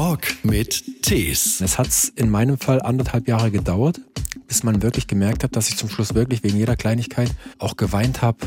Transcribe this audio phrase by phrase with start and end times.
[0.00, 1.60] Talk mit Tees.
[1.60, 4.00] Es hat in meinem Fall anderthalb Jahre gedauert,
[4.48, 8.22] bis man wirklich gemerkt hat, dass ich zum Schluss wirklich wegen jeder Kleinigkeit auch geweint
[8.22, 8.38] habe.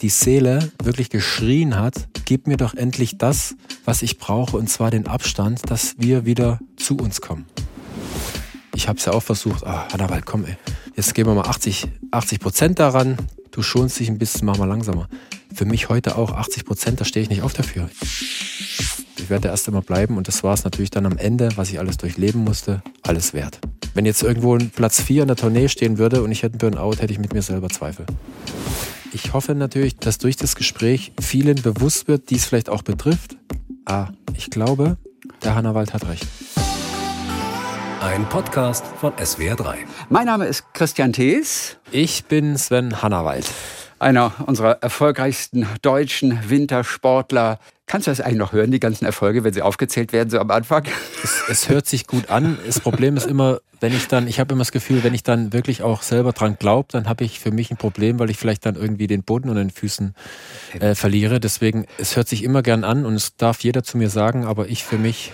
[0.00, 4.92] Die Seele wirklich geschrien hat, gib mir doch endlich das, was ich brauche, und zwar
[4.92, 7.46] den Abstand, dass wir wieder zu uns kommen.
[8.76, 10.56] Ich habe es ja auch versucht, ah, Hannawald, komm ey,
[10.94, 13.16] jetzt geben wir mal 80, 80 Prozent daran,
[13.50, 15.08] du schonst dich ein bisschen, mach mal langsamer.
[15.52, 17.90] Für mich heute auch 80 Prozent, da stehe ich nicht auf dafür.
[19.22, 21.70] Ich werde der Erste immer bleiben und das war es natürlich dann am Ende, was
[21.70, 23.60] ich alles durchleben musste, alles wert.
[23.94, 26.72] Wenn jetzt irgendwo ein Platz 4 in der Tournee stehen würde und ich hätte einen
[26.72, 28.04] Burnout, hätte ich mit mir selber Zweifel.
[29.12, 33.36] Ich hoffe natürlich, dass durch das Gespräch vielen bewusst wird, die es vielleicht auch betrifft.
[33.84, 34.96] Ah, ich glaube,
[35.44, 36.26] der Hannawald hat recht.
[38.00, 39.74] Ein Podcast von SWR3.
[40.08, 41.76] Mein Name ist Christian Thees.
[41.92, 43.48] Ich bin Sven Hannawald.
[44.02, 47.60] Einer unserer erfolgreichsten deutschen Wintersportler.
[47.86, 50.50] Kannst du das eigentlich noch hören, die ganzen Erfolge, wenn sie aufgezählt werden, so am
[50.50, 50.82] Anfang?
[51.22, 52.58] Es, es hört sich gut an.
[52.66, 55.52] Das Problem ist immer, wenn ich dann, ich habe immer das Gefühl, wenn ich dann
[55.52, 58.66] wirklich auch selber dran glaube, dann habe ich für mich ein Problem, weil ich vielleicht
[58.66, 60.16] dann irgendwie den Boden unter den Füßen
[60.80, 61.38] äh, verliere.
[61.38, 64.66] Deswegen, es hört sich immer gern an und es darf jeder zu mir sagen, aber
[64.66, 65.32] ich für mich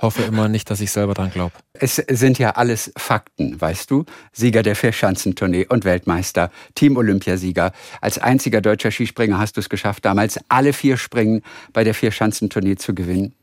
[0.00, 1.52] hoffe immer nicht, dass ich selber dran glaube.
[1.72, 4.04] Es sind ja alles Fakten, weißt du?
[4.32, 7.72] Sieger der Vierschanzentournee und Weltmeister, Team-Olympiasieger.
[8.00, 11.42] Als einziger deutscher Skispringer hast du es geschafft, damals alle vier Springen
[11.72, 13.34] bei der Vierschanzentournee zu gewinnen.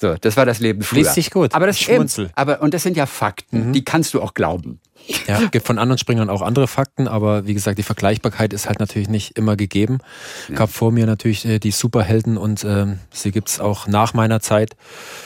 [0.00, 1.00] So, das war das Leben früher.
[1.00, 1.52] Liest sich gut.
[1.54, 2.26] Aber das Schmunzel.
[2.26, 3.72] Eben, aber und das sind ja Fakten, mhm.
[3.72, 4.80] die kannst du auch glauben.
[5.26, 8.78] Ja, gibt von anderen Springern auch andere Fakten, aber wie gesagt, die Vergleichbarkeit ist halt
[8.78, 9.98] natürlich nicht immer gegeben.
[10.48, 10.56] Ja.
[10.56, 14.76] Gab vor mir natürlich äh, die Superhelden und äh, sie gibt's auch nach meiner Zeit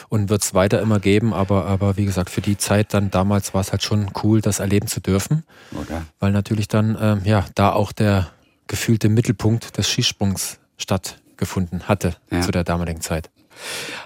[0.09, 3.61] und wird's weiter immer geben, aber, aber wie gesagt, für die Zeit dann damals war
[3.61, 5.43] es halt schon cool, das erleben zu dürfen.
[5.73, 6.07] Oder?
[6.21, 8.31] Weil natürlich dann, äh, ja, da auch der
[8.69, 12.41] gefühlte Mittelpunkt des Skisprungs stattgefunden hatte ja.
[12.41, 13.31] zu der damaligen Zeit.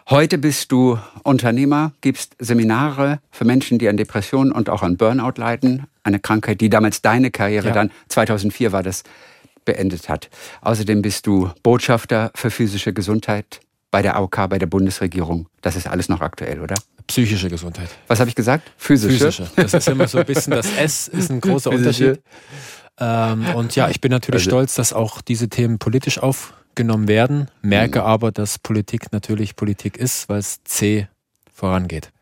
[0.08, 5.32] Heute bist du Unternehmer, gibst Seminare für Menschen, die an Depressionen und auch an Burnout
[5.36, 5.86] leiden.
[6.02, 7.74] Eine Krankheit, die damals deine Karriere ja.
[7.74, 9.02] dann, 2004 war das,
[9.64, 10.30] beendet hat.
[10.62, 13.60] Außerdem bist du Botschafter für physische Gesundheit
[13.90, 15.48] bei der AOK, bei der Bundesregierung.
[15.60, 16.76] Das ist alles noch aktuell, oder?
[17.06, 17.88] Psychische Gesundheit.
[18.08, 18.70] Was habe ich gesagt?
[18.76, 19.30] Physische.
[19.32, 19.50] Physische.
[19.56, 22.20] Das ist immer so ein bisschen, das S ist ein großer Unterschied.
[22.98, 27.08] Ähm, und ja, ich bin natürlich also, stolz, dass auch diese Themen politisch auf genommen
[27.08, 28.06] werden, merke mhm.
[28.06, 31.08] aber, dass Politik natürlich Politik ist, weil es zäh
[31.52, 32.12] vorangeht.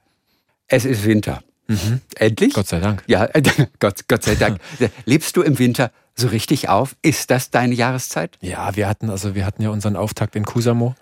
[0.66, 1.42] Es ist Winter.
[1.66, 2.00] Mhm.
[2.16, 2.54] Endlich?
[2.54, 3.03] Gott sei Dank.
[3.06, 3.28] Ja,
[3.81, 4.60] Gott, Gott sei Dank.
[5.04, 6.94] Lebst du im Winter so richtig auf?
[7.02, 8.38] Ist das deine Jahreszeit?
[8.41, 10.94] Ja, wir hatten also wir hatten ja unseren Auftakt in Kusamo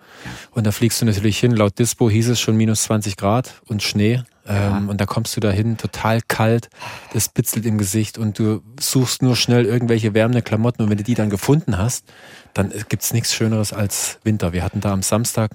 [0.51, 1.51] und da fliegst du natürlich hin.
[1.51, 4.23] Laut Dispo hieß es schon minus 20 Grad und Schnee.
[4.45, 4.77] Ja.
[4.77, 6.69] Ähm, und da kommst du da hin, total kalt,
[7.13, 11.03] das bitzelt im Gesicht und du suchst nur schnell irgendwelche wärmende Klamotten und wenn du
[11.03, 12.05] die dann gefunden hast,
[12.53, 14.51] dann gibt's nichts Schöneres als Winter.
[14.51, 15.51] Wir hatten da am Samstag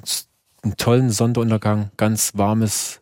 [0.63, 3.01] einen tollen Sonnenuntergang, ganz warmes,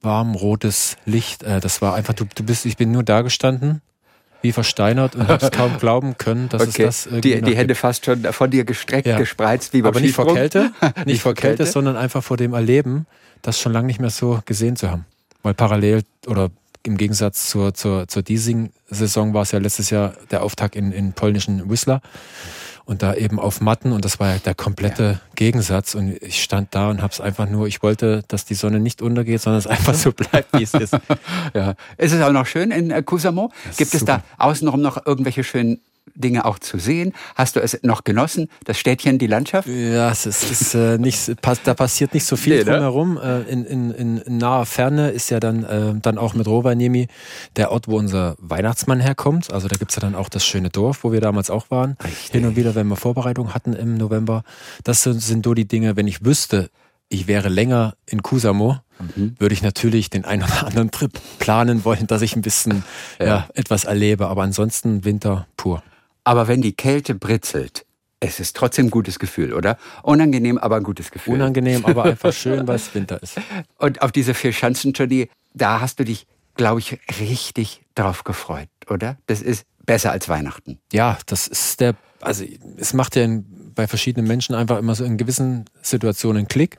[0.00, 1.44] warm rotes Licht.
[1.44, 3.82] Äh, das war einfach, du, du bist, ich bin nur da gestanden
[4.44, 6.84] wie versteinert und hab's kaum glauben können, dass okay.
[6.84, 9.16] es das irgendwie Die, die Hände fast schon von dir gestreckt, ja.
[9.18, 10.70] gespreizt, wie beim Aber nicht vor Kälte,
[11.06, 13.06] nicht vor Kälte, Kälte, sondern einfach vor dem Erleben,
[13.40, 15.06] das schon lange nicht mehr so gesehen zu haben.
[15.42, 16.50] Weil parallel oder
[16.82, 20.92] im Gegensatz zur, zur, zur diesigen Saison war es ja letztes Jahr der Auftakt in,
[20.92, 22.02] in polnischen Whistler
[22.86, 25.20] und da eben auf Matten und das war ja der komplette ja.
[25.34, 28.80] Gegensatz und ich stand da und habe es einfach nur, ich wollte, dass die Sonne
[28.80, 30.96] nicht untergeht, sondern es einfach so bleibt, wie es ist.
[31.54, 31.74] ja.
[31.96, 33.50] Ist es auch noch schön in äh, Kusamo?
[33.76, 35.80] Gibt es da außenrum noch irgendwelche schönen
[36.14, 37.12] Dinge auch zu sehen?
[37.34, 39.68] Hast du es noch genossen, das Städtchen, die Landschaft?
[39.68, 41.32] Ja, es ist, ist äh, nicht,
[41.64, 42.70] da passiert nicht so viel nee, ne?
[42.72, 43.14] drumherum.
[43.14, 43.44] Ne?
[43.48, 47.08] In, in, in naher Ferne ist ja dann, äh, dann auch mit Rovaniemi
[47.56, 49.52] der Ort, wo unser Weihnachtsmann herkommt.
[49.52, 51.96] Also da gibt's ja dann auch das schöne Dorf, wo wir damals auch waren.
[52.04, 52.30] Richtig.
[52.30, 54.44] Hin und wieder, wenn wir Vorbereitungen hatten im November.
[54.84, 56.70] Das sind, sind so die Dinge, wenn ich wüsste,
[57.08, 59.34] ich wäre länger in Kusamo, mhm.
[59.38, 62.84] würde ich natürlich den einen oder anderen Trip planen wollen, dass ich ein bisschen
[63.18, 63.26] ja.
[63.26, 64.28] ja etwas erlebe.
[64.28, 65.82] Aber ansonsten Winter pur.
[66.24, 67.84] Aber wenn die Kälte britzelt,
[68.20, 69.76] es ist trotzdem ein gutes Gefühl, oder?
[70.02, 71.34] Unangenehm, aber ein gutes Gefühl.
[71.34, 73.38] Unangenehm, aber einfach schön, weil es Winter ist.
[73.78, 79.18] Und auf diese vier Schanzentournee, da hast du dich, glaube ich, richtig drauf gefreut, oder?
[79.26, 80.78] Das ist besser als Weihnachten.
[80.92, 82.44] Ja, das ist der, also
[82.78, 83.26] es macht ja
[83.74, 86.78] bei verschiedenen Menschen einfach immer so in gewissen Situationen einen Klick.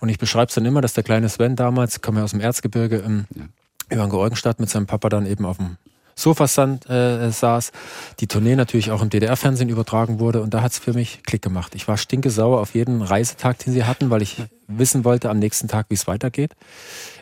[0.00, 2.40] Und ich beschreibe es dann immer, dass der kleine Sven damals, komme ja aus dem
[2.40, 3.44] Erzgebirge, im, ja.
[3.90, 5.76] über Georgenstadt mit seinem Papa dann eben auf dem
[6.14, 7.72] Sofastand äh, saß,
[8.20, 11.42] die Tournee natürlich auch im DDR-Fernsehen übertragen wurde und da hat es für mich Klick
[11.42, 11.74] gemacht.
[11.74, 15.68] Ich war stinkesauer auf jeden Reisetag, den sie hatten, weil ich wissen wollte am nächsten
[15.68, 16.52] Tag, wie es weitergeht.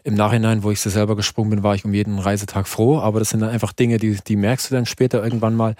[0.04, 3.18] Im Nachhinein, wo ich sie selber gesprungen bin, war ich um jeden Reisetag froh, aber
[3.18, 5.74] das sind dann einfach Dinge, die, die merkst du dann später irgendwann mal.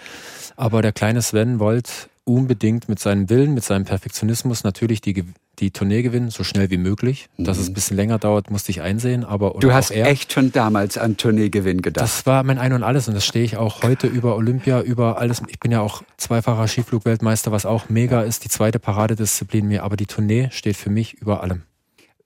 [0.57, 1.93] Aber der kleine Sven wollte
[2.35, 5.25] unbedingt mit seinem Willen, mit seinem Perfektionismus natürlich die,
[5.59, 7.29] die Tournee gewinnen, so schnell wie möglich.
[7.37, 7.45] Mhm.
[7.45, 9.25] Dass es ein bisschen länger dauert, musste ich einsehen.
[9.25, 12.05] Aber du hast er, echt schon damals an Tourneegewinn gedacht.
[12.05, 15.19] Das war mein Ein und Alles und das stehe ich auch heute über Olympia, über
[15.19, 15.43] alles.
[15.49, 19.83] Ich bin ja auch zweifacher Skiflugweltmeister, was auch mega ist, die zweite Paradedisziplin mir.
[19.83, 21.63] Aber die Tournee steht für mich über allem.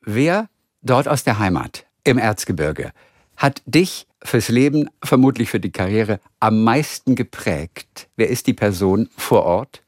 [0.02, 0.48] Wer
[0.82, 2.92] dort aus der Heimat im Erzgebirge
[3.36, 8.08] hat dich fürs Leben, vermutlich für die Karriere, am meisten geprägt?
[8.16, 9.83] Wer ist die Person vor Ort?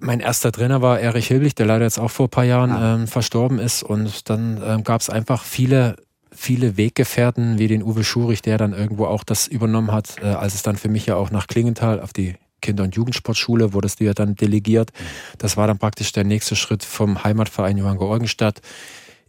[0.00, 2.94] Mein erster Trainer war Erich Hilblich, der leider jetzt auch vor ein paar Jahren ah.
[2.94, 3.82] ähm, verstorben ist.
[3.82, 5.96] Und dann ähm, gab es einfach viele,
[6.30, 10.54] viele Weggefährten, wie den Uwe Schurich, der dann irgendwo auch das übernommen hat, äh, als
[10.54, 14.04] es dann für mich ja auch nach Klingenthal auf die Kinder- und Jugendsportschule wurdest du
[14.04, 14.90] ja dann delegiert.
[15.38, 18.60] Das war dann praktisch der nächste Schritt vom Heimatverein Johann Georgenstadt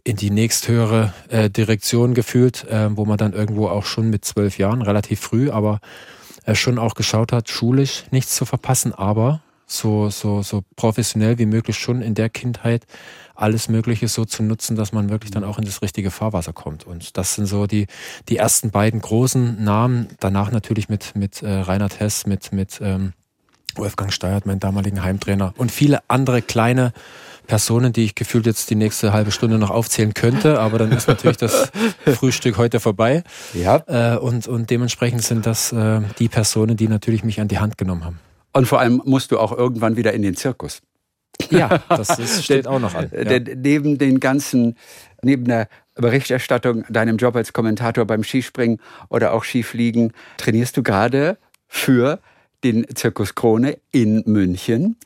[0.02, 4.58] in die nächsthöhere äh, Direktion gefühlt, äh, wo man dann irgendwo auch schon mit zwölf
[4.58, 5.80] Jahren, relativ früh, aber
[6.44, 11.46] äh, schon auch geschaut hat, schulisch nichts zu verpassen, aber so, so, so professionell wie
[11.46, 12.86] möglich schon in der Kindheit
[13.34, 16.86] alles Mögliche so zu nutzen, dass man wirklich dann auch in das richtige Fahrwasser kommt.
[16.86, 17.86] Und das sind so die,
[18.28, 20.08] die ersten beiden großen Namen.
[20.20, 23.14] Danach natürlich mit, mit äh, Reinhard Hess, mit, mit ähm,
[23.76, 26.92] Wolfgang Steuert, mein damaligen Heimtrainer und viele andere kleine
[27.46, 31.08] Personen, die ich gefühlt jetzt die nächste halbe Stunde noch aufzählen könnte, aber dann ist
[31.08, 31.70] natürlich das
[32.04, 33.24] Frühstück heute vorbei.
[33.54, 33.82] Ja.
[33.86, 37.78] Äh, und, und dementsprechend sind das äh, die Personen, die natürlich mich an die Hand
[37.78, 38.20] genommen haben.
[38.52, 40.82] Und vor allem musst du auch irgendwann wieder in den Zirkus.
[41.50, 43.10] Ja, das ist, steht auch noch an.
[43.12, 43.38] Ja.
[43.38, 44.76] Neben den ganzen,
[45.22, 51.38] neben der Berichterstattung, deinem Job als Kommentator beim Skispringen oder auch Skifliegen, trainierst du gerade
[51.66, 52.20] für
[52.64, 54.96] den Zirkus Krone in München.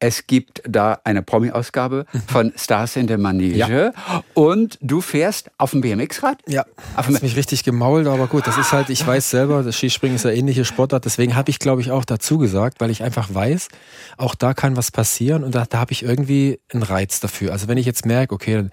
[0.00, 3.56] Es gibt da eine Promi-Ausgabe von Stars in der Manege.
[3.56, 3.92] Ja.
[4.34, 6.42] Und du fährst auf dem BMX-Rad?
[6.46, 6.66] Ja.
[6.96, 10.16] Auf hast mich richtig gemault, aber gut, das ist halt, ich weiß selber, das Skispringen
[10.16, 11.04] ist ja ähnliche Sportart.
[11.04, 13.68] Deswegen habe ich, glaube ich, auch dazu gesagt, weil ich einfach weiß,
[14.16, 17.52] auch da kann was passieren und da, da habe ich irgendwie einen Reiz dafür.
[17.52, 18.72] Also wenn ich jetzt merke, okay, dann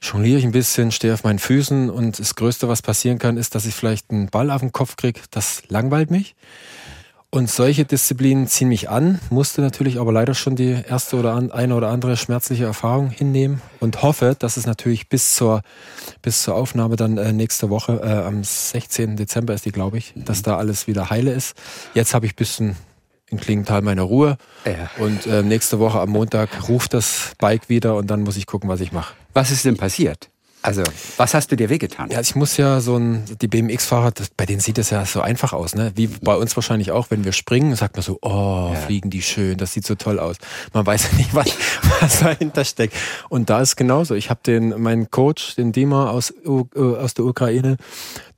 [0.00, 3.54] jongliere ich ein bisschen, stehe auf meinen Füßen und das Größte, was passieren kann, ist,
[3.54, 6.34] dass ich vielleicht einen Ball auf den Kopf kriege, das langweilt mich.
[7.34, 11.74] Und solche Disziplinen ziehen mich an, musste natürlich aber leider schon die erste oder eine
[11.74, 15.62] oder andere schmerzliche Erfahrung hinnehmen und hoffe, dass es natürlich bis zur,
[16.20, 19.16] bis zur Aufnahme dann äh, nächste Woche, äh, am 16.
[19.16, 20.26] Dezember ist die, glaube ich, mhm.
[20.26, 21.56] dass da alles wieder heile ist.
[21.94, 22.76] Jetzt habe ich bisschen
[23.30, 24.36] in Klingenthal meine Ruhe
[24.66, 24.90] ja.
[25.02, 28.68] und äh, nächste Woche am Montag ruft das Bike wieder und dann muss ich gucken,
[28.68, 29.14] was ich mache.
[29.32, 30.28] Was ist denn passiert?
[30.62, 30.84] Also,
[31.16, 32.10] was hast du dir wehgetan?
[32.10, 35.52] Ja, ich muss ja so ein, die BMX-Fahrer, bei denen sieht es ja so einfach
[35.52, 35.90] aus, ne?
[35.96, 38.80] Wie bei uns wahrscheinlich auch, wenn wir springen, sagt man so, oh, ja.
[38.80, 40.36] fliegen die schön, das sieht so toll aus.
[40.72, 41.48] Man weiß ja nicht, was,
[42.00, 42.94] was dahinter steckt.
[43.28, 44.14] Und da ist genauso.
[44.14, 47.76] Ich habe den, meinen Coach, den Dima aus, äh, aus der Ukraine,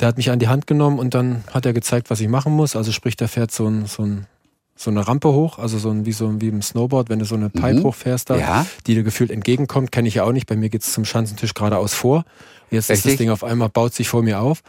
[0.00, 2.54] der hat mich an die Hand genommen und dann hat er gezeigt, was ich machen
[2.54, 2.74] muss.
[2.74, 4.26] Also sprich, der fährt so ein, so ein
[4.76, 7.36] so eine Rampe hoch, also so ein, wie so wie im Snowboard, wenn du so
[7.36, 7.84] eine Pipe mhm.
[7.84, 8.66] hochfährst da, ja.
[8.86, 10.46] die dir gefühlt entgegenkommt, kenne ich ja auch nicht.
[10.46, 12.24] Bei mir geht's zum Schanzentisch geradeaus vor.
[12.70, 13.04] Jetzt Richtig?
[13.04, 14.62] ist das Ding auf einmal, baut sich vor mir auf.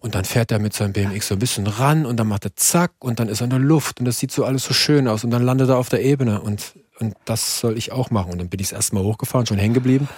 [0.00, 2.54] Und dann fährt er mit seinem BMX so ein bisschen ran und dann macht er
[2.54, 5.08] zack und dann ist er in der Luft und das sieht so alles so schön
[5.08, 8.30] aus und dann landet er auf der Ebene und, und das soll ich auch machen.
[8.30, 10.08] Und dann bin ich erstmal hochgefahren, schon hängen geblieben,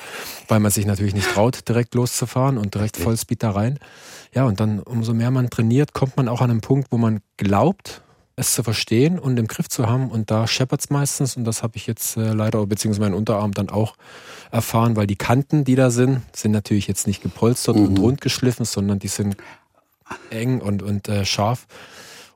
[0.49, 3.79] weil man sich natürlich nicht traut, direkt loszufahren und direkt Vollspeed da rein.
[4.35, 7.21] Ja, und dann umso mehr man trainiert, kommt man auch an einen Punkt, wo man
[7.39, 8.03] glaubt,
[8.41, 10.11] es zu verstehen und im Griff zu haben.
[10.11, 11.37] Und da scheppert es meistens.
[11.37, 13.95] Und das habe ich jetzt äh, leider, beziehungsweise meinen Unterarm dann auch
[14.51, 17.87] erfahren, weil die Kanten, die da sind, sind natürlich jetzt nicht gepolstert mhm.
[17.87, 19.37] und rund geschliffen, sondern die sind
[20.31, 21.67] eng und, und äh, scharf.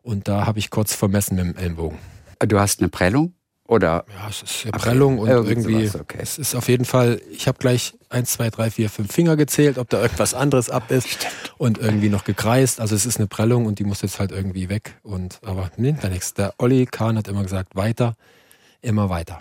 [0.02, 1.98] Und da habe ich kurz vermessen mit dem Ellenbogen.
[2.46, 3.34] Du hast eine Prellung?
[3.66, 4.04] Oder?
[4.14, 6.18] Ja, es ist eine Prellung und irgendwie, okay.
[6.20, 9.76] es ist auf jeden Fall, ich habe gleich eins, zwei, drei, vier, fünf Finger gezählt,
[9.76, 11.54] ob da irgendwas anderes ab ist Stimmt.
[11.58, 12.80] und irgendwie noch gekreist.
[12.80, 14.98] Also es ist eine Prellung und die muss jetzt halt irgendwie weg.
[15.02, 16.34] Und aber nimmt da nichts.
[16.34, 18.14] Der Olli Kahn hat immer gesagt, weiter,
[18.80, 19.40] immer weiter.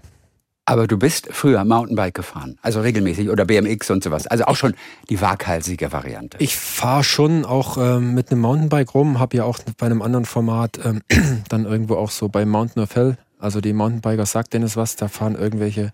[0.65, 4.27] Aber du bist früher Mountainbike gefahren, also regelmäßig oder BMX und sowas.
[4.27, 4.75] Also auch schon
[5.10, 6.38] die waghalsige Variante.
[6.39, 10.24] Ich fahre schon auch ähm, mit einem Mountainbike rum, habe ja auch bei einem anderen
[10.24, 11.01] Format ähm,
[11.50, 15.10] dann irgendwo auch so bei Mountain of Hell also die Mountainbiker sagt Dennis was, da
[15.10, 15.92] fahren irgendwelche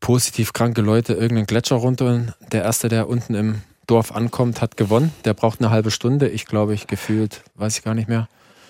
[0.00, 4.76] positiv kranke Leute irgendeinen Gletscher runter und der Erste, der unten im Dorf ankommt, hat
[4.76, 5.12] gewonnen.
[5.24, 6.28] Der braucht eine halbe Stunde.
[6.28, 8.28] Ich glaube, ich gefühlt, weiß ich gar nicht mehr.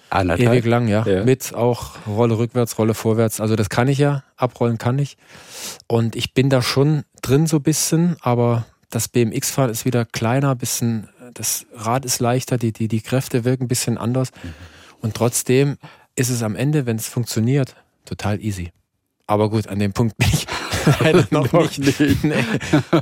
[0.09, 0.51] Anderthalb.
[0.51, 1.07] Ewig lang, ja.
[1.07, 1.25] ja.
[1.25, 3.41] Mit auch Rolle rückwärts, Rolle vorwärts.
[3.41, 4.25] Also das kann ich ja.
[4.37, 5.17] Abrollen kann ich.
[5.87, 10.55] Und ich bin da schon drin so ein bisschen, aber das BMX-Fahren ist wieder kleiner,
[10.57, 14.33] bisschen, das Rad ist leichter, die, die, die Kräfte wirken ein bisschen anders.
[14.43, 14.55] Mhm.
[15.01, 15.77] Und trotzdem
[16.17, 18.73] ist es am Ende, wenn es funktioniert, total easy.
[19.27, 20.47] Aber gut, an dem Punkt bin ich,
[21.01, 22.01] Leider noch, noch nicht.
[22.01, 22.25] nicht.
[22.25, 22.45] Nee.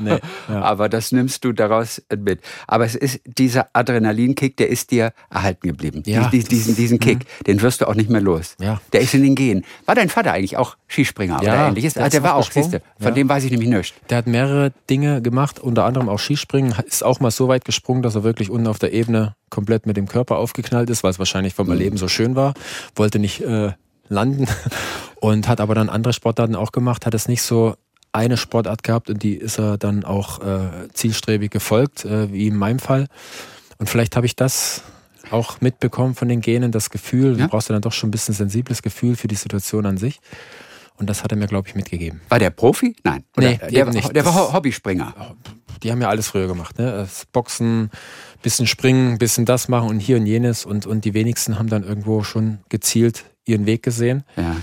[0.00, 0.18] Nee.
[0.48, 0.62] Ja.
[0.62, 2.40] Aber das nimmst du daraus mit.
[2.66, 6.02] Aber es ist dieser Adrenalinkick, der ist dir erhalten geblieben.
[6.06, 7.44] Ja, diesen, diesen, diesen Kick, mhm.
[7.44, 8.56] den wirst du auch nicht mehr los.
[8.60, 8.80] Ja.
[8.92, 9.64] Der ist in den Genen.
[9.86, 11.94] War dein Vater eigentlich auch Skispringer ja, oder ähnliches?
[11.94, 13.14] Der, ah, der war auch, siehste, von ja.
[13.14, 13.94] dem weiß ich nämlich nichts.
[14.10, 16.74] Der hat mehrere Dinge gemacht, unter anderem auch Skispringen.
[16.86, 19.96] Ist auch mal so weit gesprungen, dass er wirklich unten auf der Ebene komplett mit
[19.96, 21.72] dem Körper aufgeknallt ist, weil es wahrscheinlich vom mhm.
[21.72, 22.54] Erleben so schön war.
[22.94, 23.72] Wollte nicht äh,
[24.08, 24.46] landen
[25.20, 27.74] und hat aber dann andere Sportarten auch gemacht, hat es nicht so
[28.12, 32.56] eine Sportart gehabt und die ist er dann auch äh, zielstrebig gefolgt, äh, wie in
[32.56, 33.06] meinem Fall.
[33.78, 34.82] Und vielleicht habe ich das
[35.30, 37.44] auch mitbekommen von den Genen, das Gefühl, ja.
[37.44, 40.20] du brauchst ja dann doch schon ein bisschen sensibles Gefühl für die Situation an sich.
[40.96, 42.20] Und das hat er mir, glaube ich, mitgegeben.
[42.28, 42.96] War der Profi?
[43.04, 43.24] Nein.
[43.36, 44.16] Oder nee, der, nicht.
[44.16, 45.36] der war Hobbyspringer.
[45.82, 46.76] Die haben ja alles früher gemacht.
[46.78, 46.90] Ne?
[46.90, 47.90] Das Boxen,
[48.42, 50.64] bisschen springen, bisschen das machen und hier und jenes.
[50.64, 54.24] Und, und die wenigsten haben dann irgendwo schon gezielt ihren Weg gesehen.
[54.36, 54.56] Ja.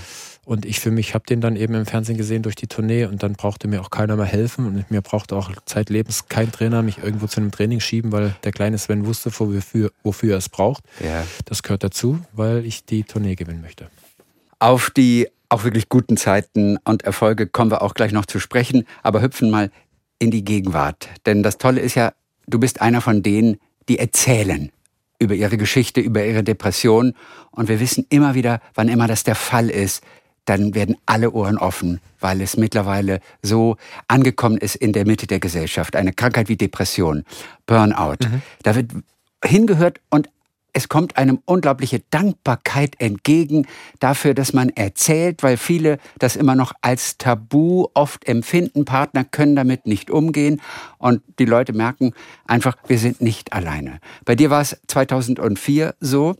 [0.45, 3.23] Und ich für mich habe den dann eben im Fernsehen gesehen durch die Tournee und
[3.23, 6.99] dann brauchte mir auch keiner mehr helfen und mir brauchte auch zeitlebens kein Trainer mich
[6.99, 10.83] irgendwo zu einem Training schieben, weil der kleine Sven wusste, wofür, wofür er es braucht.
[11.03, 11.25] Ja.
[11.45, 13.89] Das gehört dazu, weil ich die Tournee gewinnen möchte.
[14.59, 18.85] Auf die auch wirklich guten Zeiten und Erfolge kommen wir auch gleich noch zu sprechen,
[19.01, 19.71] aber hüpfen mal
[20.19, 21.09] in die Gegenwart.
[21.25, 22.13] Denn das Tolle ist ja,
[22.47, 23.57] du bist einer von denen,
[23.89, 24.71] die erzählen
[25.25, 27.13] über ihre Geschichte, über ihre Depression.
[27.51, 30.03] Und wir wissen immer wieder, wann immer das der Fall ist,
[30.45, 33.77] dann werden alle Ohren offen, weil es mittlerweile so
[34.07, 35.95] angekommen ist in der Mitte der Gesellschaft.
[35.95, 37.23] Eine Krankheit wie Depression,
[37.65, 38.17] Burnout.
[38.21, 38.41] Mhm.
[38.63, 38.91] Da wird
[39.43, 40.29] hingehört und
[40.75, 43.65] es kommt einem unglaubliche Dankbarkeit entgegen
[44.01, 48.83] dafür, dass man erzählt, weil viele das immer noch als Tabu oft empfinden.
[48.83, 50.61] Partner können damit nicht umgehen
[50.97, 52.11] und die Leute merken
[52.45, 53.99] einfach, wir sind nicht alleine.
[54.25, 56.35] Bei dir war es 2004 so.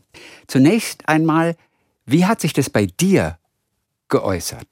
[0.46, 1.56] Zunächst einmal,
[2.04, 3.38] wie hat sich das bei dir
[4.10, 4.68] geäußert?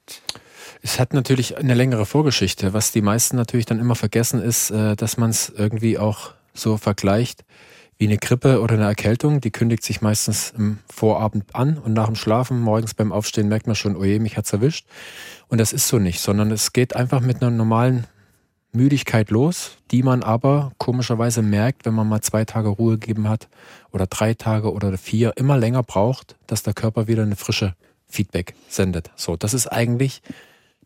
[0.83, 2.73] Es hat natürlich eine längere Vorgeschichte.
[2.73, 6.77] Was die meisten natürlich dann immer vergessen ist, äh, dass man es irgendwie auch so
[6.77, 7.43] vergleicht
[7.97, 9.41] wie eine Grippe oder eine Erkältung.
[9.41, 13.67] Die kündigt sich meistens im Vorabend an und nach dem Schlafen, morgens beim Aufstehen merkt
[13.67, 14.85] man schon, oje, mich hat's erwischt.
[15.47, 18.05] Und das ist so nicht, sondern es geht einfach mit einer normalen
[18.75, 23.47] Müdigkeit los, die man aber komischerweise merkt, wenn man mal zwei Tage Ruhe gegeben hat
[23.91, 27.75] oder drei Tage oder vier, immer länger braucht, dass der Körper wieder eine frische
[28.07, 29.11] Feedback sendet.
[29.15, 30.21] So, das ist eigentlich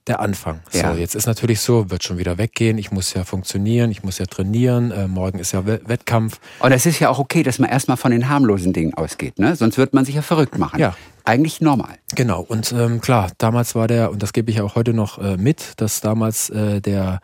[0.10, 0.60] der Anfang.
[0.74, 0.92] Ja.
[0.92, 4.18] So, jetzt ist natürlich so, wird schon wieder weggehen, ich muss ja funktionieren, ich muss
[4.18, 6.40] ja trainieren, äh, morgen ist ja Wettkampf.
[6.60, 9.56] Und es ist ja auch okay, dass man erstmal von den harmlosen Dingen ausgeht, ne?
[9.56, 10.80] Sonst wird man sich ja verrückt machen.
[10.80, 10.96] Ja.
[11.24, 11.96] Eigentlich normal.
[12.16, 15.20] Genau, und ähm, klar, damals war der, und das gebe ich ja auch heute noch
[15.20, 17.20] äh, mit, dass damals äh, der,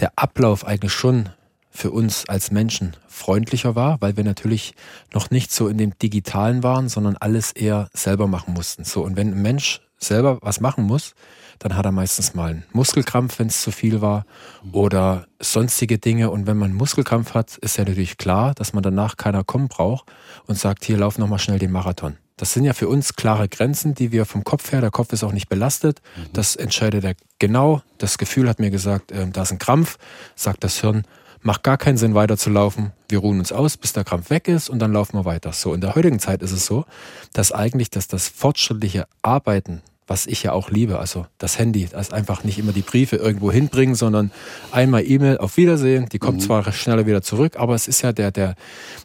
[0.00, 1.28] der Ablauf eigentlich schon
[1.70, 4.74] für uns als Menschen freundlicher war, weil wir natürlich
[5.12, 8.84] noch nicht so in dem Digitalen waren, sondern alles eher selber machen mussten.
[8.84, 11.14] So, und wenn ein Mensch selber was machen muss,
[11.58, 14.26] dann hat er meistens mal einen Muskelkrampf, wenn es zu viel war
[14.72, 16.30] oder sonstige Dinge.
[16.30, 19.68] Und wenn man einen Muskelkrampf hat, ist ja natürlich klar, dass man danach keiner kommen
[19.68, 20.06] braucht
[20.46, 22.16] und sagt, hier lauf nochmal schnell den Marathon.
[22.36, 25.22] Das sind ja für uns klare Grenzen, die wir vom Kopf her, der Kopf ist
[25.22, 26.00] auch nicht belastet.
[26.16, 26.32] Mhm.
[26.32, 27.82] Das entscheidet er genau.
[27.98, 29.98] Das Gefühl hat mir gesagt, äh, da ist ein Krampf,
[30.34, 31.04] sagt das Hirn,
[31.44, 32.92] macht gar keinen Sinn weiterzulaufen.
[33.08, 35.52] Wir ruhen uns aus, bis der Krampf weg ist und dann laufen wir weiter.
[35.52, 36.86] So, in der heutigen Zeit ist es so,
[37.32, 40.98] dass eigentlich, dass das fortschrittliche Arbeiten was ich ja auch liebe.
[40.98, 44.30] Also das Handy, das einfach nicht immer die Briefe irgendwo hinbringen, sondern
[44.70, 46.08] einmal E-Mail auf Wiedersehen.
[46.10, 46.42] Die kommt mhm.
[46.42, 48.54] zwar schneller wieder zurück, aber es ist ja der, der,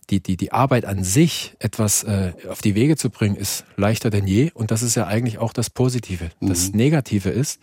[0.09, 4.09] die, die, die Arbeit an sich, etwas äh, auf die Wege zu bringen, ist leichter
[4.09, 4.51] denn je.
[4.53, 6.31] Und das ist ja eigentlich auch das Positive.
[6.39, 6.47] Mhm.
[6.47, 7.59] Das Negative ist,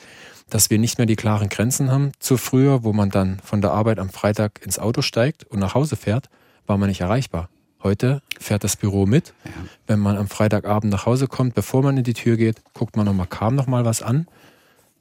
[0.49, 3.73] dass wir nicht mehr die klaren Grenzen haben zu früher, wo man dann von der
[3.73, 6.29] Arbeit am Freitag ins Auto steigt und nach Hause fährt,
[6.67, 7.49] war man nicht erreichbar.
[7.83, 9.35] Heute fährt das Büro mit.
[9.45, 9.51] Ja.
[9.87, 13.07] Wenn man am Freitagabend nach Hause kommt, bevor man in die Tür geht, guckt man
[13.07, 14.27] nochmal, kam noch mal was an?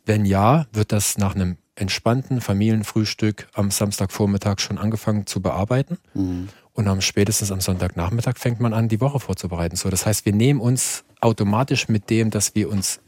[0.05, 5.98] Wenn ja, wird das nach einem entspannten Familienfrühstück am Samstagvormittag schon angefangen zu bearbeiten.
[6.13, 6.50] Mhm.
[6.74, 9.75] Und am spätestens am Sonntagnachmittag fängt man an, die Woche vorzubereiten.
[9.75, 13.00] So, das heißt, wir nehmen uns automatisch mit dem, dass wir uns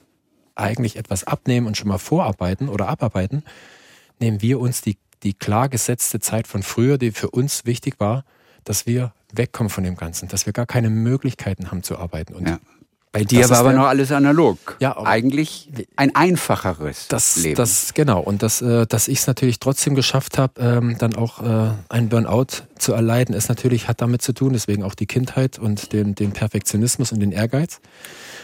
[0.56, 3.44] eigentlich etwas abnehmen und schon mal vorarbeiten oder abarbeiten,
[4.20, 8.24] nehmen wir uns die, die klar gesetzte Zeit von früher, die für uns wichtig war,
[8.64, 12.34] dass wir wegkommen von dem Ganzen, dass wir gar keine Möglichkeiten haben zu arbeiten.
[12.36, 12.60] Und ja.
[13.18, 14.78] Bei dir war aber noch alles analog.
[14.80, 17.56] Ja, eigentlich ein einfacheres das, Leben.
[17.56, 18.20] Das, genau.
[18.20, 22.10] Und das, äh, dass ich es natürlich trotzdem geschafft habe, ähm, dann auch äh, einen
[22.10, 26.14] Burnout zu erleiden, ist natürlich, hat damit zu tun, deswegen auch die Kindheit und den,
[26.14, 27.80] den Perfektionismus und den Ehrgeiz.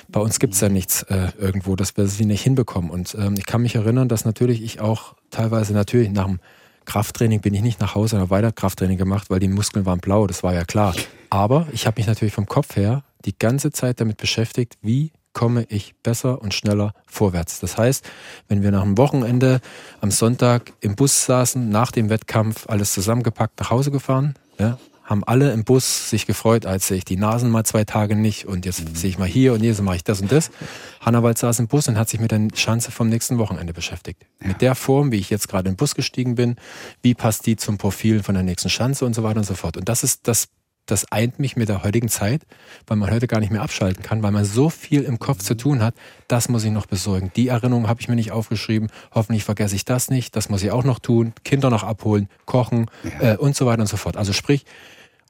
[0.07, 2.89] Bei uns gibt es ja nichts äh, irgendwo, dass wir sie nicht hinbekommen.
[2.89, 6.39] Und ähm, ich kann mich erinnern, dass natürlich ich auch teilweise natürlich nach dem
[6.85, 10.27] Krafttraining bin ich nicht nach Hause und weiter Krafttraining gemacht, weil die Muskeln waren blau,
[10.27, 10.95] das war ja klar.
[11.29, 15.65] Aber ich habe mich natürlich vom Kopf her die ganze Zeit damit beschäftigt, wie komme
[15.69, 17.59] ich besser und schneller vorwärts.
[17.59, 18.05] Das heißt,
[18.47, 19.59] wenn wir nach dem Wochenende
[19.99, 25.23] am Sonntag im Bus saßen, nach dem Wettkampf alles zusammengepackt nach Hause gefahren, ja, haben
[25.23, 28.65] alle im Bus sich gefreut, als sehe ich die Nasen mal zwei Tage nicht und
[28.65, 28.95] jetzt mhm.
[28.95, 30.49] sehe ich mal hier und hier, so mache ich das und das.
[31.01, 34.25] Hannawald saß im Bus und hat sich mit der Schanze vom nächsten Wochenende beschäftigt.
[34.41, 34.47] Ja.
[34.47, 36.55] Mit der Form, wie ich jetzt gerade im Bus gestiegen bin,
[37.01, 39.77] wie passt die zum Profil von der nächsten Schanze und so weiter und so fort.
[39.77, 40.47] Und das ist das
[40.85, 42.41] das eint mich mit der heutigen Zeit,
[42.87, 45.55] weil man heute gar nicht mehr abschalten kann, weil man so viel im Kopf zu
[45.55, 45.95] tun hat.
[46.27, 47.31] Das muss ich noch besorgen.
[47.35, 48.89] Die Erinnerung habe ich mir nicht aufgeschrieben.
[49.13, 50.35] Hoffentlich vergesse ich das nicht.
[50.35, 51.33] Das muss ich auch noch tun.
[51.45, 53.33] Kinder noch abholen, kochen ja.
[53.33, 54.17] äh, und so weiter und so fort.
[54.17, 54.65] Also sprich,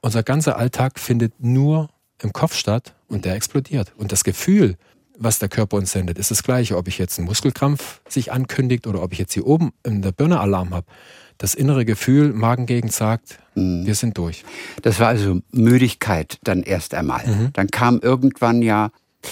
[0.04, 1.88] unser ganzer Alltag findet nur
[2.22, 3.92] im Kopf statt und der explodiert.
[3.96, 4.76] Und das Gefühl,
[5.16, 8.86] was der Körper uns sendet, ist das gleiche, ob ich jetzt einen Muskelkrampf sich ankündigt
[8.86, 10.86] oder ob ich jetzt hier oben in der Birne Alarm habe
[11.38, 13.86] das innere Gefühl, Magengegend sagt, mhm.
[13.86, 14.44] wir sind durch.
[14.82, 17.26] Das war also Müdigkeit dann erst einmal.
[17.26, 17.50] Mhm.
[17.52, 18.90] Dann kam irgendwann ja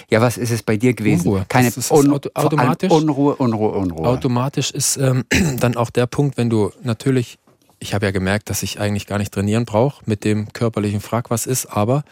[0.08, 1.28] ja, was ist es bei dir gewesen?
[1.28, 1.44] Unruhe.
[1.48, 4.08] Keine das ist, Un automatisch, Unruhe, Unruhe, Unruhe.
[4.08, 5.24] Automatisch ist ähm,
[5.60, 7.38] dann auch der Punkt, wenn du natürlich,
[7.82, 11.30] ich habe ja gemerkt, dass ich eigentlich gar nicht trainieren brauche mit dem körperlichen Frag,
[11.30, 12.04] was ist, aber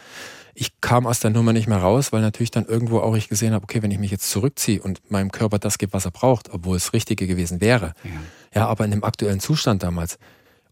[0.53, 3.53] ich kam aus der Nummer nicht mehr raus, weil natürlich dann irgendwo auch ich gesehen
[3.53, 6.49] habe, okay, wenn ich mich jetzt zurückziehe und meinem Körper das gibt, was er braucht,
[6.51, 10.19] obwohl es Richtige gewesen wäre, ja, ja aber in dem aktuellen Zustand damals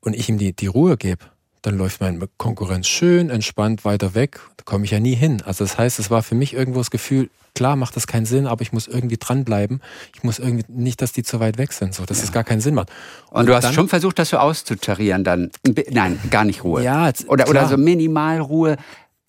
[0.01, 1.23] und ich ihm die, die Ruhe gebe,
[1.61, 4.39] dann läuft mein Konkurrenz schön entspannt weiter weg.
[4.57, 5.41] Da komme ich ja nie hin.
[5.45, 8.47] Also das heißt, es war für mich irgendwo das Gefühl, klar macht das keinen Sinn,
[8.47, 9.81] aber ich muss irgendwie dranbleiben.
[10.15, 12.23] Ich muss irgendwie nicht, dass die zu weit weg sind, so dass ja.
[12.25, 12.89] es gar keinen Sinn macht.
[13.29, 15.51] Und, und du hast dann, schon versucht, das so auszutarieren dann?
[15.89, 16.83] Nein, gar nicht Ruhe.
[16.83, 18.77] Ja, oder, oder so minimal Ruhe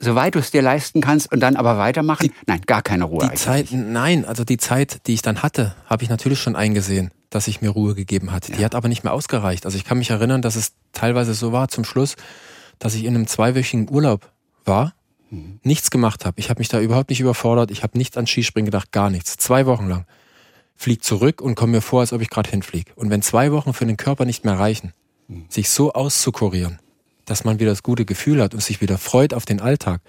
[0.00, 2.28] soweit du es dir leisten kannst und dann aber weitermachen?
[2.28, 3.18] Die, nein, gar keine Ruhe.
[3.18, 3.40] Die eigentlich.
[3.40, 7.48] Zeit, nein, also die Zeit, die ich dann hatte, habe ich natürlich schon eingesehen, dass
[7.48, 8.52] ich mir Ruhe gegeben hatte.
[8.52, 8.58] Ja.
[8.58, 9.64] Die hat aber nicht mehr ausgereicht.
[9.64, 12.16] Also ich kann mich erinnern, dass es teilweise so war zum Schluss,
[12.78, 14.30] dass ich in einem zweiwöchigen Urlaub
[14.64, 14.94] war,
[15.30, 15.60] mhm.
[15.62, 16.38] nichts gemacht habe.
[16.40, 17.70] Ich habe mich da überhaupt nicht überfordert.
[17.70, 19.36] Ich habe nichts an Skispringen gedacht, gar nichts.
[19.36, 20.06] Zwei Wochen lang.
[20.74, 22.92] Flieg zurück und komme mir vor, als ob ich gerade hinfliege.
[22.96, 24.92] Und wenn zwei Wochen für den Körper nicht mehr reichen,
[25.28, 25.44] mhm.
[25.48, 26.78] sich so auszukurieren,
[27.26, 30.00] dass man wieder das gute Gefühl hat und sich wieder freut auf den Alltag.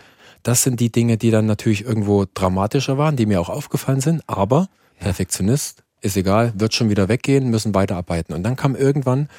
[0.44, 4.24] Das sind die Dinge, die dann natürlich irgendwo dramatischer waren, die mir auch aufgefallen sind.
[4.28, 8.34] Aber Perfektionist, ist egal, wird schon wieder weggehen, müssen weiterarbeiten.
[8.36, 9.30] Und dann kam irgendwann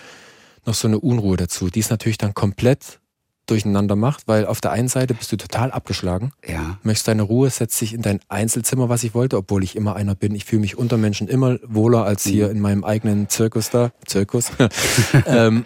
[0.64, 3.00] noch so eine Unruhe dazu, die es natürlich dann komplett
[3.46, 6.78] durcheinander macht, weil auf der einen Seite bist du total abgeschlagen, ja.
[6.82, 10.14] möchtest deine Ruhe, setzt dich in dein Einzelzimmer, was ich wollte, obwohl ich immer einer
[10.14, 10.34] bin.
[10.34, 12.52] Ich fühle mich unter Menschen immer wohler als hier mhm.
[12.52, 13.90] in meinem eigenen Zirkus da.
[14.06, 14.52] Zirkus.
[15.26, 15.64] ähm,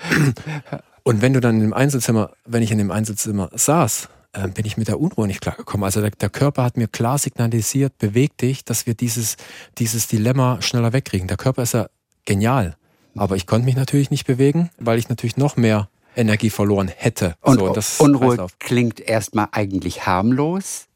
[1.02, 4.76] und wenn du dann im Einzelzimmer, wenn ich in dem Einzelzimmer saß, äh, bin ich
[4.76, 5.84] mit der Unruhe nicht klargekommen.
[5.84, 9.36] Also der, der, Körper hat mir klar signalisiert, beweg dich, dass wir dieses,
[9.78, 11.26] dieses Dilemma schneller wegkriegen.
[11.28, 11.88] Der Körper ist ja
[12.24, 12.76] genial.
[13.14, 17.36] Aber ich konnte mich natürlich nicht bewegen, weil ich natürlich noch mehr Energie verloren hätte.
[17.40, 20.86] Und so, das Unruhe klingt erstmal eigentlich harmlos,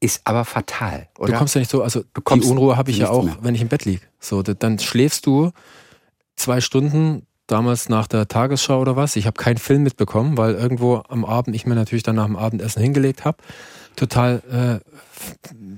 [0.00, 1.32] ist aber fatal, oder?
[1.32, 3.36] Du kommst ja nicht so, also du die Unruhe habe ich ja auch, mehr.
[3.40, 4.02] wenn ich im Bett liege.
[4.18, 5.52] So, dann schläfst du
[6.36, 9.16] zwei Stunden, damals nach der Tagesschau oder was.
[9.16, 12.36] Ich habe keinen Film mitbekommen, weil irgendwo am Abend ich mir natürlich dann nach dem
[12.36, 13.38] Abendessen hingelegt habe.
[13.96, 14.90] Total äh,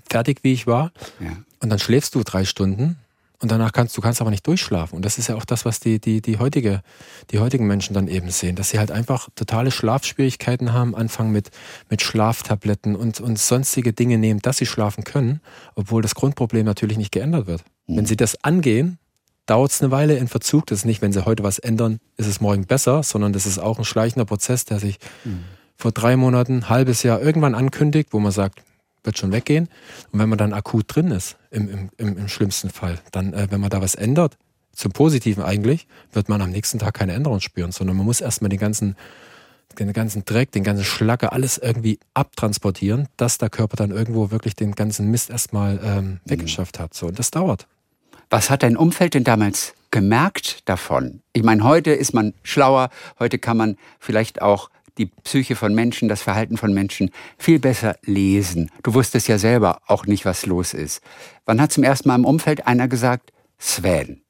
[0.08, 0.92] fertig, wie ich war.
[1.20, 1.37] Ja.
[1.61, 2.96] Und dann schläfst du drei Stunden
[3.42, 4.94] und danach kannst du kannst aber nicht durchschlafen.
[4.94, 6.82] Und das ist ja auch das, was die, die, die, heutige,
[7.32, 11.50] die heutigen Menschen dann eben sehen, dass sie halt einfach totale Schlafschwierigkeiten haben, anfangen mit,
[11.90, 15.40] mit Schlaftabletten und, und sonstige Dinge nehmen, dass sie schlafen können,
[15.74, 17.64] obwohl das Grundproblem natürlich nicht geändert wird.
[17.88, 17.96] Mhm.
[17.96, 18.98] Wenn sie das angehen,
[19.46, 20.66] dauert es eine Weile in Verzug.
[20.66, 23.59] Das ist nicht, wenn sie heute was ändern, ist es morgen besser, sondern das ist
[23.59, 25.44] auch ein schleichender Prozess, der sich mhm.
[25.76, 28.62] vor drei Monaten, halbes Jahr irgendwann ankündigt, wo man sagt,
[29.05, 29.68] wird schon weggehen.
[30.12, 33.61] Und wenn man dann akut drin ist, im, im, im schlimmsten Fall, dann, äh, wenn
[33.61, 34.38] man da was ändert,
[34.72, 38.48] zum Positiven eigentlich, wird man am nächsten Tag keine Änderung spüren, sondern man muss erstmal
[38.48, 38.96] den ganzen,
[39.78, 44.57] den ganzen Dreck, den ganzen Schlacke, alles irgendwie abtransportieren, dass der Körper dann irgendwo wirklich
[44.57, 46.20] den ganzen Mist erstmal ähm, mhm.
[46.24, 46.94] weggeschafft hat.
[46.94, 47.66] So, und das dauert.
[48.33, 51.21] Was hat dein Umfeld denn damals gemerkt davon?
[51.35, 56.09] Ich meine, heute ist man schlauer, heute kann man vielleicht auch die Psyche von Menschen,
[56.09, 58.71] das Verhalten von Menschen viel besser lesen.
[58.85, 61.03] Du wusstest ja selber auch nicht, was los ist.
[61.45, 64.23] Wann hat zum ersten Mal im Umfeld einer gesagt, Sven,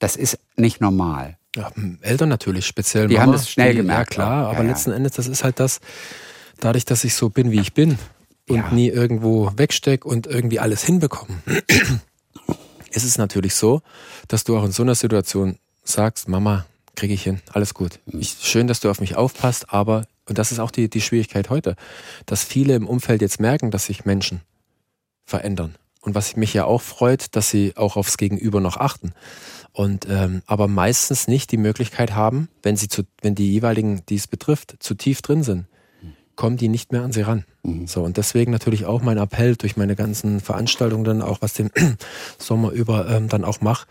[0.00, 1.38] das ist nicht normal?
[1.56, 4.12] Ja, Eltern natürlich, speziell Die Mama, haben das schnell die, gemerkt.
[4.12, 5.80] Ja klar, aber ja, letzten Endes, das ist halt das,
[6.60, 7.98] dadurch, dass ich so bin, wie ich bin
[8.50, 8.70] und ja.
[8.70, 11.40] nie irgendwo wegsteck und irgendwie alles hinbekommen,
[12.96, 13.82] ist es natürlich so,
[14.28, 18.00] dass du auch in so einer Situation sagst, Mama, kriege ich hin, alles gut.
[18.06, 21.50] Ich, schön, dass du auf mich aufpasst, aber, und das ist auch die, die Schwierigkeit
[21.50, 21.76] heute,
[22.24, 24.40] dass viele im Umfeld jetzt merken, dass sich Menschen
[25.24, 25.76] verändern.
[26.00, 29.12] Und was mich ja auch freut, dass sie auch aufs Gegenüber noch achten.
[29.72, 34.14] Und ähm, aber meistens nicht die Möglichkeit haben, wenn sie zu, wenn die jeweiligen, die
[34.14, 35.66] es betrifft, zu tief drin sind,
[36.36, 37.44] kommen die nicht mehr an sie ran.
[37.62, 37.86] Mhm.
[37.86, 41.70] So, und deswegen natürlich auch mein Appell durch meine ganzen Veranstaltungen dann auch, was den
[42.38, 43.86] Sommer über ähm, dann auch mache,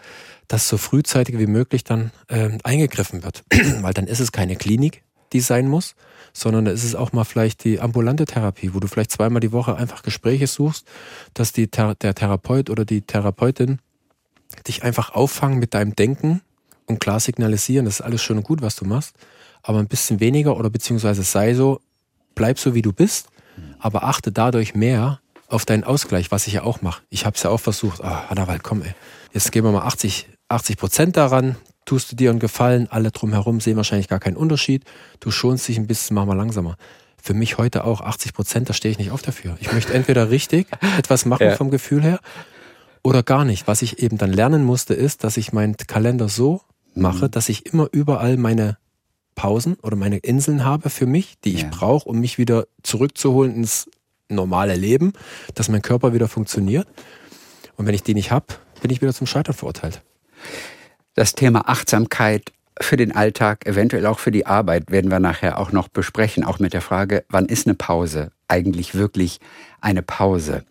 [0.48, 3.44] dass so frühzeitig wie möglich dann ähm, eingegriffen wird.
[3.82, 5.04] Weil dann ist es keine Klinik,
[5.34, 5.96] die sein muss,
[6.34, 9.76] sondern ist es auch mal vielleicht die ambulante Therapie, wo du vielleicht zweimal die Woche
[9.76, 10.88] einfach Gespräche suchst,
[11.34, 13.80] dass die, der Therapeut oder die Therapeutin
[14.68, 16.42] dich einfach auffangen mit deinem Denken
[16.86, 19.16] und klar signalisieren, das ist alles schön und gut, was du machst,
[19.64, 21.80] aber ein bisschen weniger oder beziehungsweise sei so,
[22.36, 23.30] bleib so wie du bist,
[23.80, 27.04] aber achte dadurch mehr auf deinen Ausgleich, was ich ja auch mache.
[27.10, 28.94] Ich habe es ja auch versucht, ah, Hannawald, komm ey,
[29.34, 33.60] jetzt geben wir mal 80, 80 Prozent daran, tust du dir einen Gefallen, alle drumherum
[33.62, 34.84] sehen wahrscheinlich gar keinen Unterschied,
[35.20, 36.78] du schonst dich ein bisschen, mach mal langsamer.
[37.22, 39.58] Für mich heute auch 80 Prozent, da stehe ich nicht auf dafür.
[39.60, 40.68] Ich möchte entweder richtig
[40.98, 41.56] etwas machen ja.
[41.56, 42.20] vom Gefühl her
[43.04, 43.68] oder gar nicht.
[43.68, 46.62] Was ich eben dann lernen musste, ist, dass ich meinen Kalender so
[46.94, 47.32] mache, mhm.
[47.32, 48.78] dass ich immer überall meine
[49.36, 51.70] Pausen oder meine Inseln habe für mich, die ich ja.
[51.70, 53.90] brauche, um mich wieder zurückzuholen ins
[54.30, 55.14] normale Leben,
[55.54, 56.88] dass mein Körper wieder funktioniert.
[57.76, 58.48] Und wenn ich die nicht habe,
[58.82, 60.02] bin ich wieder zum Scheitern verurteilt.
[61.14, 65.72] Das Thema Achtsamkeit für den Alltag, eventuell auch für die Arbeit, werden wir nachher auch
[65.72, 69.40] noch besprechen, auch mit der Frage, wann ist eine Pause eigentlich wirklich
[69.82, 70.66] eine Pause?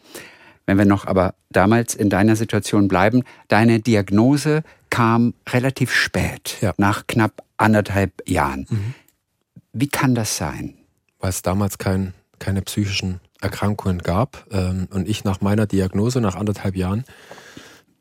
[0.67, 6.73] Wenn wir noch aber damals in deiner Situation bleiben, deine Diagnose kam relativ spät, ja.
[6.77, 8.67] nach knapp anderthalb Jahren.
[8.69, 8.95] Mhm.
[9.73, 10.75] Wie kann das sein?
[11.19, 16.35] Weil es damals kein, keine psychischen Erkrankungen gab ähm, und ich nach meiner Diagnose nach
[16.35, 17.05] anderthalb Jahren,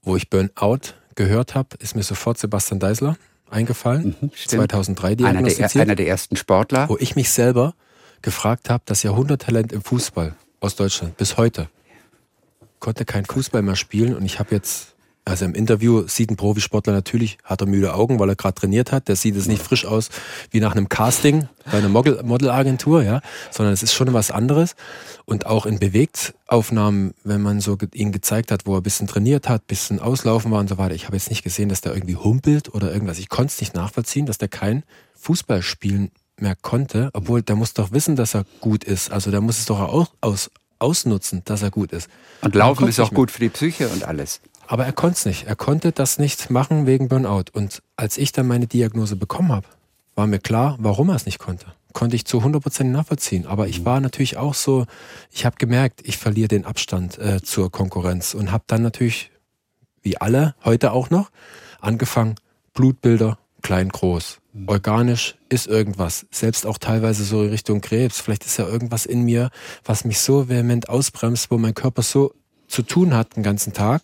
[0.02, 3.18] wo ich Burnout gehört habe, ist mir sofort Sebastian Deisler
[3.50, 4.16] eingefallen.
[4.20, 5.60] Mhm, 2003 diagnostiziert.
[5.64, 6.90] Einer der, einer der ersten Sportler.
[6.90, 7.76] Wo ich mich selber
[8.22, 11.70] gefragt habe, das Jahrhunderttalent im Fußball aus Deutschland bis heute
[12.80, 16.92] konnte kein Fußball mehr spielen und ich habe jetzt also im Interview sieht ein Profisportler
[16.92, 19.08] natürlich, hat er müde Augen, weil er gerade trainiert hat.
[19.08, 20.10] Der sieht es nicht frisch aus
[20.52, 24.76] wie nach einem Casting bei einer Model Modelagentur, ja, sondern es ist schon was anderes.
[25.26, 29.48] Und auch in Bewegtaufnahmen, wenn man so ihn gezeigt hat, wo er ein bisschen trainiert
[29.48, 30.94] hat, ein bisschen auslaufen war und so weiter.
[30.94, 33.18] Ich habe jetzt nicht gesehen, dass der irgendwie humpelt oder irgendwas.
[33.18, 34.84] Ich konnte es nicht nachvollziehen, dass der kein
[35.16, 39.12] Fußball spielen mehr konnte, obwohl der muss doch wissen, dass er gut ist.
[39.12, 42.10] Also der muss es doch auch aus, ausnutzen, dass er gut ist.
[42.42, 44.42] Und Laufen ist auch gut für die Psyche und alles.
[44.74, 45.46] Aber er konnte es nicht.
[45.46, 47.52] Er konnte das nicht machen wegen Burnout.
[47.54, 49.68] Und als ich dann meine Diagnose bekommen habe,
[50.16, 51.68] war mir klar, warum er es nicht konnte.
[51.94, 53.46] Konnte ich zu 100% nachvollziehen.
[53.46, 54.88] Aber ich war natürlich auch so,
[55.30, 59.30] ich habe gemerkt, ich verliere den Abstand äh, zur Konkurrenz und habe dann natürlich,
[60.02, 61.30] wie alle, heute auch noch,
[61.80, 62.34] angefangen,
[62.74, 64.40] Blutbilder, klein, groß.
[64.54, 64.70] Mhm.
[64.70, 66.26] Organisch ist irgendwas.
[66.32, 68.22] Selbst auch teilweise so Richtung Krebs.
[68.22, 69.52] Vielleicht ist ja irgendwas in mir,
[69.86, 72.34] was mich so vehement ausbremst, wo mein Körper so
[72.68, 74.02] zu tun hat den ganzen Tag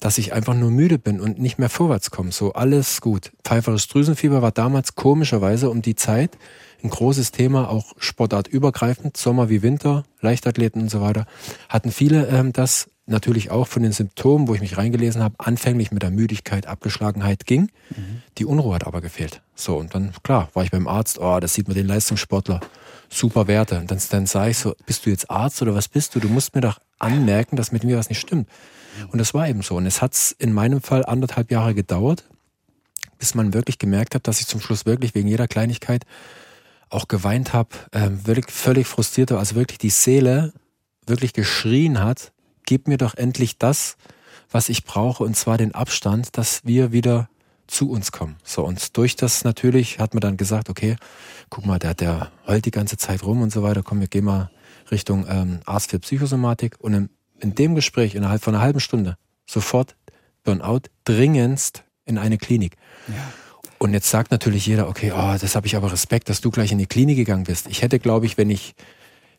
[0.00, 2.32] dass ich einfach nur müde bin und nicht mehr vorwärts komme.
[2.32, 3.32] So alles gut.
[3.44, 6.36] Pfeiferes Drüsenfieber war damals komischerweise um die Zeit
[6.82, 11.26] ein großes Thema, auch sportartübergreifend, Sommer wie Winter, Leichtathleten und so weiter.
[11.68, 15.92] Hatten viele ähm, das natürlich auch von den Symptomen, wo ich mich reingelesen habe, anfänglich
[15.92, 17.70] mit der Müdigkeit, Abgeschlagenheit ging.
[17.90, 18.22] Mhm.
[18.38, 19.42] Die Unruhe hat aber gefehlt.
[19.54, 22.60] So, und dann, klar, war ich beim Arzt, oh, das sieht man den Leistungssportler,
[23.08, 23.78] super Werte.
[23.78, 26.20] Und dann, dann sage ich so, bist du jetzt Arzt oder was bist du?
[26.20, 28.48] Du musst mir doch anmerken, dass mit mir was nicht stimmt.
[29.08, 29.76] Und das war eben so.
[29.76, 32.24] Und es hat in meinem Fall anderthalb Jahre gedauert,
[33.18, 36.04] bis man wirklich gemerkt hat, dass ich zum Schluss wirklich wegen jeder Kleinigkeit
[36.88, 40.52] auch geweint habe, äh, wirklich völlig frustriert war, also wirklich die Seele
[41.06, 42.32] wirklich geschrien hat,
[42.64, 43.96] gib mir doch endlich das,
[44.50, 47.28] was ich brauche, und zwar den Abstand, dass wir wieder
[47.66, 48.36] zu uns kommen.
[48.44, 50.96] So, und durch das natürlich hat man dann gesagt, okay,
[51.50, 54.24] guck mal, der, der heult die ganze Zeit rum und so weiter, komm, wir gehen
[54.24, 54.50] mal
[54.90, 56.76] Richtung ähm, Arzt für Psychosomatik.
[56.78, 57.08] Und im
[57.40, 59.96] in dem Gespräch innerhalb von einer halben Stunde sofort
[60.44, 62.76] Burnout dringendst in eine Klinik.
[63.08, 63.14] Ja.
[63.78, 66.72] Und jetzt sagt natürlich jeder, okay, oh, das habe ich aber Respekt, dass du gleich
[66.72, 67.66] in die Klinik gegangen bist.
[67.68, 68.74] Ich hätte, glaube ich, wenn ich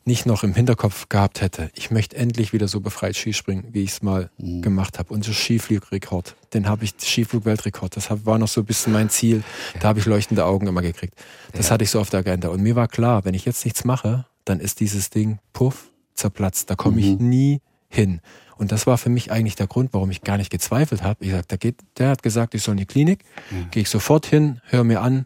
[0.05, 3.91] nicht noch im Hinterkopf gehabt hätte, ich möchte endlich wieder so befreit Skispringen, wie ich
[3.91, 4.61] es mal mhm.
[4.61, 5.13] gemacht habe.
[5.13, 9.43] Unser Skiflugrekord, den habe ich, Skiflugweltrekord, das war noch so ein bisschen mein Ziel.
[9.73, 9.79] Ja.
[9.81, 11.15] Da habe ich leuchtende Augen immer gekriegt.
[11.53, 11.73] Das ja.
[11.73, 12.47] hatte ich so auf der Agenda.
[12.49, 16.69] Und mir war klar, wenn ich jetzt nichts mache, dann ist dieses Ding, puff, zerplatzt.
[16.69, 17.29] Da komme ich mhm.
[17.29, 18.21] nie hin.
[18.57, 21.23] Und das war für mich eigentlich der Grund, warum ich gar nicht gezweifelt habe.
[21.23, 23.23] Ich sagte, der, geht, der hat gesagt, ich soll in die Klinik.
[23.51, 23.67] Ja.
[23.71, 25.25] Gehe ich sofort hin, höre mir an,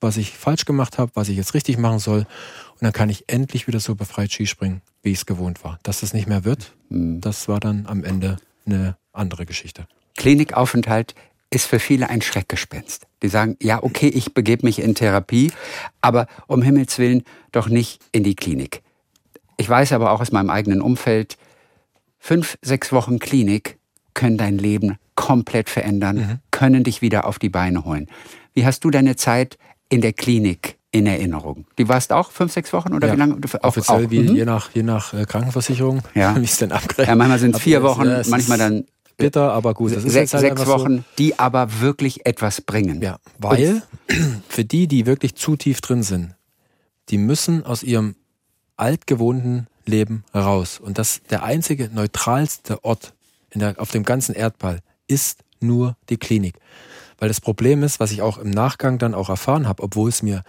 [0.00, 2.20] was ich falsch gemacht habe, was ich jetzt richtig machen soll.
[2.72, 5.78] Und dann kann ich endlich wieder so befreit Skispringen, wie ich es gewohnt war.
[5.84, 7.20] Dass das nicht mehr wird, mhm.
[7.20, 9.86] das war dann am Ende eine andere Geschichte.
[10.16, 11.14] Klinikaufenthalt
[11.50, 13.06] ist für viele ein Schreckgespenst.
[13.22, 15.52] Die sagen, ja, okay, ich begebe mich in Therapie,
[16.00, 18.82] aber um Himmels Willen doch nicht in die Klinik.
[19.58, 21.36] Ich weiß aber auch aus meinem eigenen Umfeld,
[22.22, 23.78] fünf, sechs Wochen Klinik
[24.14, 26.38] können dein Leben komplett verändern, mhm.
[26.52, 28.06] können dich wieder auf die Beine holen.
[28.54, 29.58] Wie hast du deine Zeit
[29.88, 31.64] in der Klinik in Erinnerung.
[31.78, 33.14] Die warst auch fünf, sechs Wochen oder Ja.
[33.14, 33.36] wie lange?
[33.62, 34.36] Offiziell auch, wie, mhm.
[34.36, 36.36] je nach, je nach äh, Krankenversicherung, Ja.
[36.40, 38.84] wie es denn abgerechnet Ja, manchmal sind es vier Wochen, Ja, manchmal dann
[39.16, 39.96] bitter, aber gut.
[39.96, 40.84] Das ist sechs, halt sechs einfach so.
[40.84, 43.00] Wochen, die aber wirklich etwas bringen.
[43.00, 43.82] Ja, weil
[44.48, 46.34] für die, die wirklich zu tief drin sind,
[47.08, 48.14] die müssen aus ihrem
[48.76, 50.78] altgewohnten Leben raus.
[50.78, 53.14] Und das der einzige neutralste Ort
[53.54, 56.56] der, auf dem ganzen Erdball ist nur die Klinik.
[57.18, 60.22] Weil das Problem ist, was ich auch im Nachgang dann auch erfahren habe, obwohl es
[60.22, 60.42] mir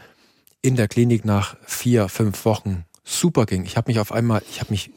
[0.62, 3.66] in der Klinik nach vier, fünf Wochen super ging.
[3.66, 4.92] Ich habe mich auf einmal, ich habe mich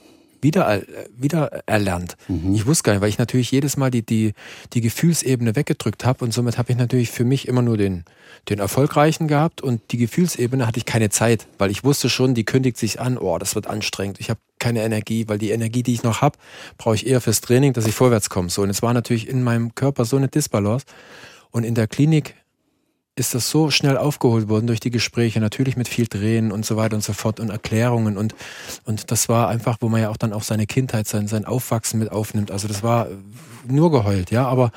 [0.47, 0.83] wieder, äh,
[1.17, 2.17] wieder erlernt.
[2.55, 4.33] Ich wusste gar nicht, weil ich natürlich jedes Mal die, die,
[4.73, 8.05] die Gefühlsebene weggedrückt habe und somit habe ich natürlich für mich immer nur den,
[8.49, 12.45] den Erfolgreichen gehabt und die Gefühlsebene hatte ich keine Zeit, weil ich wusste schon, die
[12.45, 14.21] kündigt sich an, oh, das wird anstrengend.
[14.21, 16.39] Ich habe keine Energie, weil die Energie, die ich noch habe,
[16.79, 18.49] brauche ich eher fürs Training, dass ich vorwärts komme.
[18.49, 20.87] So, und es war natürlich in meinem Körper so eine Disbalance.
[21.51, 22.35] Und in der Klinik
[23.19, 26.77] ist das so schnell aufgeholt worden durch die Gespräche, natürlich mit viel Drehen und so
[26.77, 28.35] weiter und so fort und Erklärungen und,
[28.85, 31.99] und das war einfach, wo man ja auch dann auch seine Kindheit, sein, sein Aufwachsen
[31.99, 32.51] mit aufnimmt.
[32.51, 33.09] Also das war
[33.67, 34.71] nur geheult, ja, aber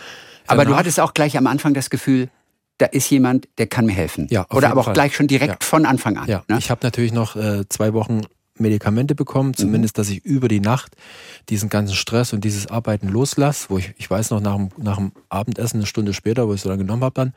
[0.47, 2.30] Aber du hattest auch gleich am Anfang das Gefühl,
[2.78, 4.28] da ist jemand, der kann mir helfen.
[4.32, 4.93] Ja, Oder aber auch Fall.
[4.93, 5.67] gleich schon direkt Ja.
[5.67, 6.30] von Anfang an.
[6.30, 6.58] Ja, ne?
[6.60, 8.21] ich habe natürlich noch äh, zwei Wochen
[8.60, 10.95] Medikamente bekommen, zumindest, dass ich über die Nacht
[11.50, 14.98] diesen ganzen Stress und dieses Arbeiten loslasse, wo ich, ich weiß noch, nach dem, nach
[14.98, 17.34] dem Abendessen, eine Stunde später, wo ich so lange genommen habe dann,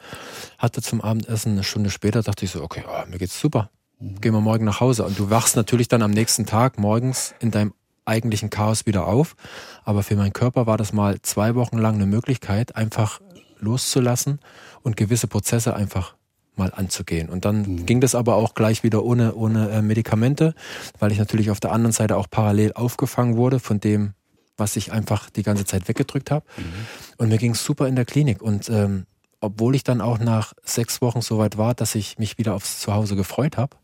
[0.59, 4.33] hatte zum Abendessen eine Stunde später, dachte ich so, okay, oh, mir geht's super, gehen
[4.33, 5.05] wir morgen nach Hause.
[5.05, 7.73] Und du wachst natürlich dann am nächsten Tag morgens in deinem
[8.05, 9.37] eigentlichen Chaos wieder auf.
[9.85, 13.21] Aber für meinen Körper war das mal zwei Wochen lang eine Möglichkeit, einfach
[13.59, 14.41] loszulassen
[14.83, 16.15] und gewisse Prozesse einfach
[16.57, 17.29] mal anzugehen.
[17.29, 20.55] Und dann ging das aber auch gleich wieder ohne, ohne äh, Medikamente,
[20.99, 24.13] weil ich natürlich auf der anderen Seite auch parallel aufgefangen wurde von dem,
[24.57, 26.45] was ich einfach die ganze Zeit weggedrückt habe.
[27.17, 28.43] Und mir ging es super in der Klinik.
[28.43, 29.07] Und ähm,
[29.41, 32.81] obwohl ich dann auch nach sechs Wochen so weit war, dass ich mich wieder aufs
[32.81, 33.77] Zuhause gefreut habe,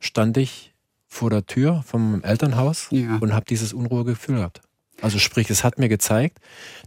[0.00, 0.72] stand ich
[1.06, 3.18] vor der Tür vom Elternhaus Ja.
[3.20, 4.62] und habe dieses Unruhegefühl gehabt.
[5.02, 6.38] Also sprich, es hat mir gezeigt,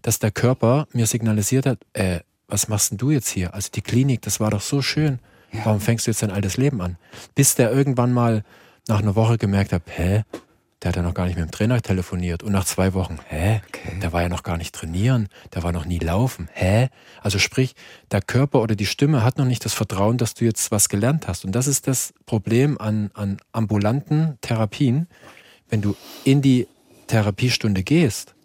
[0.01, 3.53] dass der Körper mir signalisiert hat, äh, was machst denn du jetzt hier?
[3.53, 5.19] Also die Klinik, das war doch so schön.
[5.63, 6.97] Warum fängst du jetzt dein altes Leben an?
[7.33, 8.43] Bis der irgendwann mal
[8.87, 10.23] nach einer Woche gemerkt hat, hä,
[10.81, 12.43] der hat ja noch gar nicht mit dem Trainer telefoniert.
[12.43, 13.61] Und nach zwei Wochen, hä,
[14.01, 16.89] der war ja noch gar nicht trainieren, der war noch nie laufen, hä?
[17.21, 17.75] Also sprich,
[18.11, 21.27] der Körper oder die Stimme hat noch nicht das Vertrauen, dass du jetzt was gelernt
[21.27, 21.43] hast.
[21.43, 25.07] Und das ist das Problem an, an ambulanten Therapien.
[25.69, 26.67] Wenn du in die
[27.07, 28.35] Therapiestunde gehst,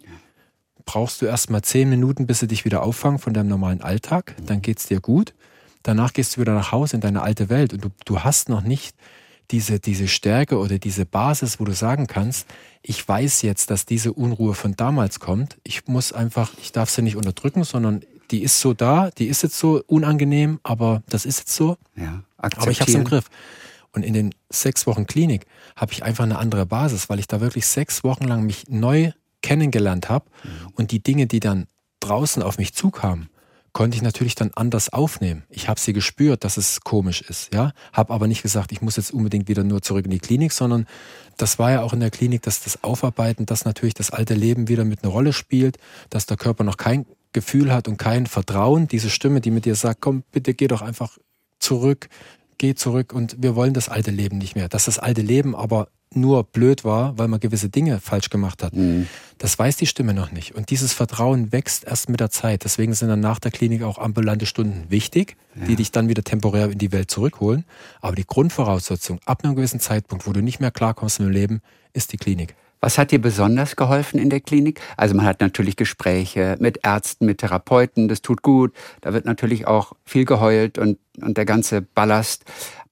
[0.85, 4.35] brauchst du erst mal zehn Minuten, bis sie dich wieder auffangen von deinem normalen Alltag.
[4.45, 5.33] Dann geht's dir gut.
[5.83, 8.61] Danach gehst du wieder nach Hause in deine alte Welt und du, du hast noch
[8.61, 8.95] nicht
[9.51, 12.47] diese, diese Stärke oder diese Basis, wo du sagen kannst,
[12.81, 15.57] ich weiß jetzt, dass diese Unruhe von damals kommt.
[15.63, 19.43] Ich muss einfach, ich darf sie nicht unterdrücken, sondern die ist so da, die ist
[19.43, 21.77] jetzt so unangenehm, aber das ist jetzt so.
[21.95, 23.03] Ja, Aber ich habe es im.
[23.03, 23.25] Griff.
[23.91, 25.45] Und in den sechs Wochen Klinik
[25.75, 29.11] habe ich einfach eine andere Basis, weil ich da wirklich sechs Wochen lang mich neu
[29.45, 30.25] kennengelernt habe
[30.73, 31.67] und die Dinge, die dann
[31.99, 33.29] draußen auf mich zukamen,
[33.73, 35.43] konnte ich natürlich dann anders aufnehmen.
[35.49, 38.95] Ich habe sie gespürt, dass es komisch ist, ja, habe aber nicht gesagt, ich muss
[38.95, 40.87] jetzt unbedingt wieder nur zurück in die Klinik, sondern
[41.37, 44.67] das war ja auch in der Klinik, dass das Aufarbeiten, dass natürlich das alte Leben
[44.67, 45.77] wieder mit einer Rolle spielt,
[46.09, 49.75] dass der Körper noch kein Gefühl hat und kein Vertrauen, diese Stimme, die mit dir
[49.75, 51.17] sagt, komm, bitte geh doch einfach
[51.59, 52.07] zurück,
[52.57, 54.69] geh zurück und wir wollen das alte Leben nicht mehr.
[54.69, 58.73] Dass das alte Leben aber nur blöd war, weil man gewisse Dinge falsch gemacht hat.
[59.37, 60.55] Das weiß die Stimme noch nicht.
[60.55, 62.63] Und dieses Vertrauen wächst erst mit der Zeit.
[62.63, 65.35] Deswegen sind dann nach der Klinik auch ambulante Stunden wichtig,
[65.67, 67.65] die dich dann wieder temporär in die Welt zurückholen.
[68.01, 71.61] Aber die Grundvoraussetzung ab einem gewissen Zeitpunkt, wo du nicht mehr klarkommst im Leben,
[71.93, 72.55] ist die Klinik.
[72.81, 74.79] Was hat dir besonders geholfen in der Klinik?
[74.95, 78.73] Also man hat natürlich Gespräche mit Ärzten, mit Therapeuten, das tut gut.
[79.01, 82.45] Da wird natürlich auch viel geheult und, und der ganze Ballast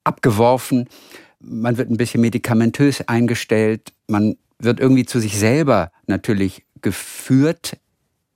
[0.03, 0.89] abgeworfen.
[1.43, 3.93] Man wird ein bisschen medikamentös eingestellt.
[4.08, 7.77] Man wird irgendwie zu sich selber natürlich geführt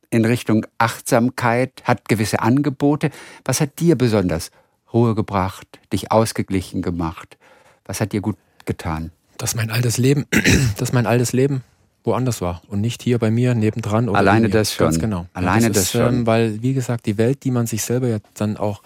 [0.09, 3.11] in Richtung Achtsamkeit, hat gewisse Angebote.
[3.45, 4.51] Was hat dir besonders
[4.93, 7.37] Ruhe gebracht, dich ausgeglichen gemacht?
[7.85, 9.11] Was hat dir gut getan?
[9.37, 10.25] Dass mein altes Leben,
[10.77, 11.63] dass mein altes Leben
[12.03, 14.09] woanders war und nicht hier bei mir nebendran.
[14.09, 14.87] Oder Alleine das schon.
[14.87, 15.27] Ganz genau.
[15.33, 16.13] Alleine Und das ist, schon.
[16.15, 18.81] Ähm, weil, wie gesagt, die Welt, die man sich selber ja dann auch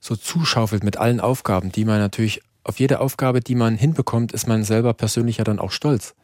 [0.00, 4.46] so zuschaufelt mit allen Aufgaben, die man natürlich, auf jede Aufgabe, die man hinbekommt, ist
[4.46, 6.14] man selber persönlich ja dann auch stolz.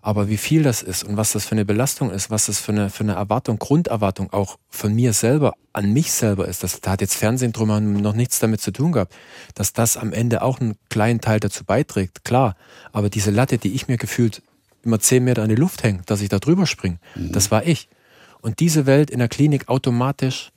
[0.00, 2.70] Aber wie viel das ist und was das für eine Belastung ist, was das für
[2.70, 6.92] eine, für eine Erwartung, Grunderwartung auch von mir selber an mich selber ist, das, da
[6.92, 9.12] hat jetzt Fernsehen drüber noch nichts damit zu tun gehabt,
[9.54, 12.54] dass das am Ende auch einen kleinen Teil dazu beiträgt, klar.
[12.92, 14.42] Aber diese Latte, die ich mir gefühlt
[14.84, 17.88] immer zehn Meter in die Luft hängt, dass ich da drüber springe, das war ich.
[18.40, 20.52] Und diese Welt in der Klinik automatisch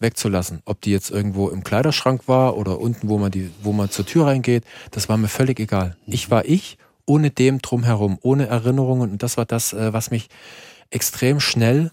[0.00, 0.62] wegzulassen.
[0.64, 4.06] Ob die jetzt irgendwo im Kleiderschrank war oder unten, wo man, die, wo man zur
[4.06, 5.96] Tür reingeht, das war mir völlig egal.
[6.06, 9.10] Ich war ich, ohne dem drumherum, ohne Erinnerungen.
[9.10, 10.28] Und das war das, äh, was mich
[10.90, 11.92] extrem schnell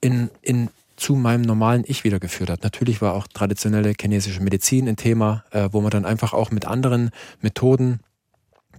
[0.00, 2.62] in, in, zu meinem normalen Ich wiedergeführt hat.
[2.62, 6.66] Natürlich war auch traditionelle chinesische Medizin ein Thema, äh, wo man dann einfach auch mit
[6.66, 8.00] anderen Methoden,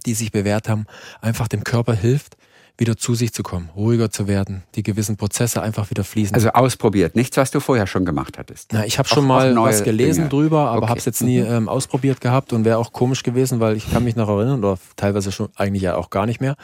[0.06, 0.86] die sich bewährt haben,
[1.20, 2.36] einfach dem Körper hilft,
[2.80, 6.34] wieder zu sich zu kommen, ruhiger zu werden, die gewissen Prozesse einfach wieder fließen.
[6.34, 8.72] Also ausprobiert, nichts, was du vorher schon gemacht hattest.
[8.72, 10.28] Na, ich habe schon mal was gelesen Dinge.
[10.30, 10.88] drüber, aber okay.
[10.88, 11.46] habe es jetzt nie mhm.
[11.46, 14.78] ähm, ausprobiert gehabt und wäre auch komisch gewesen, weil ich kann mich noch erinnern, oder
[14.96, 16.56] teilweise schon eigentlich ja auch gar nicht mehr,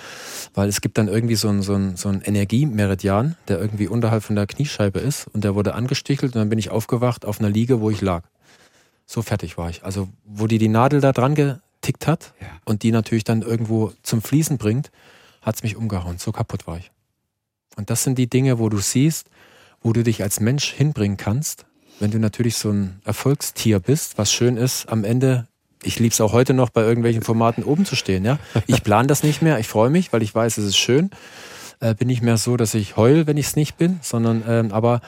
[0.55, 4.22] weil es gibt dann irgendwie so ein, so ein, so ein Energiemeridian, der irgendwie unterhalb
[4.22, 7.50] von der Kniescheibe ist und der wurde angestichelt und dann bin ich aufgewacht auf einer
[7.50, 8.22] Liege, wo ich lag.
[9.05, 9.85] So fertig war ich.
[9.85, 12.46] Also wo die die Nadel da dran getickt hat ja.
[12.64, 14.90] und die natürlich dann irgendwo zum Fließen bringt,
[15.46, 16.18] hat es mich umgehauen.
[16.18, 16.90] So kaputt war ich.
[17.76, 19.30] Und das sind die Dinge, wo du siehst,
[19.80, 21.64] wo du dich als Mensch hinbringen kannst,
[22.00, 25.46] wenn du natürlich so ein Erfolgstier bist, was schön ist, am Ende,
[25.82, 28.24] ich liebe es auch heute noch, bei irgendwelchen Formaten oben zu stehen.
[28.24, 28.38] Ja?
[28.66, 31.11] Ich plane das nicht mehr, ich freue mich, weil ich weiß, es ist schön.
[31.80, 34.72] Äh, bin nicht mehr so, dass ich heul, wenn ich es nicht bin, sondern ähm,
[34.72, 35.00] aber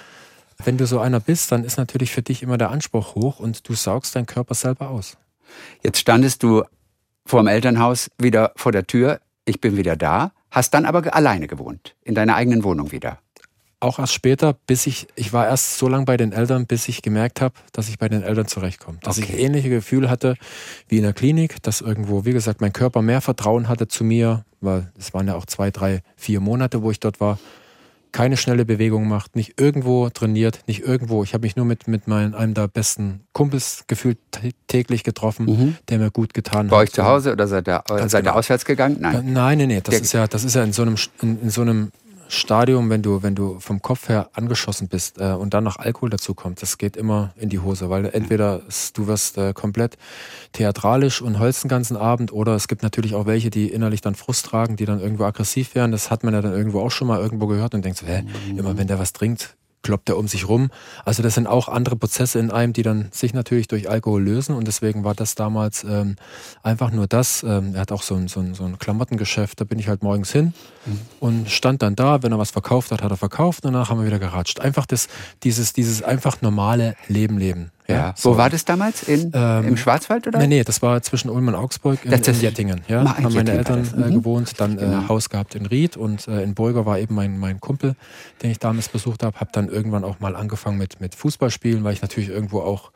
[0.65, 3.69] wenn du so einer bist, dann ist natürlich für dich immer der Anspruch hoch und
[3.69, 5.17] du saugst deinen Körper selber aus.
[5.83, 6.63] Jetzt standest du
[7.25, 11.47] vor dem Elternhaus wieder vor der Tür ich bin wieder da, hast dann aber alleine
[11.47, 13.19] gewohnt, in deiner eigenen Wohnung wieder.
[13.81, 17.01] Auch erst später, bis ich, ich war erst so lange bei den Eltern, bis ich
[17.01, 18.99] gemerkt habe, dass ich bei den Eltern zurechtkomme.
[19.03, 19.33] Dass okay.
[19.33, 20.35] ich ähnliche Gefühle hatte
[20.89, 24.45] wie in der Klinik, dass irgendwo, wie gesagt, mein Körper mehr Vertrauen hatte zu mir,
[24.61, 27.39] weil es waren ja auch zwei, drei, vier Monate, wo ich dort war
[28.13, 31.23] keine schnelle Bewegung macht, nicht irgendwo trainiert, nicht irgendwo.
[31.25, 34.19] Ich habe mich nur mit, mit meinem, einem der besten Kumpels gefühlt
[34.67, 35.77] täglich getroffen, mhm.
[35.89, 36.71] der mir gut getan hat.
[36.71, 38.33] Bei euch zu Hause oder seid ihr, seid ihr genau.
[38.35, 38.97] auswärts gegangen?
[39.01, 39.33] Nein.
[39.33, 39.81] Nein, nein, nein.
[39.85, 41.93] Das ist ja, das ist ja in so einem, in, in so einem
[42.29, 46.11] Stadium, wenn du, wenn du vom Kopf her angeschossen bist äh, und dann noch Alkohol
[46.11, 48.63] dazu kommt, das geht immer in die Hose, weil entweder
[48.95, 49.97] du wirst äh, komplett
[50.53, 54.15] theatralisch und holst den ganzen Abend oder es gibt natürlich auch welche, die innerlich dann
[54.15, 55.93] Frust tragen, die dann irgendwo aggressiv werden.
[55.93, 58.25] Das hat man ja dann irgendwo auch schon mal irgendwo gehört und denkst, hä,
[58.57, 59.57] immer wenn der was trinkt,
[59.89, 60.71] kloppt er um sich rum.
[61.07, 64.55] Also das sind auch andere Prozesse in einem, die dann sich natürlich durch Alkohol lösen
[64.55, 66.17] und deswegen war das damals ähm,
[66.63, 67.43] einfach nur das.
[67.43, 70.03] Ähm, er hat auch so ein, so, ein, so ein Klamottengeschäft, da bin ich halt
[70.03, 70.53] morgens hin
[70.85, 71.01] mhm.
[71.21, 74.07] und stand dann da, wenn er was verkauft hat, hat er verkauft danach haben wir
[74.07, 74.61] wieder geratscht.
[74.61, 75.09] Einfach das,
[75.43, 77.71] dieses, dieses einfach normale Leben leben.
[77.89, 78.33] Ja, ja so.
[78.33, 79.03] Wo war das damals?
[79.05, 80.39] In, ähm, Im Schwarzwald oder?
[80.39, 82.83] Nee, nee, das war zwischen Ulm und Augsburg in, in Jettingen.
[82.89, 84.15] Ja, haben meine Jettingen Eltern äh, mhm.
[84.15, 85.03] gewohnt, dann äh, genau.
[85.03, 87.95] äh, Haus gehabt in Ried und äh, in Burger war eben mein, mein Kumpel,
[88.43, 89.41] den ich damals besucht habe.
[89.41, 92.91] Habe dann irgendwann auch mal angefangen mit, mit Fußballspielen, weil ich natürlich irgendwo auch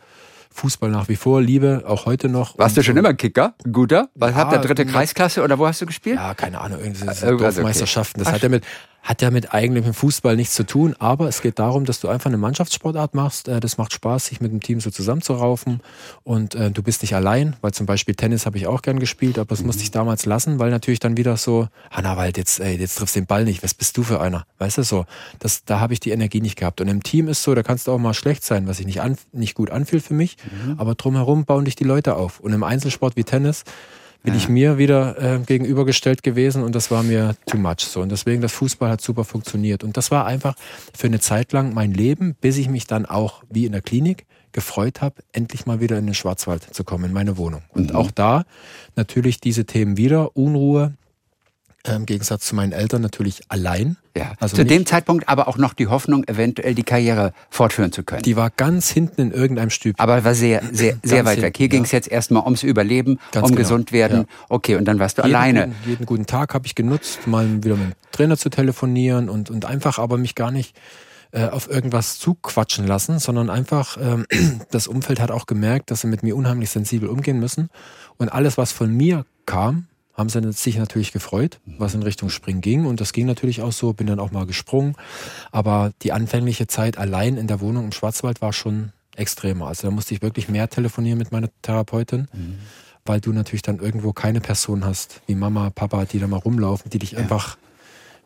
[0.54, 2.58] Fußball nach wie vor liebe, auch heute noch.
[2.58, 3.54] Warst du schon immer Kicker?
[3.70, 4.08] Guter?
[4.20, 6.16] Ja, habt ihr dritte Kreisklasse oder wo hast du gespielt?
[6.16, 8.20] Ja, keine Ahnung, irgendwie Dorfmeisterschaften.
[8.20, 8.24] Okay.
[8.24, 8.64] Das hat ja mit,
[9.02, 12.26] hat ja mit eigentlichem Fußball nichts zu tun, aber es geht darum, dass du einfach
[12.26, 13.48] eine Mannschaftssportart machst.
[13.48, 15.80] Äh, das macht Spaß, sich mit dem Team so zusammenzuraufen
[16.22, 19.38] und äh, du bist nicht allein, weil zum Beispiel Tennis habe ich auch gern gespielt,
[19.38, 19.66] aber das mhm.
[19.66, 23.16] musste ich damals lassen, weil natürlich dann wieder so, Hanna Wald, jetzt, ey, jetzt triffst
[23.16, 24.46] du den Ball nicht, was bist du für einer?
[24.58, 25.04] Weißt du so,
[25.40, 26.80] das, da habe ich die Energie nicht gehabt.
[26.80, 29.00] Und im Team ist so, da kannst du auch mal schlecht sein, was sich nicht,
[29.00, 30.78] an, nicht gut anfühlt für mich, mhm.
[30.78, 32.38] aber drumherum bauen dich die Leute auf.
[32.38, 33.64] Und im Einzelsport wie Tennis,
[34.22, 34.38] bin ja.
[34.38, 38.00] ich mir wieder äh, gegenübergestellt gewesen und das war mir too much so.
[38.00, 39.84] Und deswegen, das Fußball hat super funktioniert.
[39.84, 40.54] Und das war einfach
[40.94, 44.26] für eine Zeit lang mein Leben, bis ich mich dann auch, wie in der Klinik,
[44.52, 47.62] gefreut habe, endlich mal wieder in den Schwarzwald zu kommen, in meine Wohnung.
[47.70, 47.96] Und mhm.
[47.96, 48.44] auch da
[48.96, 50.94] natürlich diese Themen wieder, Unruhe,
[51.84, 53.96] im Gegensatz zu meinen Eltern natürlich allein.
[54.16, 54.34] Ja.
[54.38, 58.22] Also zu dem Zeitpunkt aber auch noch die Hoffnung, eventuell die Karriere fortführen zu können.
[58.22, 59.98] Die war ganz hinten in irgendeinem Stübchen.
[59.98, 61.56] Aber war sehr, sehr, sehr weit weg.
[61.56, 61.70] Hier ja.
[61.70, 63.68] ging es jetzt erstmal ums Überleben, ganz um genau.
[63.68, 64.18] gesund werden.
[64.20, 64.26] Ja.
[64.48, 65.66] Okay, und dann warst du jeden alleine.
[65.66, 69.50] Guten, jeden guten Tag habe ich genutzt, mal wieder mit dem Trainer zu telefonieren und,
[69.50, 70.76] und einfach aber mich gar nicht
[71.32, 74.26] äh, auf irgendwas zuquatschen lassen, sondern einfach, ähm,
[74.70, 77.70] das Umfeld hat auch gemerkt, dass sie mit mir unheimlich sensibel umgehen müssen.
[78.18, 82.60] Und alles, was von mir kam, haben sie sich natürlich gefreut, was in Richtung Springen
[82.60, 82.84] ging.
[82.86, 84.94] Und das ging natürlich auch so, bin dann auch mal gesprungen.
[85.50, 89.68] Aber die anfängliche Zeit allein in der Wohnung im Schwarzwald war schon extremer.
[89.68, 92.58] Also da musste ich wirklich mehr telefonieren mit meiner Therapeutin, mhm.
[93.04, 96.90] weil du natürlich dann irgendwo keine Person hast, wie Mama, Papa, die da mal rumlaufen,
[96.90, 97.18] die dich ja.
[97.18, 97.56] einfach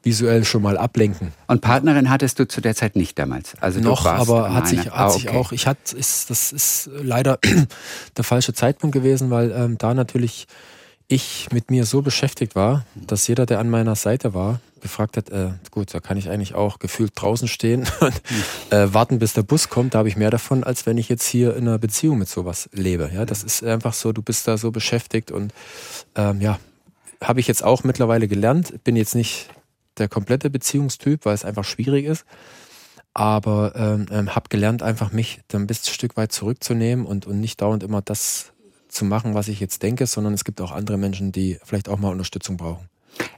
[0.03, 1.33] visuell schon mal ablenken.
[1.49, 3.55] Und Partnerin hattest du zu der Zeit nicht damals?
[3.61, 5.19] Also noch, aber hat sich, hat ah, okay.
[5.19, 7.39] sich auch, ich hatte, ist, das ist leider
[8.17, 10.47] der falsche Zeitpunkt gewesen, weil ähm, da natürlich
[11.09, 15.31] ich mit mir so beschäftigt war, dass jeder, der an meiner Seite war, gefragt hat,
[15.31, 18.23] äh, gut, da kann ich eigentlich auch gefühlt draußen stehen und
[18.71, 19.95] äh, warten, bis der Bus kommt.
[19.95, 22.69] Da habe ich mehr davon, als wenn ich jetzt hier in einer Beziehung mit sowas
[22.73, 23.11] lebe.
[23.15, 25.53] Ja, das ist einfach so, du bist da so beschäftigt und
[26.15, 26.59] ähm, ja,
[27.23, 28.85] habe ich jetzt auch mittlerweile gelernt.
[28.85, 29.49] Bin jetzt nicht
[29.99, 32.25] der komplette Beziehungstyp, weil es einfach schwierig ist.
[33.15, 37.27] aber ähm, ähm, habe gelernt, einfach mich dann ein bisschen ein Stück weit zurückzunehmen und,
[37.27, 38.53] und nicht dauernd immer das
[38.97, 41.99] zu machen, was ich jetzt denke, sondern es gibt auch andere Menschen, die vielleicht auch
[41.99, 42.89] mal Unterstützung brauchen.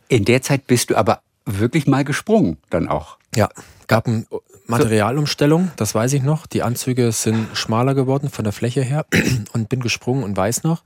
[0.08, 3.18] In der Zeit bist du aber wirklich mal gesprungen, dann auch.
[3.34, 3.48] Ja,
[3.86, 4.26] gab eine
[4.66, 6.46] Materialumstellung, das weiß ich noch.
[6.46, 9.06] Die Anzüge sind schmaler geworden von der Fläche her
[9.52, 10.82] und bin gesprungen und weiß noch,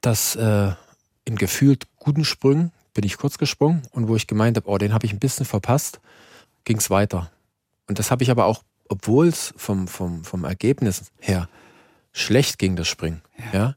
[0.00, 0.72] dass äh,
[1.24, 4.92] in gefühlt guten Sprüngen bin ich kurz gesprungen und wo ich gemeint habe, oh, den
[4.92, 6.00] habe ich ein bisschen verpasst,
[6.64, 7.30] ging es weiter.
[7.86, 11.48] Und das habe ich aber auch, obwohl es vom, vom, vom Ergebnis her
[12.12, 13.22] schlecht ging, das Springen,
[13.52, 13.74] ja, ja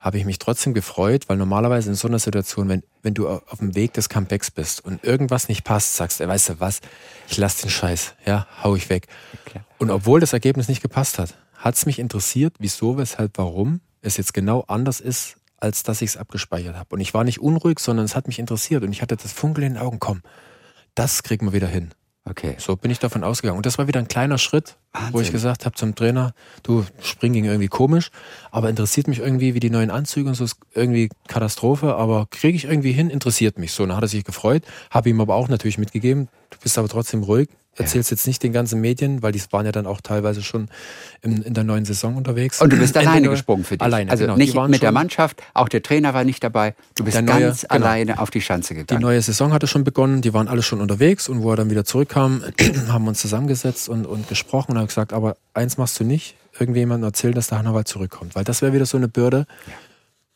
[0.00, 3.58] habe ich mich trotzdem gefreut, weil normalerweise in so einer Situation, wenn, wenn du auf
[3.58, 6.80] dem Weg des Comebacks bist und irgendwas nicht passt, sagst du, weißt du was,
[7.28, 9.08] ich lass den Scheiß, ja, hau ich weg.
[9.46, 9.60] Okay.
[9.78, 14.16] Und obwohl das Ergebnis nicht gepasst hat, hat es mich interessiert, wieso, weshalb, warum es
[14.16, 16.94] jetzt genau anders ist, als dass ich es abgespeichert habe.
[16.94, 19.66] Und ich war nicht unruhig, sondern es hat mich interessiert und ich hatte das Funkeln
[19.66, 20.22] in den Augen, komm,
[20.94, 21.90] das kriegen wir wieder hin.
[22.24, 22.54] Okay.
[22.58, 23.56] So bin ich davon ausgegangen.
[23.56, 25.14] Und das war wieder ein kleiner Schritt, Wahnsinn.
[25.14, 28.10] wo ich gesagt habe zum Trainer, du, Springen ging irgendwie komisch,
[28.50, 32.56] aber interessiert mich irgendwie, wie die neuen Anzüge und so ist irgendwie Katastrophe, aber kriege
[32.56, 33.72] ich irgendwie hin, interessiert mich.
[33.72, 36.88] So, dann hat er sich gefreut, habe ihm aber auch natürlich mitgegeben, du bist aber
[36.88, 37.48] trotzdem ruhig,
[37.80, 40.68] erzählst jetzt nicht den ganzen Medien, weil die waren ja dann auch teilweise schon
[41.22, 42.60] in, in der neuen Saison unterwegs.
[42.60, 43.82] Und du bist alleine gesprungen für dich.
[43.82, 44.36] Alleine, also genau.
[44.36, 46.74] nicht mit der Mannschaft, auch der Trainer war nicht dabei.
[46.96, 47.74] Du bist neue, ganz genau.
[47.74, 49.00] alleine auf die Schanze gegangen.
[49.00, 51.70] Die neue Saison hatte schon begonnen, die waren alle schon unterwegs und wo er dann
[51.70, 52.42] wieder zurückkam,
[52.88, 56.36] haben wir uns zusammengesetzt und, und gesprochen und haben gesagt, aber eins machst du nicht,
[56.58, 59.72] irgendjemandem erzählen, dass der Hannawald zurückkommt, weil das wäre wieder so eine Bürde, ja.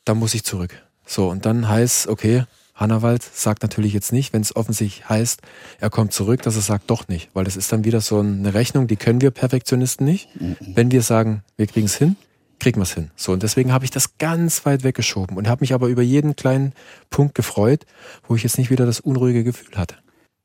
[0.04, 0.82] da muss ich zurück.
[1.06, 2.44] So, und dann heißt, okay,
[2.74, 5.42] Hannawald sagt natürlich jetzt nicht, wenn es offensichtlich heißt,
[5.78, 8.52] er kommt zurück, dass er sagt doch nicht, weil das ist dann wieder so eine
[8.52, 10.28] Rechnung, die können wir Perfektionisten nicht.
[10.60, 12.16] Wenn wir sagen, wir kriegen es hin,
[12.58, 13.10] kriegen wir es hin.
[13.14, 16.34] So und deswegen habe ich das ganz weit weggeschoben und habe mich aber über jeden
[16.34, 16.72] kleinen
[17.10, 17.86] Punkt gefreut,
[18.26, 19.96] wo ich jetzt nicht wieder das unruhige Gefühl hatte.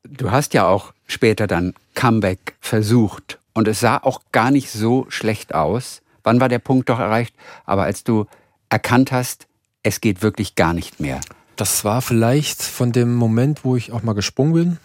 [0.04, 5.08] Du hast ja auch später dann Comeback versucht und es sah auch gar nicht so
[5.10, 6.02] schlecht aus.
[6.24, 7.34] Wann war der Punkt doch erreicht?
[7.66, 8.28] Aber als du
[8.70, 9.48] erkannt hast,
[9.82, 11.20] es geht wirklich gar nicht mehr.
[11.60, 14.78] Das war vielleicht von dem Moment, wo ich auch mal gesprungen bin,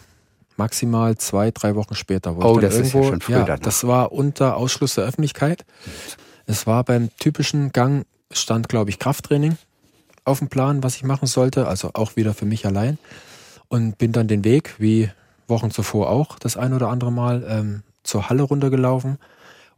[0.57, 2.37] maximal zwei, drei Wochen später.
[2.37, 5.65] oh, das irgendwo, ist ja schon früh ja, Das war unter Ausschluss der Öffentlichkeit.
[6.47, 9.57] Es war beim typischen Gang, stand, glaube ich, Krafttraining
[10.25, 12.99] auf dem Plan, was ich machen sollte, also auch wieder für mich allein.
[13.69, 15.09] Und bin dann den Weg, wie
[15.47, 19.19] Wochen zuvor auch, das ein oder andere Mal ähm, zur Halle runtergelaufen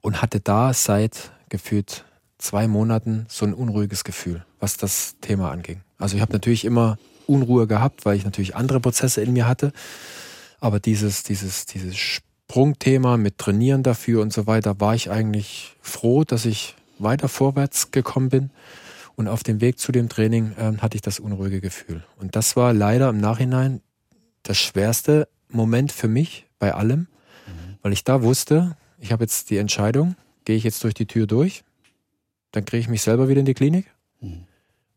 [0.01, 2.07] und hatte da seit gefühlt
[2.39, 5.83] zwei Monaten so ein unruhiges Gefühl, was das Thema anging.
[5.99, 9.73] Also ich habe natürlich immer Unruhe gehabt, weil ich natürlich andere Prozesse in mir hatte.
[10.61, 16.25] Aber dieses, dieses, dieses Sprungthema mit Trainieren dafür und so weiter, war ich eigentlich froh,
[16.25, 18.51] dass ich weiter vorwärts gekommen bin.
[19.17, 22.05] Und auf dem Weg zu dem Training äh, hatte ich das unruhige Gefühl.
[22.19, 23.81] Und das war leider im Nachhinein
[24.43, 27.79] das schwerste Moment für mich bei allem, mhm.
[27.83, 31.27] weil ich da wusste, ich habe jetzt die Entscheidung, gehe ich jetzt durch die Tür
[31.27, 31.65] durch,
[32.53, 33.87] dann kriege ich mich selber wieder in die Klinik.
[34.21, 34.45] Mhm.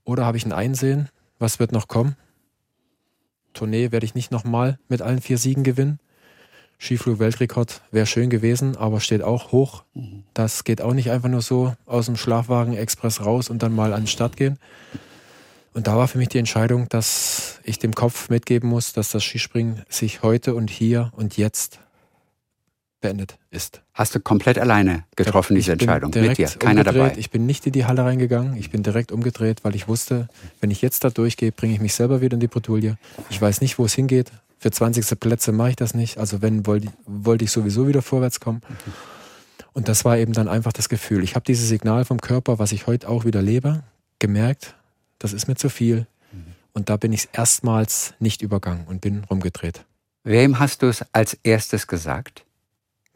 [0.10, 1.07] Oder habe ich ein Einsehen,
[1.38, 2.16] was wird noch kommen?
[3.53, 5.99] Tournee werde ich nicht nochmal mit allen vier Siegen gewinnen.
[6.80, 9.84] Skiflug-Weltrekord wäre schön gewesen, aber steht auch hoch.
[10.34, 13.93] Das geht auch nicht einfach nur so aus dem Schlafwagen Express raus und dann mal
[13.93, 14.57] an den Start gehen.
[15.76, 19.24] Und da war für mich die Entscheidung, dass ich dem Kopf mitgeben muss, dass das
[19.24, 21.82] Skispringen sich heute und hier und jetzt
[23.01, 23.81] beendet ist.
[23.93, 26.11] Hast du komplett alleine getroffen, ich diese Entscheidung?
[26.13, 26.47] Mit dir?
[26.47, 27.13] Keiner dabei?
[27.17, 28.57] Ich bin nicht in die Halle reingegangen.
[28.57, 30.27] Ich bin direkt umgedreht, weil ich wusste,
[30.61, 32.97] wenn ich jetzt da durchgehe, bringe ich mich selber wieder in die Bretouille.
[33.29, 34.31] Ich weiß nicht, wo es hingeht.
[34.57, 35.19] Für 20.
[35.19, 36.17] Plätze mache ich das nicht.
[36.17, 38.61] Also wenn, wollte wollt ich sowieso wieder vorwärts kommen.
[39.73, 41.23] Und das war eben dann einfach das Gefühl.
[41.23, 43.83] Ich habe dieses Signal vom Körper, was ich heute auch wieder lebe,
[44.19, 44.75] gemerkt,
[45.19, 46.07] das ist mir zu viel.
[46.73, 49.85] Und da bin ich erstmals nicht übergangen und bin rumgedreht.
[50.23, 52.45] Wem hast du es als erstes gesagt?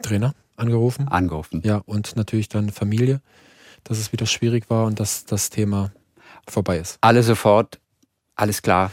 [0.01, 1.07] Trainer angerufen.
[1.07, 1.61] Angerufen.
[1.63, 3.21] Ja, und natürlich dann Familie,
[3.83, 5.91] dass es wieder schwierig war und dass das Thema
[6.47, 6.97] vorbei ist.
[7.01, 7.79] Alle sofort,
[8.35, 8.91] alles klar,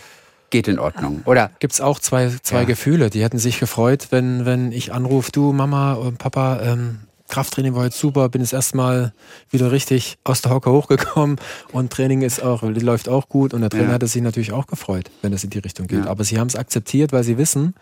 [0.51, 1.51] geht in Ordnung, oder?
[1.61, 2.65] Gibt es auch zwei, zwei ja.
[2.65, 3.11] Gefühle.
[3.11, 7.85] Die hätten sich gefreut, wenn, wenn ich anrufe, du Mama und Papa, ähm, Krafttraining war
[7.85, 9.15] jetzt super, bin jetzt erstmal
[9.51, 11.37] wieder richtig aus der Hocke hochgekommen
[11.73, 13.93] und Training ist auch, läuft auch gut und der Trainer ja.
[13.93, 16.05] hatte sich natürlich auch gefreut, wenn es in die Richtung geht.
[16.05, 16.11] Ja.
[16.11, 17.75] Aber sie haben es akzeptiert, weil sie wissen,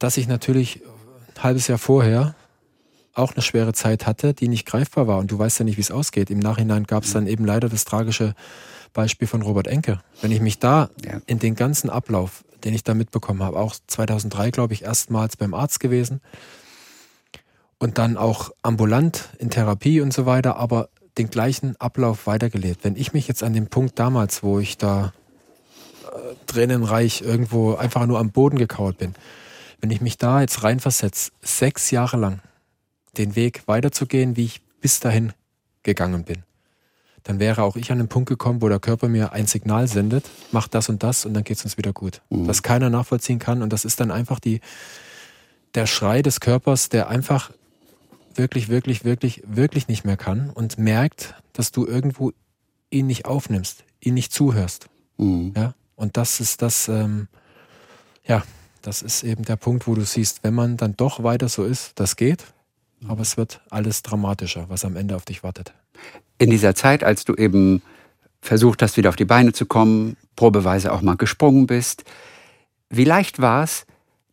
[0.00, 0.82] dass ich natürlich
[1.42, 2.34] halbes Jahr vorher
[3.14, 5.18] auch eine schwere Zeit hatte, die nicht greifbar war.
[5.18, 6.30] Und du weißt ja nicht, wie es ausgeht.
[6.30, 8.34] Im Nachhinein gab es dann eben leider das tragische
[8.92, 10.00] Beispiel von Robert Enke.
[10.20, 11.20] Wenn ich mich da ja.
[11.26, 15.54] in den ganzen Ablauf, den ich da mitbekommen habe, auch 2003, glaube ich, erstmals beim
[15.54, 16.20] Arzt gewesen
[17.78, 20.88] und dann auch ambulant in Therapie und so weiter, aber
[21.18, 22.84] den gleichen Ablauf weitergelebt.
[22.84, 25.12] Wenn ich mich jetzt an den Punkt damals, wo ich da
[26.04, 29.14] äh, tränenreich irgendwo einfach nur am Boden gekauert bin,
[29.82, 32.40] Wenn ich mich da jetzt reinversetze, sechs Jahre lang
[33.18, 35.32] den Weg weiterzugehen, wie ich bis dahin
[35.82, 36.44] gegangen bin,
[37.24, 40.30] dann wäre auch ich an den Punkt gekommen, wo der Körper mir ein Signal sendet,
[40.52, 42.22] mach das und das und dann geht es uns wieder gut.
[42.30, 42.46] Mhm.
[42.46, 44.60] Was keiner nachvollziehen kann und das ist dann einfach die,
[45.74, 47.50] der Schrei des Körpers, der einfach
[48.36, 52.32] wirklich, wirklich, wirklich, wirklich nicht mehr kann und merkt, dass du irgendwo
[52.90, 54.86] ihn nicht aufnimmst, ihn nicht zuhörst.
[55.16, 55.52] Mhm.
[55.56, 57.26] Ja, und das ist das, ähm,
[58.24, 58.44] ja,
[58.82, 61.92] das ist eben der Punkt, wo du siehst, wenn man dann doch weiter so ist,
[61.94, 62.44] das geht,
[63.08, 65.72] aber es wird alles dramatischer, was am Ende auf dich wartet.
[66.38, 67.82] In dieser Zeit, als du eben
[68.40, 72.04] versucht hast, wieder auf die Beine zu kommen, probeweise auch mal gesprungen bist,
[72.90, 73.86] wie leicht war es,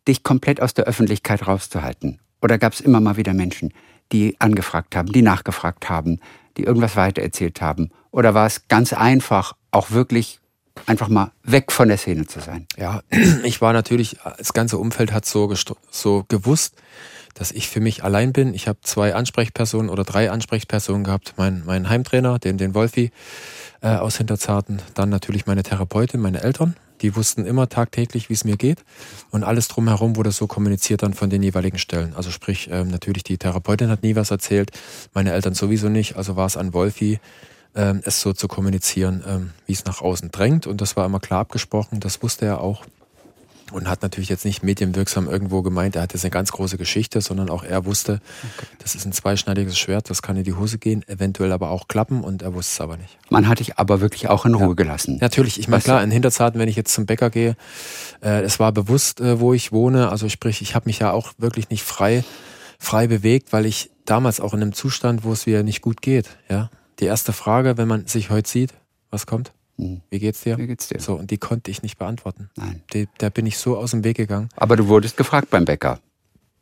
[0.06, 2.18] dich komplett aus der Öffentlichkeit rauszuhalten?
[2.42, 3.72] Oder gab es immer mal wieder Menschen,
[4.12, 6.18] die angefragt haben, die nachgefragt haben,
[6.56, 7.90] die irgendwas weitererzählt haben?
[8.10, 10.39] Oder war es ganz einfach, auch wirklich
[10.86, 12.66] einfach mal weg von der Szene zu sein?
[12.76, 13.02] Ja,
[13.44, 15.52] ich war natürlich, das ganze Umfeld hat so,
[15.90, 16.74] so gewusst,
[17.34, 18.54] dass ich für mich allein bin.
[18.54, 21.34] Ich habe zwei Ansprechpersonen oder drei Ansprechpersonen gehabt.
[21.36, 23.12] Mein, mein Heimtrainer, den, den Wolfi
[23.80, 26.76] äh, aus Hinterzarten, dann natürlich meine Therapeutin, meine Eltern.
[27.02, 28.84] Die wussten immer tagtäglich, wie es mir geht.
[29.30, 32.14] Und alles drumherum wurde so kommuniziert dann von den jeweiligen Stellen.
[32.14, 34.70] Also sprich, ähm, natürlich die Therapeutin hat nie was erzählt,
[35.14, 36.16] meine Eltern sowieso nicht.
[36.16, 37.20] Also war es an Wolfi,
[37.74, 40.66] ähm, es so zu kommunizieren, ähm, wie es nach außen drängt.
[40.66, 42.00] Und das war immer klar abgesprochen.
[42.00, 42.84] Das wusste er auch
[43.72, 47.20] und hat natürlich jetzt nicht medienwirksam irgendwo gemeint, er hat jetzt eine ganz große Geschichte,
[47.20, 48.20] sondern auch er wusste,
[48.56, 48.66] okay.
[48.80, 52.24] das ist ein zweischneidiges Schwert, das kann in die Hose gehen, eventuell aber auch klappen
[52.24, 53.18] und er wusste es aber nicht.
[53.28, 54.74] Man hat dich aber wirklich auch in Ruhe ja.
[54.74, 55.18] gelassen.
[55.20, 57.56] Natürlich, ich meine klar, in Hinterzarten, wenn ich jetzt zum Bäcker gehe,
[58.22, 61.32] äh, es war bewusst, äh, wo ich wohne, also sprich, ich habe mich ja auch
[61.38, 62.24] wirklich nicht frei
[62.80, 66.30] frei bewegt, weil ich damals auch in einem Zustand, wo es mir nicht gut geht,
[66.48, 66.70] ja.
[67.00, 68.74] Die erste Frage, wenn man sich heute sieht,
[69.10, 69.52] was kommt?
[69.78, 70.02] Hm.
[70.10, 70.58] Wie geht's dir?
[70.58, 71.00] Wie geht's dir?
[71.00, 72.50] So, und die konnte ich nicht beantworten.
[72.56, 72.82] Nein.
[72.92, 74.50] Die, da bin ich so aus dem Weg gegangen.
[74.56, 76.00] Aber du wurdest gefragt beim Bäcker.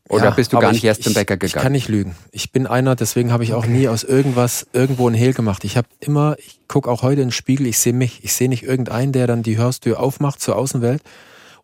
[0.09, 1.59] Oder ja, bist du gar nicht ich, erst zum Bäcker gegangen?
[1.59, 2.15] Ich kann nicht lügen.
[2.31, 5.65] Ich bin einer, deswegen habe ich auch nie aus irgendwas irgendwo ein Hehl gemacht.
[5.65, 8.25] Ich habe immer, ich gucke auch heute in den Spiegel, ich sehe mich.
[8.25, 11.03] Ich sehe nicht irgendeinen, der dann die Hörstür aufmacht zur Außenwelt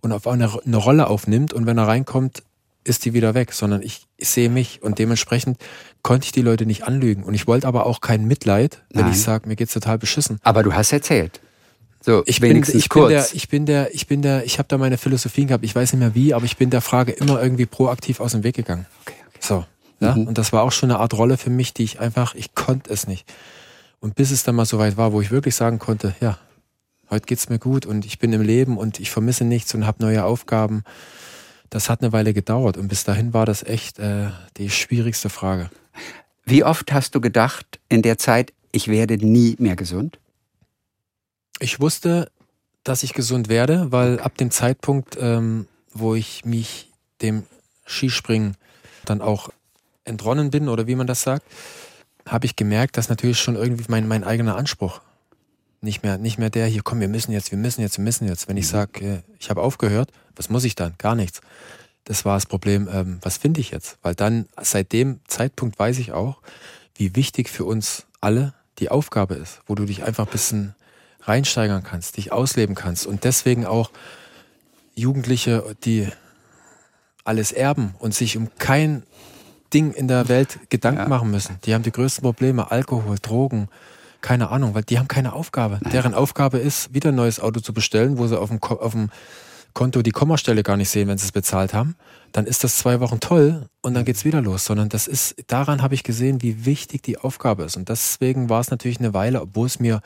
[0.01, 2.43] und auf eine, eine Rolle aufnimmt und wenn er reinkommt,
[2.85, 5.59] ist die wieder weg, sondern ich, ich sehe mich und dementsprechend
[6.03, 7.25] konnte ich die Leute nicht anlügen.
[7.25, 9.13] Und ich wollte aber auch kein Mitleid, wenn Nein.
[9.13, 10.39] ich sage, mir geht's total beschissen.
[10.43, 11.41] Aber du hast erzählt.
[12.01, 13.09] So, ich bin, ich kurz.
[13.09, 15.65] bin der, ich bin der, ich bin der, ich habe da meine Philosophien gehabt.
[15.65, 18.45] Ich weiß nicht mehr wie, aber ich bin der Frage immer irgendwie proaktiv aus dem
[18.45, 18.85] Weg gegangen.
[19.07, 19.39] Okay, okay.
[19.41, 19.65] So,
[20.01, 20.29] ja, mhm.
[20.29, 22.93] und das war auch schon eine Art Rolle für mich, die ich einfach, ich konnte
[22.93, 23.33] es nicht.
[24.01, 26.39] Und bis es dann mal so weit war, wo ich wirklich sagen konnte, ja,
[27.09, 30.03] heute geht's mir gut und ich bin im Leben und ich vermisse nichts und habe
[30.03, 30.85] neue Aufgaben.
[31.75, 35.71] Das hat eine Weile gedauert und bis dahin war das echt äh, die schwierigste Frage.
[36.45, 40.21] Wie oft hast du gedacht in der Zeit, ich werde nie mehr gesund?
[41.59, 42.31] Ich wusste,
[42.85, 47.43] dass ich gesund werde, weil ab dem Zeitpunkt, ähm, wo ich mich dem
[47.85, 48.57] Skispringen
[49.05, 49.49] dann auch
[50.05, 51.45] entronnen bin oder wie man das sagt,
[52.25, 55.01] habe ich gemerkt, dass natürlich schon irgendwie mein, mein eigener Anspruch
[55.85, 58.27] nicht mehr, nicht mehr der hier, komm, wir müssen jetzt, wir müssen jetzt, wir müssen
[58.27, 58.49] jetzt.
[58.49, 58.71] Wenn ich mhm.
[58.71, 60.95] sage, äh, ich habe aufgehört, was muss ich dann?
[60.99, 61.41] Gar nichts.
[62.05, 63.99] Das war das Problem, ähm, was finde ich jetzt?
[64.03, 66.41] Weil dann, seit dem Zeitpunkt weiß ich auch,
[66.97, 70.75] wie wichtig für uns alle die Aufgabe ist, wo du dich einfach ein bisschen
[71.23, 73.91] reinsteigern kannst, dich ausleben kannst und deswegen auch
[74.95, 76.09] Jugendliche, die
[77.25, 79.03] alles erben und sich um kein
[79.73, 81.09] Ding in der Welt Gedanken ja.
[81.09, 81.59] machen müssen.
[81.65, 83.69] Die haben die größten Probleme, Alkohol, Drogen,
[84.25, 85.79] keine Ahnung, weil die haben keine Aufgabe.
[85.83, 85.93] Nein.
[85.93, 89.11] Deren Aufgabe ist, wieder ein neues Auto zu bestellen, wo sie auf dem, auf dem
[89.75, 91.95] Konto die Kommastelle gar nicht sehen, wenn sie es bezahlt haben.
[92.33, 94.65] Dann ist das zwei Wochen toll und dann geht's wieder los.
[94.65, 97.77] Sondern das ist, daran habe ich gesehen, wie wichtig die Aufgabe ist.
[97.77, 100.01] Und deswegen war es natürlich eine Weile, obwohl es mir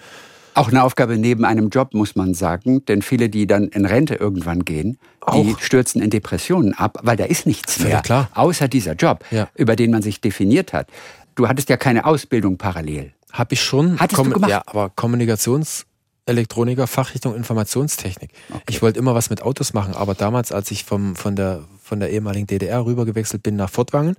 [0.54, 2.84] auch eine Aufgabe neben einem Job, muss man sagen.
[2.86, 5.44] Denn viele, die dann in Rente irgendwann gehen, Auch.
[5.44, 7.90] die stürzen in Depressionen ab, weil da ist nichts mehr.
[7.90, 8.30] Ja, klar.
[8.34, 9.48] Außer dieser Job, ja.
[9.54, 10.88] über den man sich definiert hat.
[11.36, 13.12] Du hattest ja keine Ausbildung parallel.
[13.38, 14.00] Hab ich schon.
[14.00, 14.50] Hattest Kom du gemacht?
[14.50, 18.30] Ja, aber Kommunikationselektroniker, Fachrichtung Informationstechnik.
[18.50, 18.62] Okay.
[18.68, 22.00] Ich wollte immer was mit Autos machen, aber damals, als ich vom, von, der, von
[22.00, 24.16] der ehemaligen DDR rübergewechselt bin nach Fortwangen,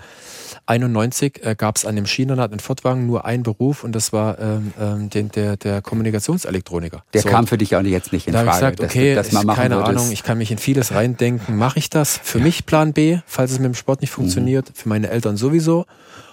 [0.68, 4.40] 91 äh, gab es an dem Schienenrad in Fortwagen nur einen Beruf und das war
[4.40, 7.04] ähm, ähm, den, der, der Kommunikationselektroniker.
[7.14, 7.28] Der so.
[7.28, 8.52] kam für dich auch jetzt nicht in da Frage.
[8.52, 9.90] Ich gesagt, okay, dass, dass keine würdest.
[9.90, 11.58] Ahnung, ich kann mich in vieles reindenken.
[11.58, 12.18] Mache ich das?
[12.24, 14.70] Für mich Plan B, falls es mit dem Sport nicht funktioniert.
[14.70, 14.74] Mhm.
[14.76, 15.86] Für meine Eltern sowieso.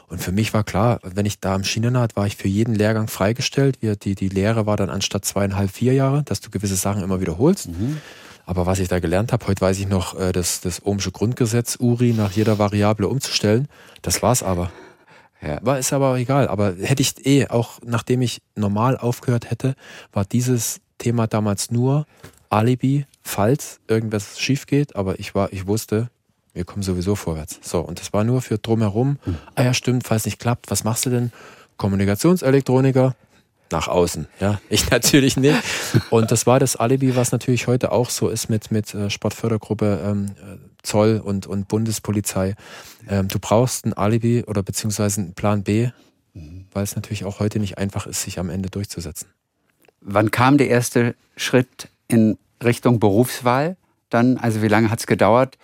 [0.08, 3.08] Und für mich war klar, wenn ich da am Schienenrad war ich für jeden Lehrgang
[3.08, 3.78] freigestellt.
[3.82, 7.68] Die, die Lehre war dann anstatt zweieinhalb, vier Jahre, dass du gewisse Sachen immer wiederholst.
[7.68, 8.00] Mhm.
[8.44, 11.76] Aber was ich da gelernt habe, heute weiß ich noch, äh, das, das Ohmsche Grundgesetz,
[11.80, 13.66] URI nach jeder Variable umzustellen.
[14.02, 14.70] Das war's aber.
[15.42, 15.58] Ja.
[15.62, 16.46] War ist aber egal.
[16.46, 19.74] Aber hätte ich eh, auch nachdem ich normal aufgehört hätte,
[20.12, 22.06] war dieses Thema damals nur
[22.48, 24.94] Alibi, falls irgendwas schief geht.
[24.94, 26.08] Aber ich war, ich wusste,
[26.56, 27.58] Wir kommen sowieso vorwärts.
[27.60, 29.18] So, und das war nur für drumherum.
[29.26, 29.36] Mhm.
[29.56, 31.30] Ah ja, stimmt, falls nicht klappt, was machst du denn?
[31.76, 33.14] Kommunikationselektroniker,
[33.70, 34.26] nach außen.
[34.40, 35.62] Ja, ich natürlich nicht.
[36.08, 40.00] Und das war das Alibi, was natürlich heute auch so ist mit, mit äh, Sportfördergruppe
[40.02, 42.54] ähm, äh, Zoll und, und Bundespolizei.
[43.06, 45.90] Ähm, du brauchst ein Alibi oder beziehungsweise einen Plan B,
[46.32, 46.64] mhm.
[46.72, 49.28] weil es natürlich auch heute nicht einfach ist, sich am Ende durchzusetzen.
[50.00, 53.76] Wann kam der erste Schritt in Richtung Berufswahl?
[54.08, 55.58] Dann, also wie lange hat es gedauert,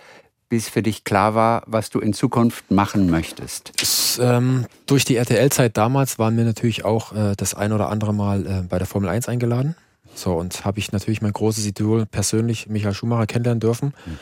[0.53, 3.73] bis für dich klar war, was du in Zukunft machen möchtest?
[3.81, 8.13] Es, ähm, durch die RTL-Zeit damals waren wir natürlich auch äh, das ein oder andere
[8.13, 9.77] Mal äh, bei der Formel 1 eingeladen.
[10.15, 13.95] So, und habe ich natürlich mein großes Idol persönlich, Michael Schumacher, kennenlernen dürfen.
[14.05, 14.19] Mhm.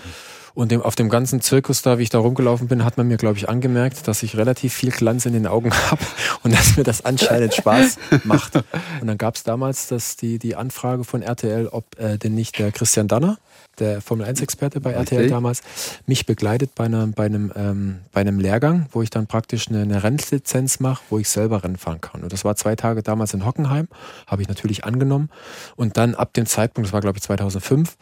[0.55, 3.17] Und dem, auf dem ganzen Zirkus da, wie ich da rumgelaufen bin, hat man mir,
[3.17, 6.03] glaube ich, angemerkt, dass ich relativ viel Glanz in den Augen habe
[6.43, 8.57] und dass mir das anscheinend Spaß macht.
[8.57, 12.59] Und dann gab es damals das, die, die Anfrage von RTL, ob äh, denn nicht
[12.59, 13.39] der Christian Danner,
[13.79, 15.29] der Formel-1-Experte bei RTL okay.
[15.31, 15.63] damals,
[16.07, 19.83] mich begleitet bei, einer, bei, einem, ähm, bei einem Lehrgang, wo ich dann praktisch eine,
[19.83, 22.23] eine Rennlizenz mache, wo ich selber Rennen fahren kann.
[22.23, 23.89] Und das war zwei Tage damals in Hockenheim,
[24.27, 25.31] habe ich natürlich angenommen.
[25.77, 27.97] Und dann ab dem Zeitpunkt, das war glaube ich 2005,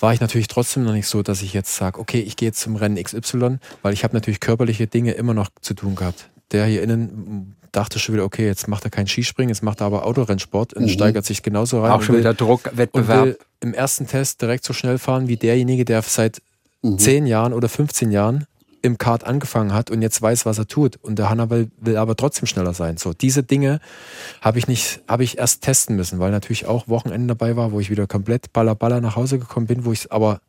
[0.00, 2.60] war ich natürlich trotzdem noch nicht so, dass ich jetzt sage, okay, ich gehe jetzt
[2.60, 6.30] zum Rennen XY, weil ich habe natürlich körperliche Dinge immer noch zu tun gehabt.
[6.52, 9.86] Der hier innen dachte schon wieder, okay, jetzt macht er kein Skispringen, jetzt macht er
[9.86, 10.88] aber Autorennsport und mhm.
[10.88, 11.92] steigert sich genauso rein.
[11.92, 13.20] Auch schon will, wieder Druck, Wettbewerb.
[13.20, 16.42] Und will im ersten Test direkt so schnell fahren wie derjenige, der seit
[16.82, 16.98] mhm.
[16.98, 18.46] 10 Jahren oder 15 Jahren
[18.82, 20.96] im Kart angefangen hat und jetzt weiß, was er tut.
[21.02, 22.96] Und der Hanna will, will aber trotzdem schneller sein.
[22.96, 23.80] So, diese Dinge
[24.40, 27.80] habe ich nicht, habe ich erst testen müssen, weil natürlich auch Wochenende dabei war, wo
[27.80, 30.40] ich wieder komplett baller baller nach Hause gekommen bin, wo ich aber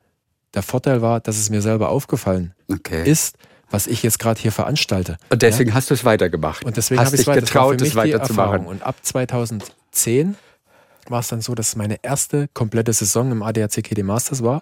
[0.53, 3.09] der Vorteil war, dass es mir selber aufgefallen okay.
[3.09, 3.37] ist,
[3.69, 5.17] was ich jetzt gerade hier veranstalte.
[5.29, 5.75] Und deswegen ja?
[5.75, 6.65] hast du es weitergemacht.
[6.65, 8.65] Und deswegen habe ich es weiter, getraut, es weiterzumachen.
[8.65, 10.35] Und ab 2010
[11.07, 14.61] war es dann so, dass meine erste komplette Saison im ADAC KD Masters war.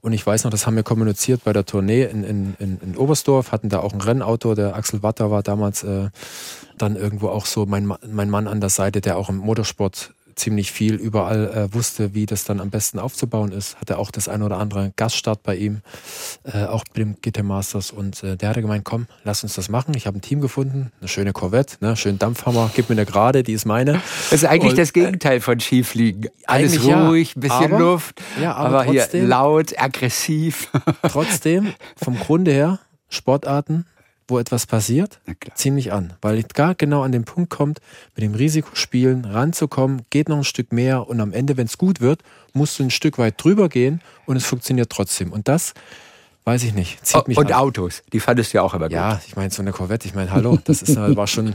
[0.00, 2.96] Und ich weiß noch, das haben wir kommuniziert bei der Tournee in, in, in, in
[2.96, 6.10] Oberstdorf, hatten da auch ein Rennauto, der Axel Watter war damals äh,
[6.76, 10.72] dann irgendwo auch so mein, mein Mann an der Seite, der auch im Motorsport ziemlich
[10.72, 13.80] viel überall äh, wusste, wie das dann am besten aufzubauen ist.
[13.80, 15.82] Hatte auch das ein oder andere Gaststart bei ihm,
[16.44, 17.90] äh, auch bei dem GT Masters.
[17.90, 19.94] Und äh, der hatte gemeint, komm, lass uns das machen.
[19.94, 23.42] Ich habe ein Team gefunden, eine schöne Corvette, ne, schönen Dampfhammer, gib mir eine gerade,
[23.42, 24.00] die ist meine.
[24.30, 26.30] Das ist eigentlich und, das Gegenteil von Skifliegen.
[26.46, 30.70] Alles ruhig, ja, bisschen aber, Luft, ja, aber, aber trotzdem, hier laut, aggressiv.
[31.02, 32.78] Trotzdem, vom Grunde her,
[33.08, 33.86] Sportarten,
[34.28, 35.20] wo etwas passiert,
[35.54, 36.12] ziemlich an.
[36.20, 37.80] Weil es gar genau an den Punkt kommt,
[38.14, 42.00] mit dem Risikospielen ranzukommen, geht noch ein Stück mehr und am Ende, wenn es gut
[42.00, 42.22] wird,
[42.52, 45.32] musst du ein Stück weit drüber gehen und es funktioniert trotzdem.
[45.32, 45.74] Und das
[46.44, 47.04] weiß ich nicht.
[47.04, 47.58] Zieht mich und an.
[47.58, 48.92] Autos, die fandest du ja auch immer gut.
[48.92, 51.54] Ja, ich meine, so eine Corvette, ich meine, hallo, das ist, war schon,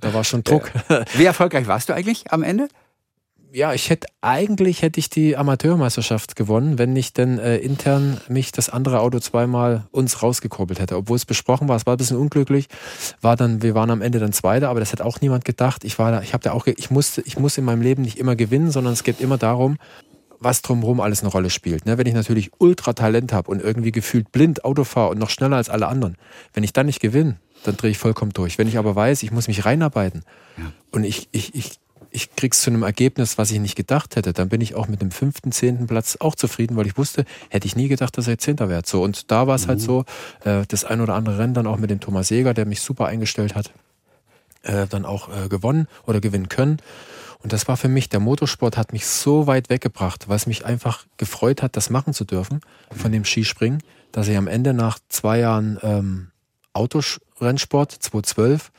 [0.00, 0.70] da war schon Druck.
[1.14, 2.68] Wie erfolgreich warst du eigentlich am Ende?
[3.56, 8.52] Ja, ich hätte eigentlich hätte ich die Amateurmeisterschaft gewonnen, wenn nicht denn äh, intern mich
[8.52, 10.94] das andere Auto zweimal uns rausgekurbelt hätte.
[10.94, 12.66] Obwohl es besprochen war, es war ein bisschen unglücklich.
[13.22, 15.84] War dann, wir waren am Ende dann Zweiter, aber das hätte auch niemand gedacht.
[15.84, 18.18] Ich war da, ich habe da auch, ich musste, ich muss in meinem Leben nicht
[18.18, 19.78] immer gewinnen, sondern es geht immer darum,
[20.38, 21.86] was drumherum alles eine Rolle spielt.
[21.86, 21.96] Ne?
[21.96, 25.56] Wenn ich natürlich ultra Talent habe und irgendwie gefühlt blind Auto fahre und noch schneller
[25.56, 26.16] als alle anderen,
[26.52, 28.58] wenn ich dann nicht gewinne, dann drehe ich vollkommen durch.
[28.58, 30.24] Wenn ich aber weiß, ich muss mich reinarbeiten
[30.58, 30.64] ja.
[30.92, 31.78] und ich, ich, ich
[32.16, 35.02] ich krieg's zu einem Ergebnis, was ich nicht gedacht hätte, dann bin ich auch mit
[35.02, 38.38] dem fünften, zehnten Platz auch zufrieden, weil ich wusste, hätte ich nie gedacht, dass er
[38.38, 38.86] Zehnter wird.
[38.86, 39.88] So, und da war es halt mhm.
[39.88, 40.06] halt
[40.44, 42.80] so, äh, das ein oder andere Rennen dann auch mit dem Thomas Jäger, der mich
[42.80, 43.70] super eingestellt hat,
[44.62, 46.78] äh, dann auch äh, gewonnen oder gewinnen können.
[47.42, 50.64] Und das war für mich, der Motorsport hat mich so weit weggebracht, weil es mich
[50.64, 54.98] einfach gefreut hat, das machen zu dürfen von dem Skispringen, dass ich am Ende nach
[55.10, 56.30] zwei Jahren ähm,
[56.72, 58.72] Autorennsport 2012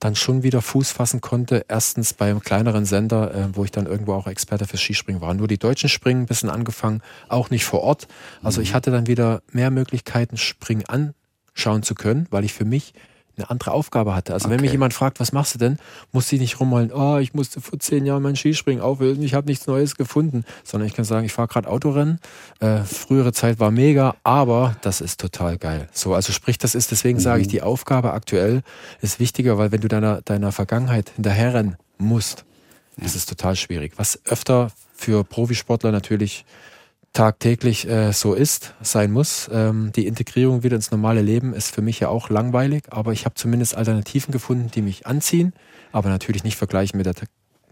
[0.00, 1.64] dann schon wieder Fuß fassen konnte.
[1.68, 5.34] Erstens beim kleineren Sender, äh, wo ich dann irgendwo auch Experte fürs Skispringen war.
[5.34, 8.08] Nur die Deutschen Springen ein bisschen angefangen, auch nicht vor Ort.
[8.42, 8.74] Also ich mhm.
[8.74, 12.94] hatte dann wieder mehr Möglichkeiten, Springen anschauen zu können, weil ich für mich
[13.40, 14.32] eine andere Aufgabe hatte.
[14.32, 14.54] Also okay.
[14.54, 15.78] wenn mich jemand fragt, was machst du denn,
[16.12, 19.46] muss ich nicht rummalen, oh, ich musste vor zehn Jahren mein Skispringen auflösen, ich habe
[19.46, 22.20] nichts Neues gefunden, sondern ich kann sagen, ich fahre gerade Autorennen.
[22.60, 25.88] Äh, frühere Zeit war mega, aber das ist total geil.
[25.92, 27.22] So, also sprich, das ist, deswegen mhm.
[27.22, 28.62] sage ich, die Aufgabe aktuell
[29.00, 32.44] ist wichtiger, weil wenn du deiner, deiner Vergangenheit hinterherrennen musst,
[32.96, 33.06] ja.
[33.06, 33.94] ist es total schwierig.
[33.96, 36.44] Was öfter für Profisportler natürlich
[37.12, 39.50] tagtäglich äh, so ist, sein muss.
[39.52, 43.24] Ähm, die Integrierung wieder ins normale Leben ist für mich ja auch langweilig, aber ich
[43.24, 45.52] habe zumindest Alternativen gefunden, die mich anziehen,
[45.92, 47.14] aber natürlich nicht vergleichen mit der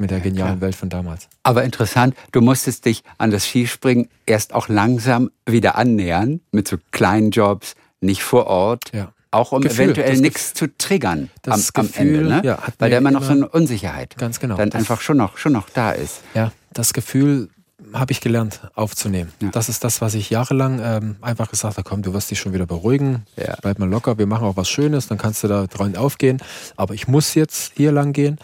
[0.01, 1.29] mit der genialen ja, Welt von damals.
[1.43, 6.77] Aber interessant, du musstest dich an das Skispringen erst auch langsam wieder annähern, mit so
[6.93, 8.93] kleinen Jobs, nicht vor Ort.
[8.93, 9.13] Ja.
[9.31, 12.41] Auch um Gefühl, eventuell nichts zu triggern am, am, Ende, ne?
[12.45, 15.53] ja, weil da immer noch so eine Unsicherheit ganz genau, dann einfach schon noch, schon
[15.53, 16.23] noch da ist.
[16.33, 17.51] Ja, das Gefühl
[17.93, 19.33] habe ich gelernt aufzunehmen.
[19.41, 19.51] Ja.
[19.51, 22.53] Das ist das, was ich jahrelang ähm, einfach gesagt habe, komm, du wirst dich schon
[22.53, 23.57] wieder beruhigen, ja.
[23.61, 26.39] bleib mal locker, wir machen auch was Schönes, dann kannst du da dran aufgehen.
[26.77, 28.39] Aber ich muss jetzt hier lang gehen.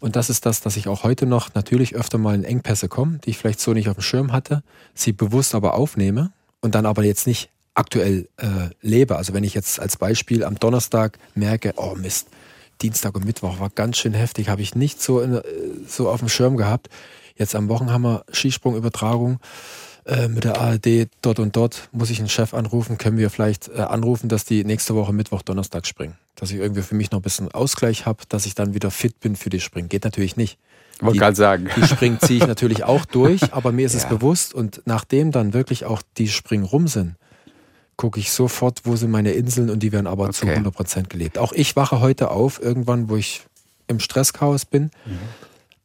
[0.00, 3.18] Und das ist das, dass ich auch heute noch natürlich öfter mal in Engpässe komme,
[3.24, 4.62] die ich vielleicht so nicht auf dem Schirm hatte,
[4.94, 6.30] sie bewusst aber aufnehme
[6.60, 9.16] und dann aber jetzt nicht aktuell äh, lebe.
[9.16, 12.28] Also wenn ich jetzt als Beispiel am Donnerstag merke, oh Mist,
[12.80, 15.42] Dienstag und Mittwoch war ganz schön heftig, habe ich nicht so, in, äh,
[15.86, 16.88] so auf dem Schirm gehabt.
[17.38, 19.38] Jetzt am Wochenhammer Skisprungübertragung
[20.04, 23.68] äh, mit der ARD dort und dort muss ich einen Chef anrufen, können wir vielleicht
[23.68, 26.14] äh, anrufen, dass die nächste Woche Mittwoch, Donnerstag springen.
[26.34, 29.20] Dass ich irgendwie für mich noch ein bisschen Ausgleich habe, dass ich dann wieder fit
[29.20, 29.88] bin für die Springen.
[29.88, 30.58] Geht natürlich nicht.
[31.00, 31.68] Wollte gerade sagen.
[31.76, 34.00] Die Springen ziehe ich natürlich auch durch, aber mir ist ja.
[34.00, 37.14] es bewusst und nachdem dann wirklich auch die Springen rum sind,
[37.96, 40.32] gucke ich sofort, wo sind meine Inseln und die werden aber okay.
[40.32, 41.38] zu 100 Prozent gelebt.
[41.38, 43.42] Auch ich wache heute auf, irgendwann, wo ich
[43.88, 44.84] im Stresschaos bin.
[45.04, 45.18] Mhm.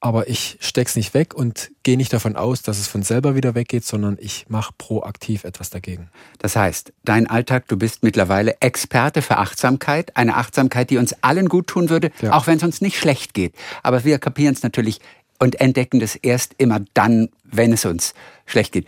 [0.04, 3.56] Aber ich steck's nicht weg und gehe nicht davon aus, dass es von selber wieder
[3.56, 6.10] weggeht, sondern ich mache proaktiv etwas dagegen.
[6.40, 11.48] Das heißt, dein Alltag, du bist mittlerweile Experte für Achtsamkeit, eine Achtsamkeit, die uns allen
[11.48, 12.34] gut tun würde, ja.
[12.34, 13.56] auch wenn es uns nicht schlecht geht.
[13.82, 15.00] Aber wir kapieren es natürlich
[15.40, 18.14] und entdecken das erst immer dann, wenn es uns
[18.46, 18.88] schlecht geht.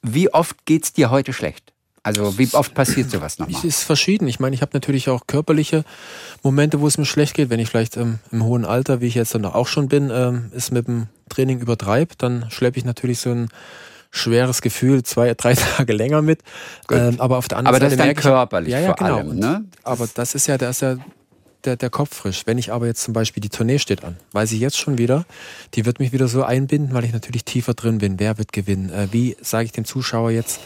[0.00, 1.74] Wie oft geht's dir heute schlecht?
[2.06, 3.58] Also wie oft passiert sowas nochmal?
[3.58, 4.28] Es ist verschieden.
[4.28, 5.84] Ich meine, ich habe natürlich auch körperliche
[6.44, 7.50] Momente, wo es mir schlecht geht.
[7.50, 10.52] Wenn ich vielleicht ähm, im hohen Alter, wie ich jetzt dann auch schon bin, ähm,
[10.54, 13.48] es mit dem Training übertreibe, dann schleppe ich natürlich so ein
[14.12, 16.42] schweres Gefühl zwei, drei Tage länger mit.
[16.92, 18.00] Ähm, aber auf der anderen aber Seite.
[18.00, 19.16] Aber das ist dann körperlich ja, ja, vor genau.
[19.16, 19.64] allem, ne?
[19.82, 20.98] Aber das ist ja, da ist ja
[21.64, 22.42] der, der Kopf frisch.
[22.46, 25.26] Wenn ich aber jetzt zum Beispiel die Tournee steht an, weiß ich jetzt schon wieder,
[25.74, 28.20] die wird mich wieder so einbinden, weil ich natürlich tiefer drin bin.
[28.20, 28.90] Wer wird gewinnen?
[28.90, 30.60] Äh, wie sage ich dem Zuschauer jetzt,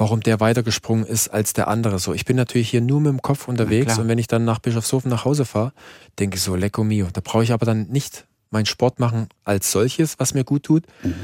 [0.00, 1.98] warum der weitergesprungen ist als der andere.
[1.98, 4.58] So, ich bin natürlich hier nur mit dem Kopf unterwegs und wenn ich dann nach
[4.58, 5.74] Bischofshofen nach Hause fahre,
[6.18, 7.08] denke ich so, lecco mio.
[7.12, 10.84] Da brauche ich aber dann nicht mein Sport machen als solches, was mir gut tut.
[11.02, 11.14] Mhm.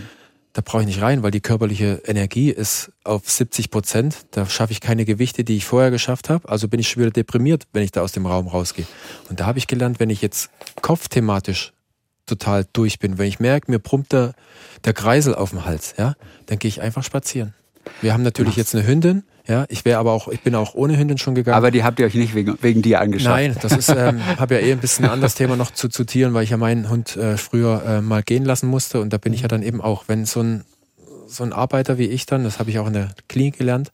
[0.52, 4.26] Da brauche ich nicht rein, weil die körperliche Energie ist auf 70 Prozent.
[4.32, 6.46] Da schaffe ich keine Gewichte, die ich vorher geschafft habe.
[6.46, 8.86] Also bin ich schon wieder deprimiert, wenn ich da aus dem Raum rausgehe.
[9.30, 10.50] Und da habe ich gelernt, wenn ich jetzt
[10.82, 11.72] kopfthematisch
[12.26, 14.34] total durch bin, wenn ich merke, mir brummt der,
[14.84, 16.14] der Kreisel auf dem Hals, ja,
[16.44, 17.54] dann gehe ich einfach spazieren.
[18.00, 19.24] Wir haben natürlich jetzt eine Hündin.
[19.48, 21.56] Ja, ich wäre aber auch, ich bin auch ohne Hündin schon gegangen.
[21.56, 23.30] Aber die habt ihr euch nicht wegen, wegen dir angeschaut?
[23.30, 26.04] Nein, das ist, ähm, habe ja eh ein bisschen ein anderes Thema noch zu, zu
[26.04, 29.18] Tieren, weil ich ja meinen Hund äh, früher äh, mal gehen lassen musste und da
[29.18, 30.64] bin ich ja dann eben auch, wenn so ein,
[31.28, 33.92] so ein Arbeiter wie ich dann, das habe ich auch in der Klinik gelernt,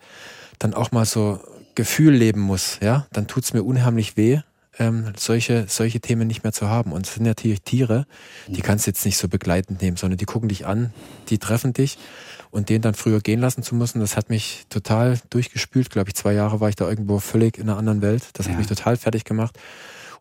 [0.58, 1.38] dann auch mal so
[1.74, 4.40] Gefühl leben muss, ja, dann tut's mir unheimlich weh,
[4.78, 6.92] ähm, solche, solche Themen nicht mehr zu haben.
[6.92, 8.06] Und es sind natürlich Tiere,
[8.48, 10.92] die kannst du jetzt nicht so begleitend nehmen, sondern die gucken dich an,
[11.28, 11.98] die treffen dich
[12.52, 15.88] und den dann früher gehen lassen zu müssen, das hat mich total durchgespült.
[15.90, 18.24] Glaube ich, zwei Jahre war ich da irgendwo völlig in einer anderen Welt.
[18.34, 18.52] Das ja.
[18.52, 19.58] hat mich total fertig gemacht.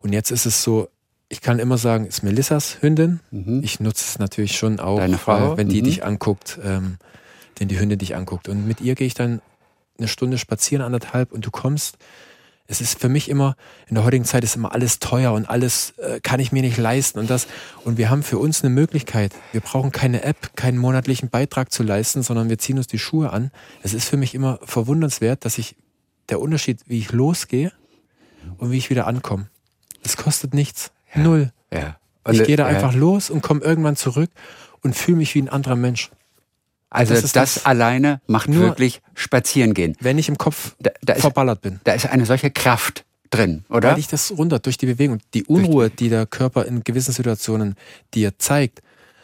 [0.00, 0.88] Und jetzt ist es so,
[1.28, 3.20] ich kann immer sagen, ist Melissas Hündin.
[3.30, 3.60] Mhm.
[3.62, 5.58] Ich nutze es natürlich schon auch, Frau?
[5.58, 5.84] wenn die mhm.
[5.84, 6.96] dich anguckt, ähm,
[7.58, 8.48] wenn die Hündin dich anguckt.
[8.48, 9.42] Und mit ihr gehe ich dann
[9.98, 11.98] eine Stunde spazieren, anderthalb, und du kommst
[12.66, 13.56] es ist für mich immer,
[13.88, 16.78] in der heutigen Zeit ist immer alles teuer und alles äh, kann ich mir nicht
[16.78, 17.46] leisten und das.
[17.84, 19.32] Und wir haben für uns eine Möglichkeit.
[19.50, 23.30] Wir brauchen keine App, keinen monatlichen Beitrag zu leisten, sondern wir ziehen uns die Schuhe
[23.30, 23.50] an.
[23.82, 25.76] Es ist für mich immer verwundernswert, dass ich
[26.28, 27.72] der Unterschied, wie ich losgehe
[28.58, 29.48] und wie ich wieder ankomme.
[30.02, 30.92] Es kostet nichts.
[31.14, 31.22] Ja.
[31.22, 31.52] Null.
[31.72, 31.96] Ja.
[32.24, 32.76] Und ich gehe da ja.
[32.76, 34.30] einfach los und komme irgendwann zurück
[34.82, 36.10] und fühle mich wie ein anderer Mensch.
[36.92, 39.96] Also das, das alleine macht wirklich spazieren gehen.
[40.00, 41.80] Wenn ich im Kopf da, da verballert ist, bin.
[41.84, 43.92] Da ist eine solche Kraft drin, oder?
[43.92, 47.76] Weil ich das runter durch die Bewegung, die Unruhe, die der Körper in gewissen Situationen
[48.12, 48.82] dir zeigt,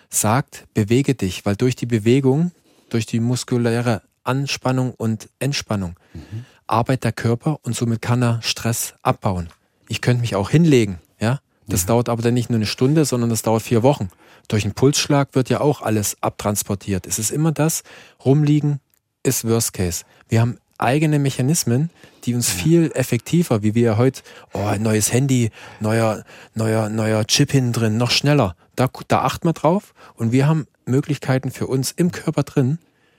[0.08, 2.52] sagt, bewege dich, weil durch die Bewegung,
[2.88, 6.46] durch die muskuläre Anspannung und Entspannung mhm.
[6.66, 9.50] arbeitet der Körper und somit kann er Stress abbauen.
[9.88, 11.40] Ich könnte mich auch hinlegen, ja.
[11.66, 11.88] Das ja.
[11.88, 14.08] dauert aber dann nicht nur eine Stunde, sondern das dauert vier Wochen.
[14.48, 17.06] Durch einen Pulsschlag wird ja auch alles abtransportiert.
[17.06, 17.82] Es ist immer das,
[18.24, 18.80] rumliegen
[19.22, 20.04] ist Worst Case.
[20.28, 21.90] Wir haben eigene Mechanismen,
[22.24, 24.22] die uns viel effektiver, wie wir heute,
[24.54, 26.24] oh, ein neues Handy, neuer,
[26.54, 28.56] neuer, neuer Chip hinten drin, noch schneller.
[28.76, 32.78] Da, da achten wir drauf und wir haben Möglichkeiten für uns im Körper drin,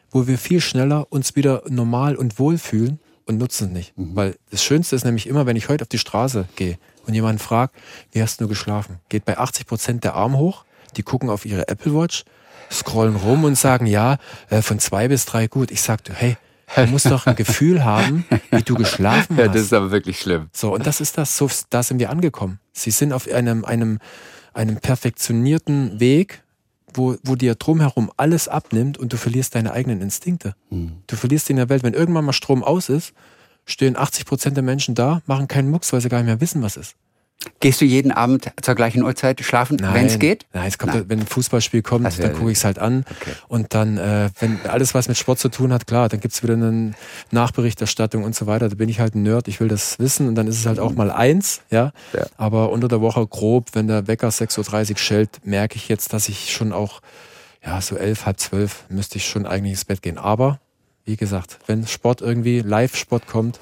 [0.10, 3.98] wo wir viel schneller uns wieder normal und wohl fühlen und nutzen es nicht.
[3.98, 4.16] Mhm.
[4.16, 7.40] Weil das Schönste ist nämlich immer, wenn ich heute auf die Straße gehe und jemanden
[7.40, 7.76] fragt,
[8.14, 9.00] wie hast du geschlafen?
[9.10, 10.64] Geht bei 80 Prozent der Arm hoch
[10.98, 12.24] die gucken auf ihre Apple Watch,
[12.72, 14.18] scrollen rum und sagen, ja,
[14.50, 15.72] äh, von zwei bis drei gut.
[15.72, 16.38] Ich sagte, hey,
[16.76, 19.46] du musst doch ein Gefühl haben, wie du geschlafen hast.
[19.46, 20.50] Ja, das ist aber wirklich schlimm.
[20.54, 22.60] So, und das ist das, so, da sind wir angekommen.
[22.74, 24.00] Sie sind auf einem, einem,
[24.54, 26.44] einem perfektionierten Weg,
[26.94, 30.56] wo, wo dir drumherum alles abnimmt und du verlierst deine eigenen Instinkte.
[30.70, 30.94] Hm.
[31.08, 33.14] Du verlierst in der Welt, wenn irgendwann mal Strom aus ist,
[33.66, 36.62] stehen 80 Prozent der Menschen da, machen keinen Mucks, weil sie gar nicht mehr wissen,
[36.62, 36.96] was ist.
[37.62, 40.46] Gehst du jeden Abend zur gleichen Uhrzeit schlafen, wenn es geht?
[40.52, 41.06] Nein, es kommt, Nein.
[41.08, 43.06] wenn ein Fußballspiel kommt, also, dann gucke ich es halt an.
[43.10, 43.32] Okay.
[43.48, 46.56] Und dann, äh, wenn alles was mit Sport zu tun hat, klar, dann gibt's wieder
[46.56, 46.94] eine
[47.32, 48.68] Nachberichterstattung und so weiter.
[48.68, 50.80] Da bin ich halt ein Nerd, ich will das wissen und dann ist es halt
[50.80, 51.94] auch mal eins, ja.
[52.12, 52.26] ja.
[52.36, 56.28] Aber unter der Woche grob, wenn der Wecker 6.30 Uhr schellt, merke ich jetzt, dass
[56.28, 57.00] ich schon auch,
[57.66, 60.18] ja, so elf, halb zwölf müsste ich schon eigentlich ins Bett gehen.
[60.18, 60.60] Aber,
[61.06, 63.60] wie gesagt, wenn Sport irgendwie, Live-Sport kommt,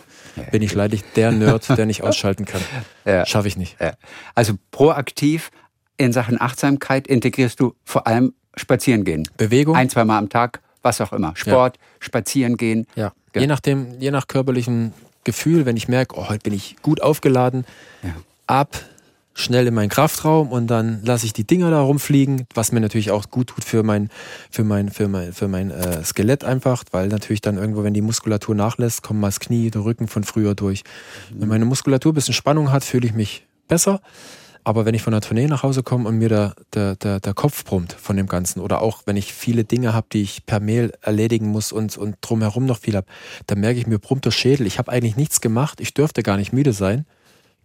[0.52, 2.62] bin ich leider der Nerd, der nicht ausschalten kann.
[3.06, 3.26] Ja.
[3.26, 3.80] Schaffe ich nicht.
[3.80, 3.94] Ja.
[4.36, 5.52] Also proaktiv
[5.98, 9.28] in Sachen Achtsamkeit integrierst du vor allem Spazieren gehen.
[9.38, 9.76] Bewegung.
[9.76, 11.36] Ein, zwei Mal am Tag, was auch immer.
[11.36, 11.84] Sport, ja.
[12.00, 12.88] Spazieren gehen.
[12.96, 13.14] Ja.
[13.36, 17.66] Je nachdem, je nach körperlichem Gefühl, wenn ich merke, oh, heute bin ich gut aufgeladen,
[18.48, 18.78] ab
[19.38, 23.12] schnell in meinen Kraftraum und dann lasse ich die Dinger da rumfliegen, was mir natürlich
[23.12, 24.10] auch gut tut für mein,
[24.50, 28.02] für mein, für mein, für mein äh, Skelett einfach, weil natürlich dann irgendwo, wenn die
[28.02, 30.84] Muskulatur nachlässt, kommen mal das Knie, der Rücken von früher durch.
[31.32, 34.02] Wenn meine Muskulatur ein bisschen Spannung hat, fühle ich mich besser.
[34.64, 37.34] Aber wenn ich von der Tournee nach Hause komme und mir der, der, der, der
[37.34, 40.60] Kopf brummt von dem Ganzen oder auch wenn ich viele Dinge habe, die ich per
[40.60, 43.08] Mail erledigen muss und, und drumherum noch viel habe,
[43.46, 44.68] dann merke ich, mir brummt der Schädel.
[44.68, 47.06] Ich habe eigentlich nichts gemacht, ich dürfte gar nicht müde sein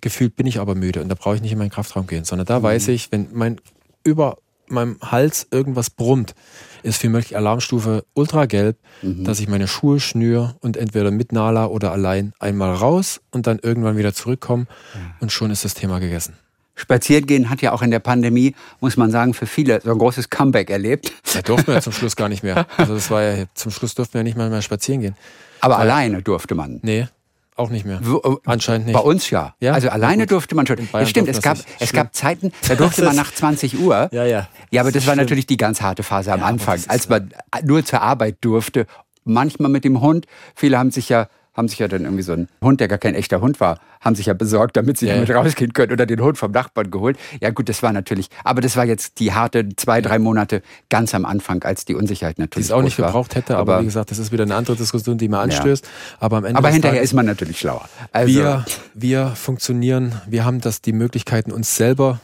[0.03, 2.47] gefühlt bin ich aber müde und da brauche ich nicht in meinen Kraftraum gehen, sondern
[2.47, 2.65] da mhm.
[2.65, 3.59] weiß ich, wenn mein
[4.05, 4.37] über
[4.69, 6.35] meinem Hals irgendwas brummt,
[6.83, 9.25] ist für mich Alarmstufe ultragelb, mhm.
[9.25, 13.59] dass ich meine Schuhe schnür und entweder mit Nala oder allein einmal raus und dann
[13.61, 15.01] irgendwann wieder zurückkomme ja.
[15.21, 16.35] und schon ist das Thema gegessen.
[16.75, 20.31] Spazierengehen hat ja auch in der Pandemie, muss man sagen, für viele so ein großes
[20.31, 21.13] Comeback erlebt.
[21.35, 22.67] Da durften wir ja zum Schluss gar nicht mehr.
[22.77, 25.15] Also das war ja, zum Schluss durften wir ja nicht mal mehr spazieren gehen.
[25.61, 26.81] Aber Weil, alleine durfte man.
[26.83, 27.09] Nee,
[27.57, 28.01] auch nicht mehr.
[28.01, 28.95] Äh, Anscheinend nicht.
[28.95, 29.55] Bei uns ja.
[29.61, 29.73] ja?
[29.73, 30.89] Also alleine durfte man schon.
[30.93, 34.09] Ja, stimmt, es gab, es gab Zeiten, da durfte man nach 20 Uhr.
[34.13, 34.49] Ja, ja.
[34.71, 37.33] Ja, aber das, das war natürlich die ganz harte Phase am ja, Anfang, als man
[37.65, 38.87] nur zur Arbeit durfte.
[39.25, 40.27] Manchmal mit dem Hund.
[40.55, 43.15] Viele haben sich ja haben sich ja dann irgendwie so einen Hund, der gar kein
[43.15, 46.21] echter Hund war, haben sich ja besorgt, damit sie ja, damit rausgehen können oder den
[46.21, 47.19] Hund vom Nachbarn geholt.
[47.41, 51.15] Ja gut, das war natürlich, aber das war jetzt die harte zwei, drei Monate ganz
[51.15, 53.87] am Anfang, als die Unsicherheit natürlich Die es auch nicht gebraucht hätte, aber, aber, wie
[53.87, 55.85] gesagt, das ist wieder eine andere Diskussion, die man anstößt.
[55.85, 55.91] Ja.
[56.21, 57.89] Aber am Ende Aber hinterher Tages, ist man natürlich schlauer.
[58.13, 62.21] Also, wir, wir funktionieren, wir haben das die Möglichkeiten, uns selber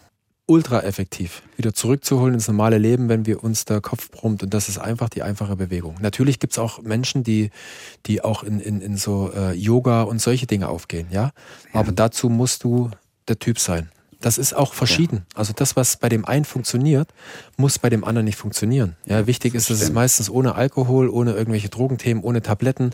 [0.49, 4.43] ultra effektiv, wieder zurückzuholen ins normale Leben, wenn wir uns der Kopf brummt.
[4.43, 5.97] Und das ist einfach die einfache Bewegung.
[6.01, 7.51] Natürlich gibt's auch Menschen, die,
[8.07, 11.23] die auch in, in, in so äh, Yoga und solche Dinge aufgehen, ja?
[11.23, 11.33] ja.
[11.81, 12.91] Aber dazu musst du
[13.29, 13.91] der Typ sein.
[14.21, 15.27] Das ist auch verschieden.
[15.33, 15.39] Ja.
[15.39, 17.09] Also das, was bei dem einen funktioniert,
[17.57, 18.97] muss bei dem anderen nicht funktionieren.
[19.05, 22.91] Ja, wichtig ist, dass es meistens ohne Alkohol, ohne irgendwelche Drogenthemen, ohne Tabletten.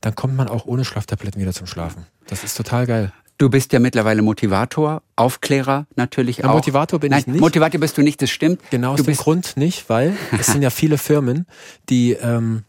[0.00, 2.06] Dann kommt man auch ohne Schlaftabletten wieder zum Schlafen.
[2.26, 3.12] Das ist total geil.
[3.38, 6.54] Du bist ja mittlerweile Motivator, Aufklärer natürlich ja, auch.
[6.54, 7.40] Motivator bin Nein, ich nicht.
[7.40, 8.60] Motivator bist du nicht, das stimmt.
[8.70, 11.46] Genau aus du dem Grund nicht, weil es sind ja viele Firmen,
[11.90, 12.64] die, ähm,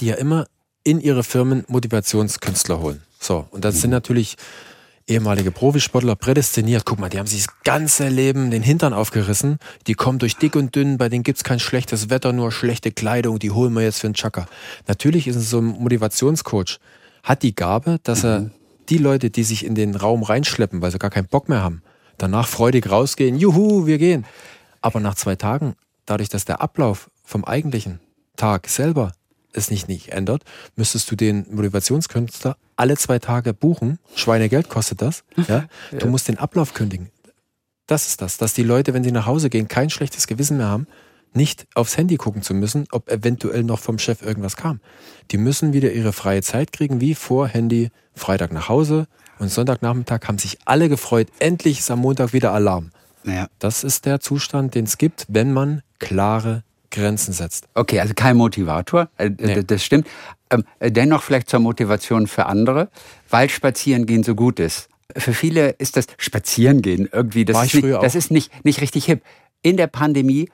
[0.00, 0.46] die ja immer
[0.82, 3.02] in ihre Firmen Motivationskünstler holen.
[3.20, 4.36] So, und das sind natürlich
[5.06, 6.84] ehemalige Profisportler prädestiniert.
[6.84, 9.58] Guck mal, die haben sich das ganze Leben den Hintern aufgerissen.
[9.86, 13.38] Die kommen durch dick und dünn, bei denen gibt's kein schlechtes Wetter, nur schlechte Kleidung,
[13.38, 14.46] die holen wir jetzt für einen Chaka.
[14.88, 16.78] Natürlich ist es so ein Motivationscoach,
[17.22, 18.50] hat die Gabe, dass er mhm
[18.90, 21.82] die Leute, die sich in den Raum reinschleppen, weil sie gar keinen Bock mehr haben,
[22.18, 24.26] danach freudig rausgehen, juhu, wir gehen.
[24.80, 25.74] Aber nach zwei Tagen,
[26.06, 28.00] dadurch, dass der Ablauf vom eigentlichen
[28.36, 29.12] Tag selber
[29.52, 30.42] es nicht, nicht ändert,
[30.76, 33.98] müsstest du den Motivationskünstler alle zwei Tage buchen.
[34.14, 35.24] Schweinegeld kostet das.
[35.36, 35.44] Ja?
[35.92, 35.98] ja.
[35.98, 37.10] Du musst den Ablauf kündigen.
[37.86, 40.68] Das ist das, dass die Leute, wenn sie nach Hause gehen, kein schlechtes Gewissen mehr
[40.68, 40.86] haben,
[41.32, 44.80] nicht aufs Handy gucken zu müssen, ob eventuell noch vom Chef irgendwas kam.
[45.30, 49.06] Die müssen wieder ihre freie Zeit kriegen, wie vor Handy, Freitag nach Hause
[49.38, 52.90] und Sonntagnachmittag haben sich alle gefreut, endlich ist am Montag wieder Alarm.
[53.24, 53.48] Ja.
[53.58, 57.68] Das ist der Zustand, den es gibt, wenn man klare Grenzen setzt.
[57.74, 59.62] Okay, also kein Motivator, äh, nee.
[59.62, 60.06] das stimmt.
[60.50, 62.90] Ähm, dennoch vielleicht zur Motivation für andere,
[63.28, 64.88] weil Spazierengehen so gut ist.
[65.16, 69.22] Für viele ist das Spazierengehen irgendwie, das, ist nicht, das ist nicht, nicht richtig hip.
[69.62, 70.48] In der Pandemie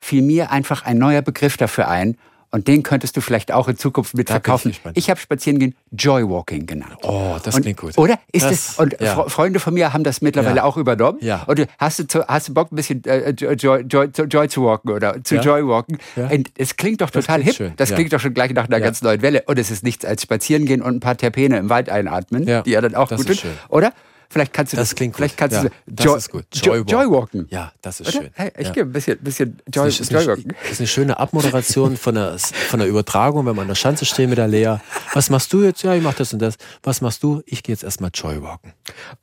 [0.00, 2.16] fiel mir einfach ein neuer Begriff dafür ein.
[2.52, 4.72] Und den könntest du vielleicht auch in Zukunft mitverkaufen.
[4.72, 6.96] Ich, ich habe Spazierengehen Joywalking genannt.
[7.02, 7.96] Oh, das und, klingt gut.
[7.96, 8.18] Oder?
[8.32, 9.28] Ist das, es, und ja.
[9.28, 10.64] Freunde von mir haben das mittlerweile ja.
[10.64, 11.18] auch übernommen.
[11.20, 11.44] Ja.
[11.44, 15.22] Und hast du, hast du Bock, ein bisschen äh, Joy, Joy, Joy, zu walken oder
[15.22, 15.42] zu ja.
[15.42, 15.98] Joywalken?
[16.16, 16.26] Ja.
[16.26, 17.76] Und es klingt doch total das hip.
[17.76, 19.44] Das klingt doch schon gleich nach einer ganz neuen Welle.
[19.46, 22.80] Und es ist nichts als Spazierengehen und ein paar Terpene im Wald einatmen, die ja
[22.80, 23.52] dann auch das gut sind.
[23.68, 23.92] Oder?
[24.32, 26.44] Vielleicht kannst du das, das klingt vielleicht kannst ja, du das Joy, ist gut.
[26.54, 26.88] Joywalken.
[26.88, 27.46] Joywalken.
[27.50, 28.22] Ja, das ist Oder?
[28.22, 28.30] schön.
[28.34, 28.72] Hey, ich ja.
[28.72, 30.54] gehe ein bisschen, bisschen Joy, das ist Joywalken.
[30.62, 34.04] Das ist eine schöne Abmoderation von der, von der Übertragung, wenn man an der Schanze
[34.04, 34.76] steht mit der Lea.
[35.14, 35.82] Was machst du jetzt?
[35.82, 36.54] Ja, ich mach das und das.
[36.84, 37.42] Was machst du?
[37.44, 38.72] Ich gehe jetzt erstmal Joywalken.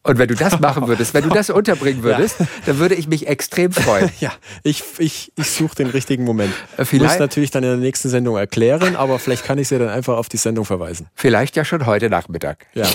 [0.03, 2.47] Und wenn du das machen würdest, wenn du das unterbringen würdest, ja.
[2.65, 4.09] dann würde ich mich extrem freuen.
[4.19, 4.31] Ja,
[4.63, 6.51] ich, ich, ich suche den richtigen Moment.
[6.75, 9.77] Äh, vielleicht muss natürlich dann in der nächsten Sendung erklären, aber vielleicht kann ich sie
[9.77, 11.07] dann einfach auf die Sendung verweisen.
[11.13, 12.65] Vielleicht ja schon heute Nachmittag.
[12.73, 12.87] Ja.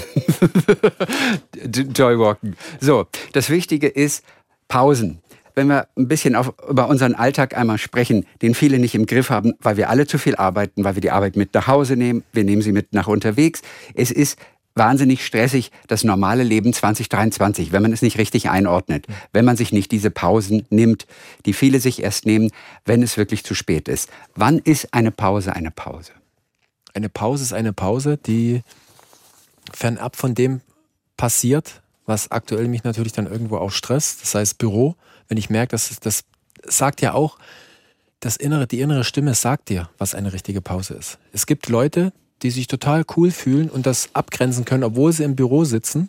[1.95, 2.57] Joy Walken.
[2.81, 4.25] So, das Wichtige ist
[4.67, 5.23] Pausen
[5.55, 9.31] wenn wir ein bisschen auf, über unseren Alltag einmal sprechen, den viele nicht im Griff
[9.31, 12.25] haben, weil wir alle zu viel arbeiten, weil wir die Arbeit mit nach Hause nehmen,
[12.33, 13.63] wir nehmen sie mit nach unterwegs.
[13.95, 14.39] Es ist
[14.75, 19.73] wahnsinnig stressig, das normale Leben 2023, wenn man es nicht richtig einordnet, wenn man sich
[19.73, 21.07] nicht diese Pausen nimmt,
[21.47, 22.51] die viele sich erst nehmen,
[22.85, 24.09] wenn es wirklich zu spät ist.
[24.35, 26.13] Wann ist eine Pause eine Pause?
[26.95, 28.63] Eine Pause ist eine Pause, die
[29.73, 30.61] fernab von dem
[31.17, 34.97] passiert, was aktuell mich natürlich dann irgendwo auch stresst, das heißt Büro,
[35.29, 36.25] wenn ich merke, dass das
[36.65, 37.39] sagt ja auch,
[38.21, 41.19] das innere, die innere Stimme sagt dir, was eine richtige Pause ist.
[41.33, 42.13] Es gibt Leute,
[42.43, 46.09] die sich total cool fühlen und das abgrenzen können, obwohl sie im Büro sitzen,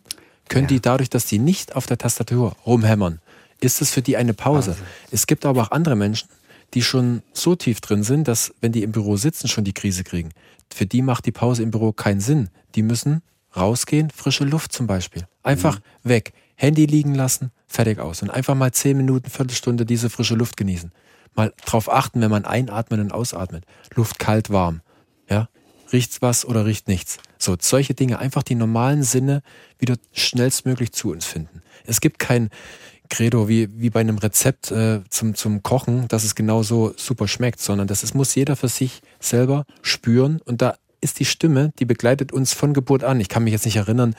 [0.49, 0.69] können ja.
[0.69, 3.19] die dadurch, dass sie nicht auf der Tastatur rumhämmern,
[3.59, 4.71] ist es für die eine Pause.
[4.71, 4.83] Pause.
[5.11, 6.29] Es gibt aber auch andere Menschen,
[6.73, 10.03] die schon so tief drin sind, dass wenn die im Büro sitzen, schon die Krise
[10.03, 10.31] kriegen.
[10.73, 12.49] Für die macht die Pause im Büro keinen Sinn.
[12.75, 13.21] Die müssen
[13.55, 15.27] rausgehen, frische Luft zum Beispiel.
[15.43, 16.09] Einfach mhm.
[16.09, 16.33] weg.
[16.55, 18.21] Handy liegen lassen, fertig aus.
[18.21, 20.91] Und einfach mal zehn Minuten, Viertelstunde diese frische Luft genießen.
[21.35, 23.65] Mal drauf achten, wenn man einatmet und ausatmet.
[23.95, 24.81] Luft kalt, warm.
[25.29, 25.47] Ja,
[25.91, 27.17] riecht's was oder riecht nichts.
[27.37, 29.41] So, solche Dinge, einfach die normalen Sinne
[29.79, 31.61] wieder schnellstmöglich zu uns finden.
[31.85, 32.49] Es gibt kein
[33.09, 37.59] Credo wie, wie bei einem Rezept äh, zum, zum Kochen, dass es genauso super schmeckt,
[37.59, 41.85] sondern das ist, muss jeder für sich selber spüren und da ist die Stimme, die
[41.85, 43.19] begleitet uns von Geburt an.
[43.19, 44.15] Ich kann mich jetzt nicht erinnern,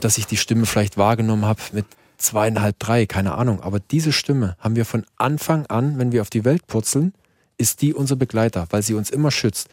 [0.00, 1.86] dass ich die Stimme vielleicht wahrgenommen habe mit
[2.18, 3.60] zweieinhalb, drei, keine Ahnung.
[3.62, 7.14] Aber diese Stimme haben wir von Anfang an, wenn wir auf die Welt purzeln,
[7.58, 9.68] ist die unser Begleiter, weil sie uns immer schützt.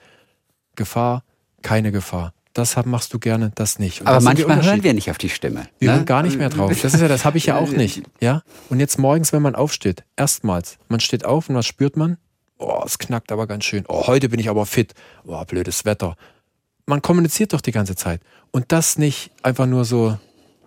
[0.75, 1.23] Gefahr,
[1.63, 2.33] keine Gefahr.
[2.53, 4.01] Das machst du gerne, das nicht.
[4.01, 5.67] Und Aber das manchmal hören wir nicht auf die Stimme.
[5.79, 5.95] Wir ne?
[5.95, 6.71] hören gar nicht mehr drauf.
[6.83, 8.03] Das ist ja, das habe ich ja auch nicht.
[8.21, 8.43] Ja.
[8.69, 12.17] Und jetzt morgens, wenn man aufsteht, erstmals, man steht auf und was spürt man?
[12.59, 13.85] Oh, es knackt aber ganz schön.
[13.87, 14.93] Oh, heute bin ich aber fit.
[15.25, 16.15] Oh, blödes Wetter.
[16.85, 18.21] Man kommuniziert doch die ganze Zeit.
[18.51, 20.17] Und das nicht einfach nur so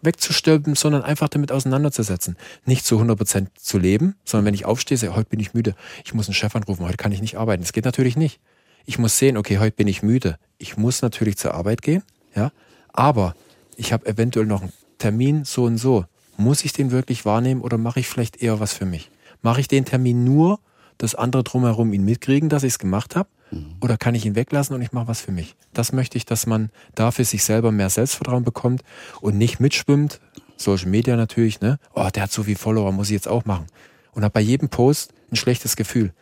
[0.02, 2.36] wegzustülpen, sondern einfach damit auseinanderzusetzen.
[2.64, 5.74] Nicht zu 100% zu leben, sondern wenn ich aufstehe, sage, heute bin ich müde.
[6.04, 7.62] Ich muss einen Chef anrufen, heute kann ich nicht arbeiten.
[7.62, 8.40] Das geht natürlich nicht.
[8.86, 10.38] Ich muss sehen, okay, heute bin ich müde.
[10.58, 12.02] Ich muss natürlich zur Arbeit gehen,
[12.34, 12.52] ja,
[12.92, 13.34] aber
[13.76, 16.04] ich habe eventuell noch einen Termin so und so.
[16.38, 19.10] Muss ich den wirklich wahrnehmen oder mache ich vielleicht eher was für mich?
[19.42, 20.60] Mache ich den Termin nur,
[20.98, 23.28] dass andere drumherum ihn mitkriegen, dass ich es gemacht habe?
[23.50, 23.76] Mhm.
[23.80, 25.56] Oder kann ich ihn weglassen und ich mache was für mich?
[25.72, 28.82] Das möchte ich, dass man dafür sich selber mehr Selbstvertrauen bekommt
[29.20, 30.20] und nicht mitschwimmt.
[30.56, 31.78] Social Media natürlich, ne?
[31.94, 33.66] Oh, der hat so viele Follower, muss ich jetzt auch machen.
[34.12, 36.12] Und habe bei jedem Post ein schlechtes Gefühl.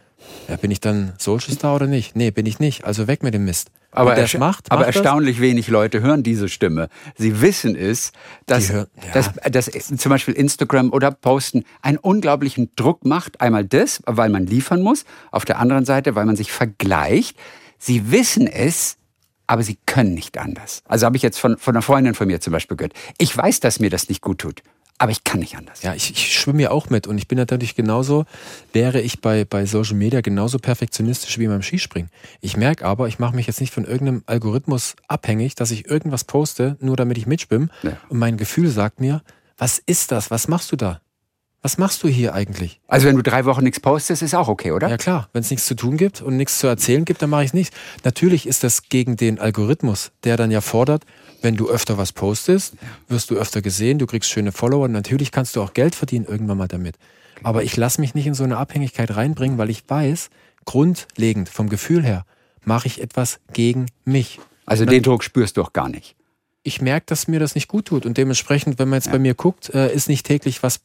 [0.49, 2.17] Ja, bin ich dann Social Star oder nicht?
[2.17, 2.85] Nee, bin ich nicht.
[2.85, 3.71] Also weg mit dem Mist.
[3.95, 5.43] Aber, das macht, aber macht erstaunlich das?
[5.43, 6.89] wenig Leute hören diese Stimme.
[7.17, 8.11] Sie wissen es,
[8.47, 9.23] dass, hören, ja.
[9.23, 13.41] dass, dass zum Beispiel Instagram oder Posten einen unglaublichen Druck macht.
[13.41, 15.05] Einmal das, weil man liefern muss.
[15.31, 17.37] Auf der anderen Seite, weil man sich vergleicht.
[17.79, 18.97] Sie wissen es,
[19.47, 20.83] aber sie können nicht anders.
[20.87, 22.95] Also habe ich jetzt von, von einer Freundin von mir zum Beispiel gehört.
[23.19, 24.63] Ich weiß, dass mir das nicht gut tut.
[25.05, 25.83] Aber ich kann nicht anders.
[25.83, 28.25] Ja, ich, ich schwimme ja auch mit und ich bin natürlich genauso,
[28.73, 32.11] wäre ich bei, bei Social Media genauso perfektionistisch wie beim Skispringen.
[32.41, 36.25] Ich merke aber, ich mache mich jetzt nicht von irgendeinem Algorithmus abhängig, dass ich irgendwas
[36.25, 37.69] poste, nur damit ich mitschwimme.
[37.83, 37.99] Ja.
[38.09, 39.21] Und mein Gefühl sagt mir,
[39.59, 40.31] was ist das?
[40.31, 41.03] Was machst du da?
[41.65, 42.79] Was machst du hier eigentlich?
[42.89, 44.91] Also wenn du drei Wochen nichts postest, ist auch okay, oder?
[44.91, 47.45] Ja klar, wenn es nichts zu tun gibt und nichts zu erzählen gibt, dann mache
[47.45, 47.73] ich es nicht.
[48.05, 51.05] Natürlich ist das gegen den Algorithmus, der dann ja fordert,
[51.41, 52.75] wenn du öfter was postest,
[53.09, 54.89] wirst du öfter gesehen, du kriegst schöne Follower.
[54.89, 56.97] Natürlich kannst du auch Geld verdienen irgendwann mal damit.
[57.43, 60.29] Aber ich lasse mich nicht in so eine Abhängigkeit reinbringen, weil ich weiß,
[60.67, 62.27] grundlegend vom Gefühl her,
[62.65, 64.39] mache ich etwas gegen mich.
[64.67, 66.15] Also den Druck spürst du auch gar nicht.
[66.63, 68.05] Ich merke, dass mir das nicht gut tut.
[68.05, 69.13] Und dementsprechend, wenn man jetzt ja.
[69.13, 70.81] bei mir guckt, äh, ist nicht täglich was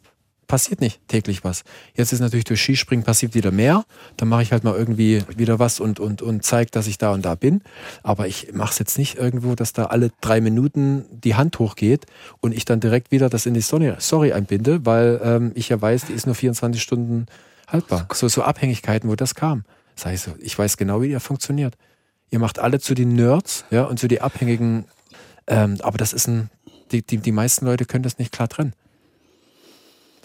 [0.50, 1.64] passiert nicht täglich was.
[1.94, 3.86] Jetzt ist natürlich durch Skispringen passiert wieder mehr.
[4.18, 7.14] Dann mache ich halt mal irgendwie wieder was und, und, und zeige, dass ich da
[7.14, 7.62] und da bin.
[8.04, 12.08] Aber ich mache es jetzt nicht irgendwo, dass da alle drei Minuten die Hand hochgeht
[12.42, 15.80] und ich dann direkt wieder das in die Story, Story einbinde, weil ähm, ich ja
[15.80, 17.28] weiß, die ist nur 24 Stunden
[17.68, 18.08] haltbar.
[18.12, 19.64] So, so Abhängigkeiten, wo das kam.
[19.96, 21.78] Das heißt, ich weiß genau, wie ihr funktioniert.
[22.32, 24.86] Ihr macht alle zu den Nerds ja, und zu den Abhängigen.
[25.46, 26.50] Ähm, aber das ist ein,
[26.92, 28.74] die, die, die meisten Leute können das nicht klar trennen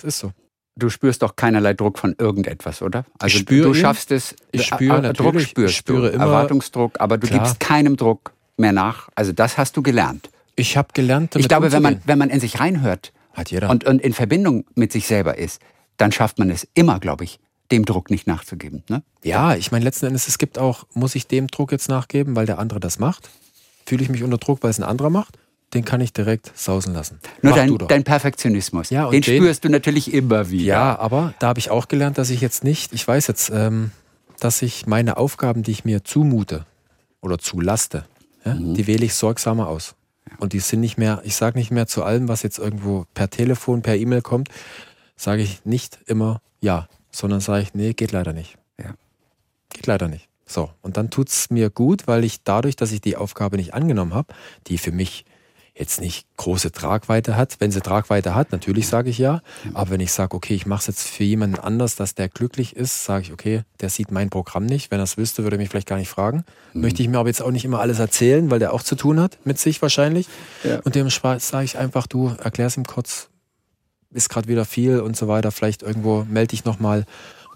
[0.03, 0.33] ist so.
[0.77, 3.05] Du spürst doch keinerlei Druck von irgendetwas, oder?
[3.19, 4.35] Also ich spüre du schaffst es.
[4.51, 7.41] Ich spüre Druck spürst ich spüre du, immer, Erwartungsdruck, aber du klar.
[7.41, 9.09] gibst keinem Druck mehr nach.
[9.15, 10.31] Also das hast du gelernt.
[10.57, 11.35] Ich habe gelernt.
[11.35, 13.13] Damit ich glaube, wenn man wenn man in sich reinhört.
[13.69, 15.61] Und, und in Verbindung mit sich selber ist,
[15.97, 17.41] dann schafft man es immer, glaube ich,
[17.73, 18.83] dem Druck nicht nachzugeben.
[18.89, 19.03] Ne?
[19.23, 22.47] Ja, ich meine letzten Endes, es gibt auch, muss ich dem Druck jetzt nachgeben, weil
[22.47, 23.31] der andere das macht?
[23.87, 25.39] Fühle ich mich unter Druck, weil es ein anderer macht?
[25.75, 27.19] Den kann ich direkt sausen lassen.
[27.43, 30.65] Nur dein, dein, Perfektionismus, ja, den, den, spürst du natürlich immer wieder.
[30.65, 33.91] Ja, aber da habe ich auch gelernt, dass ich jetzt nicht, ich weiß jetzt, ähm,
[34.41, 36.65] dass ich meine Aufgaben, die ich mir zumute
[37.21, 38.05] oder zulaste,
[38.45, 38.75] ja, mhm.
[38.75, 39.95] die wähle ich sorgsamer aus.
[40.39, 43.31] Und die sind nicht mehr, ich sage nicht mehr zu allem, was jetzt irgendwo per
[43.31, 44.49] Telefon, per E-Mail kommt,
[45.17, 48.57] sage ich nicht immer ja, sondern sage ich, nee, geht leider nicht.
[48.81, 48.95] Ja.
[49.69, 50.29] Geht leider nicht.
[50.47, 53.75] So, und dann tut es mir gut, weil ich dadurch, dass ich die Aufgabe nicht
[53.75, 54.35] angenommen habe,
[54.67, 55.25] die für mich
[55.77, 57.57] jetzt nicht große Tragweite hat.
[57.59, 59.43] Wenn sie Tragweite hat, natürlich sage ich ja.
[59.73, 62.77] Aber wenn ich sage, okay, ich mache es jetzt für jemanden anders, dass der glücklich
[62.77, 64.93] ist, sage ich, okay, der sieht mein Programm nicht.
[64.93, 66.45] Wenn er es wüsste, würde er mich vielleicht gar nicht fragen.
[66.73, 66.83] Mhm.
[66.83, 69.19] Möchte ich mir aber jetzt auch nicht immer alles erzählen, weil der auch zu tun
[69.19, 70.29] hat, mit sich wahrscheinlich.
[70.63, 70.79] Ja.
[70.85, 73.29] Und dem sage ich einfach, du erklärst ihm kurz,
[74.13, 75.51] ist gerade wieder viel und so weiter.
[75.51, 77.05] Vielleicht irgendwo melde dich nochmal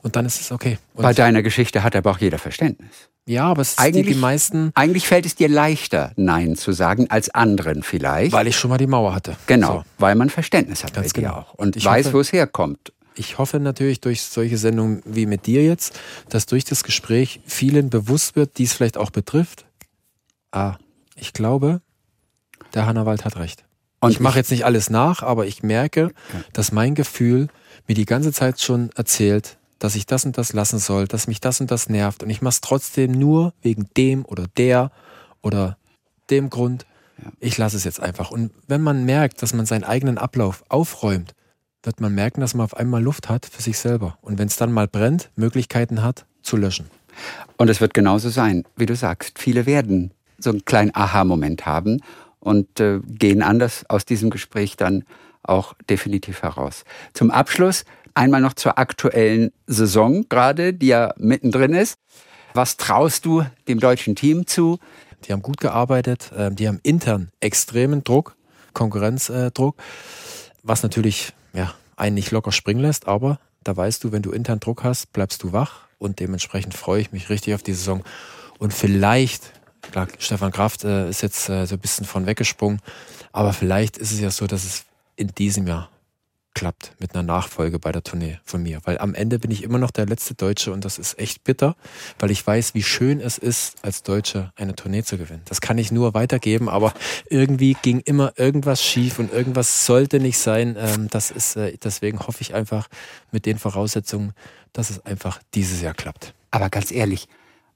[0.02, 0.78] und dann ist es okay.
[0.94, 3.08] Und Bei deiner Geschichte hat aber auch jeder Verständnis.
[3.28, 4.70] Ja, aber es eigentlich, die, die meisten.
[4.74, 8.32] Eigentlich fällt es dir leichter, Nein zu sagen, als anderen vielleicht.
[8.32, 9.36] Weil ich schon mal die Mauer hatte.
[9.46, 9.84] Genau, so.
[9.98, 11.34] weil man Verständnis hat Ganz bei genau.
[11.34, 12.90] auch und ich weiß, wo es herkommt.
[13.14, 16.00] Ich hoffe natürlich durch solche Sendungen wie mit dir jetzt,
[16.30, 19.66] dass durch das Gespräch vielen bewusst wird, die es vielleicht auch betrifft.
[20.50, 20.76] Ah,
[21.14, 21.82] ich glaube,
[22.72, 23.64] der Hannawald hat recht.
[24.00, 26.12] Und ich mache jetzt nicht alles nach, aber ich merke,
[26.54, 27.48] dass mein Gefühl
[27.88, 31.40] mir die ganze Zeit schon erzählt, dass ich das und das lassen soll, dass mich
[31.40, 34.90] das und das nervt und ich mache es trotzdem nur wegen dem oder der
[35.42, 35.76] oder
[36.30, 36.86] dem Grund.
[37.40, 38.30] Ich lasse es jetzt einfach.
[38.30, 41.34] Und wenn man merkt, dass man seinen eigenen Ablauf aufräumt,
[41.82, 44.18] wird man merken, dass man auf einmal Luft hat für sich selber.
[44.20, 46.90] Und wenn es dann mal brennt, Möglichkeiten hat, zu löschen.
[47.56, 49.38] Und es wird genauso sein, wie du sagst.
[49.38, 52.00] Viele werden so einen kleinen Aha-Moment haben
[52.40, 55.04] und äh, gehen anders aus diesem Gespräch dann
[55.42, 56.84] auch definitiv heraus.
[57.14, 57.84] Zum Abschluss
[58.18, 61.98] einmal noch zur aktuellen Saison gerade, die ja mittendrin ist.
[62.52, 64.78] Was traust du dem deutschen Team zu?
[65.24, 68.36] Die haben gut gearbeitet, ähm, die haben intern extremen Druck,
[68.72, 69.76] Konkurrenzdruck,
[70.62, 74.60] was natürlich ja, einen nicht locker springen lässt, aber da weißt du, wenn du intern
[74.60, 78.02] Druck hast, bleibst du wach und dementsprechend freue ich mich richtig auf die Saison.
[78.58, 82.80] Und vielleicht Klar, Stefan Kraft äh, ist jetzt äh, so ein bisschen von weggesprungen,
[83.32, 84.84] aber vielleicht ist es ja so, dass es
[85.16, 85.88] in diesem Jahr
[86.54, 88.80] klappt mit einer Nachfolge bei der Tournee von mir.
[88.84, 91.76] Weil am Ende bin ich immer noch der letzte Deutsche und das ist echt bitter,
[92.18, 95.42] weil ich weiß, wie schön es ist, als Deutscher eine Tournee zu gewinnen.
[95.44, 96.92] Das kann ich nur weitergeben, aber
[97.30, 100.76] irgendwie ging immer irgendwas schief und irgendwas sollte nicht sein.
[100.78, 102.88] Ähm, das ist, äh, deswegen hoffe ich einfach
[103.30, 104.32] mit den Voraussetzungen,
[104.72, 106.34] dass es einfach dieses Jahr klappt.
[106.50, 107.28] Aber ganz ehrlich,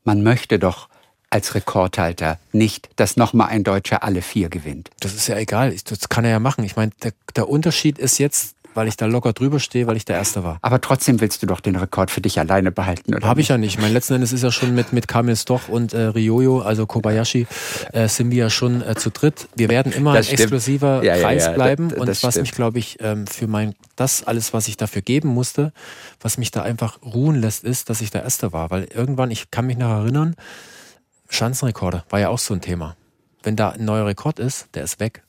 [0.05, 0.89] man möchte doch
[1.33, 4.91] als Rekordhalter nicht, dass nochmal ein Deutscher alle vier gewinnt.
[5.01, 5.75] Das ist ja egal.
[5.85, 6.63] Das kann er ja machen.
[6.65, 10.05] Ich meine, der, der Unterschied ist jetzt, weil ich da locker drüber stehe, weil ich
[10.05, 10.59] der Erste war.
[10.63, 13.27] Aber trotzdem willst du doch den Rekord für dich alleine behalten, oder?
[13.27, 13.81] Habe ich ja nicht.
[13.81, 17.47] Mein letzten Endes ist ja schon mit, mit Kamil Stoch und äh, Ryoyo, also Kobayashi,
[17.93, 19.49] äh, sind wir ja schon äh, zu dritt.
[19.55, 21.89] Wir werden immer ein exklusiver ja, Preis ja, ja, bleiben.
[21.89, 22.43] Das, das und was stimmt.
[22.43, 25.73] mich, glaube ich, ähm, für mein, das alles, was ich dafür geben musste,
[26.21, 28.71] was mich da einfach ruhen lässt, ist, dass ich der Erste war.
[28.71, 30.37] Weil irgendwann, ich kann mich noch erinnern,
[31.29, 32.97] Schanzenrekorde war ja auch so ein Thema.
[33.43, 35.25] Wenn da ein neuer Rekord ist, der ist weg.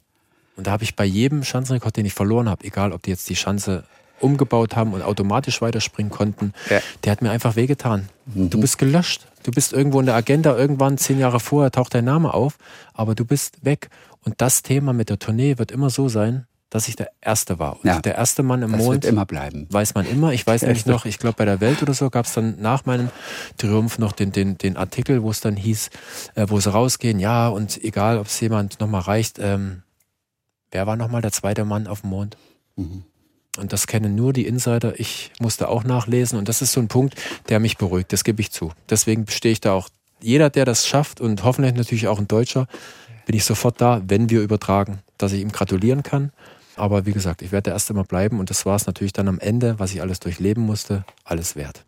[0.55, 3.29] Und da habe ich bei jedem Schanzenrekord, den ich verloren habe, egal ob die jetzt
[3.29, 3.83] die Schanze
[4.19, 6.79] umgebaut haben und automatisch weiterspringen konnten, ja.
[7.03, 8.09] der hat mir einfach wehgetan.
[8.25, 8.49] Mhm.
[8.49, 9.27] Du bist gelöscht.
[9.43, 12.57] Du bist irgendwo in der Agenda, irgendwann zehn Jahre vorher taucht dein Name auf,
[12.93, 13.89] aber du bist weg.
[14.23, 17.73] Und das Thema mit der Tournee wird immer so sein, dass ich der Erste war.
[17.75, 19.03] Und ja, der erste Mann im das Mond.
[19.03, 19.67] Wird immer bleiben.
[19.69, 20.33] Weiß man immer.
[20.33, 22.85] Ich weiß nämlich noch, ich glaube bei der Welt oder so gab es dann nach
[22.85, 23.09] meinem
[23.57, 25.91] Triumph noch den, den, den Artikel, wo es dann hieß,
[26.33, 29.82] äh, wo sie rausgehen, ja, und egal, ob es jemand nochmal reicht, ähm,
[30.73, 32.37] wer war nochmal der zweite Mann auf dem Mond?
[32.75, 33.03] Mhm.
[33.57, 34.99] Und das kennen nur die Insider.
[34.99, 36.39] Ich musste auch nachlesen.
[36.39, 37.15] Und das ist so ein Punkt,
[37.49, 38.11] der mich beruhigt.
[38.11, 38.71] Das gebe ich zu.
[38.89, 39.89] Deswegen stehe ich da auch.
[40.19, 42.67] Jeder, der das schafft und hoffentlich natürlich auch ein Deutscher,
[43.25, 46.31] bin ich sofort da, wenn wir übertragen, dass ich ihm gratulieren kann
[46.75, 49.27] aber wie gesagt, ich werde der Erste mal bleiben und das war es natürlich dann
[49.27, 51.85] am Ende, was ich alles durchleben musste, alles wert.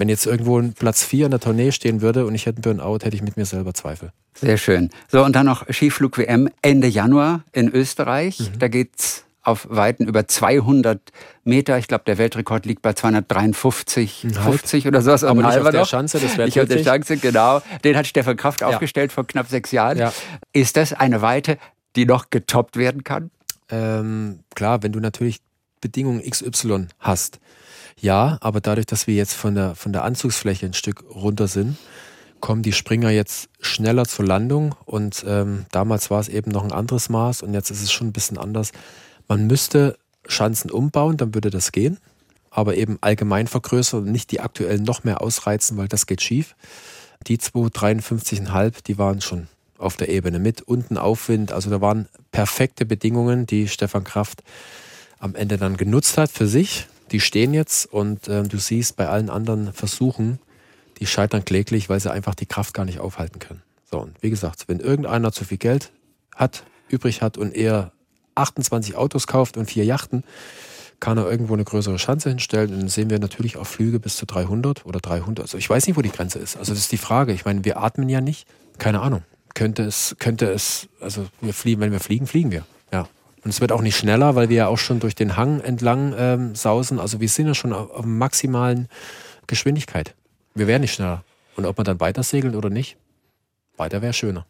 [0.00, 2.78] Wenn jetzt irgendwo ein Platz 4 in der Tournee stehen würde und ich hätte einen
[2.78, 4.10] Burnout, hätte ich mit mir selber Zweifel.
[4.34, 4.90] Sehr schön.
[5.08, 8.40] So, und dann noch Skiflug-WM Ende Januar in Österreich.
[8.40, 8.58] Mhm.
[8.58, 11.00] Da geht's auf Weiten über 200
[11.44, 11.78] Meter.
[11.78, 15.22] Ich glaube, der Weltrekord liegt bei 253, 50 oder sowas.
[15.22, 17.62] Aber nicht auf der Schanze, das wäre Nicht auf der Schanze, genau.
[17.84, 18.68] Den hat Stefan Kraft ja.
[18.68, 19.98] aufgestellt vor knapp sechs Jahren.
[19.98, 20.12] Ja.
[20.52, 21.58] Ist das eine Weite,
[21.96, 23.30] die noch getoppt werden kann?
[23.70, 25.40] ähm, klar, wenn du natürlich
[25.80, 27.40] Bedingungen XY hast,
[28.00, 31.76] ja, aber dadurch, dass wir jetzt von der, von der Anzugsfläche ein Stück runter sind,
[32.40, 36.72] kommen die Springer jetzt schneller zur Landung und ähm, damals war es eben noch ein
[36.72, 38.72] anderes Maß und jetzt ist es schon ein bisschen anders.
[39.28, 41.98] Man müsste Schanzen umbauen, dann würde das gehen,
[42.50, 46.56] aber eben allgemein vergrößern und nicht die aktuellen noch mehr ausreizen, weil das geht schief.
[47.26, 49.48] Die 253,5, die waren schon
[49.78, 51.52] auf der Ebene mit unten Aufwind.
[51.52, 54.42] Also da waren perfekte Bedingungen, die Stefan Kraft
[55.18, 56.86] am Ende dann genutzt hat für sich.
[57.12, 60.38] Die stehen jetzt und äh, du siehst bei allen anderen Versuchen,
[60.98, 63.62] die scheitern kläglich, weil sie einfach die Kraft gar nicht aufhalten können.
[63.90, 65.90] So, und wie gesagt, wenn irgendeiner zu viel Geld
[66.36, 67.92] hat, übrig hat und er
[68.34, 70.24] 28 Autos kauft und vier Yachten,
[71.00, 72.72] kann er irgendwo eine größere Schanze hinstellen.
[72.72, 75.44] Und dann sehen wir natürlich auch Flüge bis zu 300 oder 300.
[75.44, 76.56] Also ich weiß nicht, wo die Grenze ist.
[76.56, 77.32] Also das ist die Frage.
[77.32, 78.46] Ich meine, wir atmen ja nicht.
[78.78, 79.22] Keine Ahnung.
[79.54, 82.64] Könnte es, könnte es, also wir fliegen, wenn wir fliegen, fliegen wir.
[83.42, 86.14] Und es wird auch nicht schneller, weil wir ja auch schon durch den Hang entlang
[86.16, 86.98] ähm, sausen.
[86.98, 88.88] Also wir sind ja schon auf, auf maximalen
[89.46, 90.14] Geschwindigkeit.
[90.54, 91.24] Wir wären nicht schneller.
[91.56, 92.96] Und ob wir dann weiter segeln oder nicht,
[93.76, 94.46] weiter wäre schöner.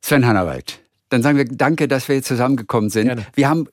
[0.00, 0.80] Sven Hannawald,
[1.10, 3.06] dann sagen wir danke, dass wir jetzt zusammengekommen sind.
[3.06, 3.26] Gerne.
[3.34, 3.68] Wir haben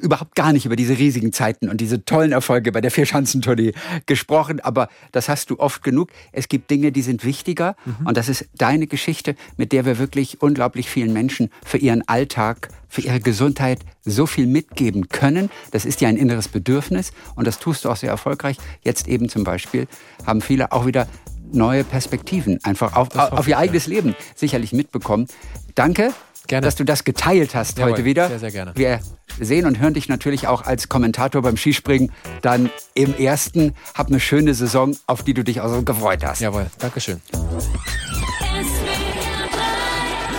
[0.00, 3.72] überhaupt gar nicht über diese riesigen Zeiten und diese tollen Erfolge bei der Vierschanzentournee
[4.06, 6.10] gesprochen, aber das hast du oft genug.
[6.32, 8.06] Es gibt Dinge, die sind wichtiger mhm.
[8.06, 12.68] und das ist deine Geschichte, mit der wir wirklich unglaublich vielen Menschen für ihren Alltag,
[12.88, 15.50] für ihre Gesundheit so viel mitgeben können.
[15.70, 18.56] Das ist ja ein inneres Bedürfnis und das tust du auch sehr erfolgreich.
[18.82, 19.86] Jetzt eben zum Beispiel
[20.26, 21.08] haben viele auch wieder
[21.52, 23.86] neue Perspektiven einfach auf, auf ihr eigenes.
[23.86, 25.26] Leben sicherlich mitbekommen.
[25.74, 26.12] Danke
[26.46, 26.64] Gerne.
[26.64, 28.28] dass du das geteilt hast Jawohl, heute wieder.
[28.28, 28.72] Sehr, sehr gerne.
[28.74, 29.00] Wir
[29.40, 32.12] sehen und hören dich natürlich auch als Kommentator beim Skispringen
[32.42, 33.74] dann im ersten.
[33.94, 36.40] Hab eine schöne Saison, auf die du dich auch so gefreut hast.
[36.40, 37.20] Jawohl, Dankeschön.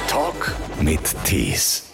[0.07, 1.84] Talk mit Tees.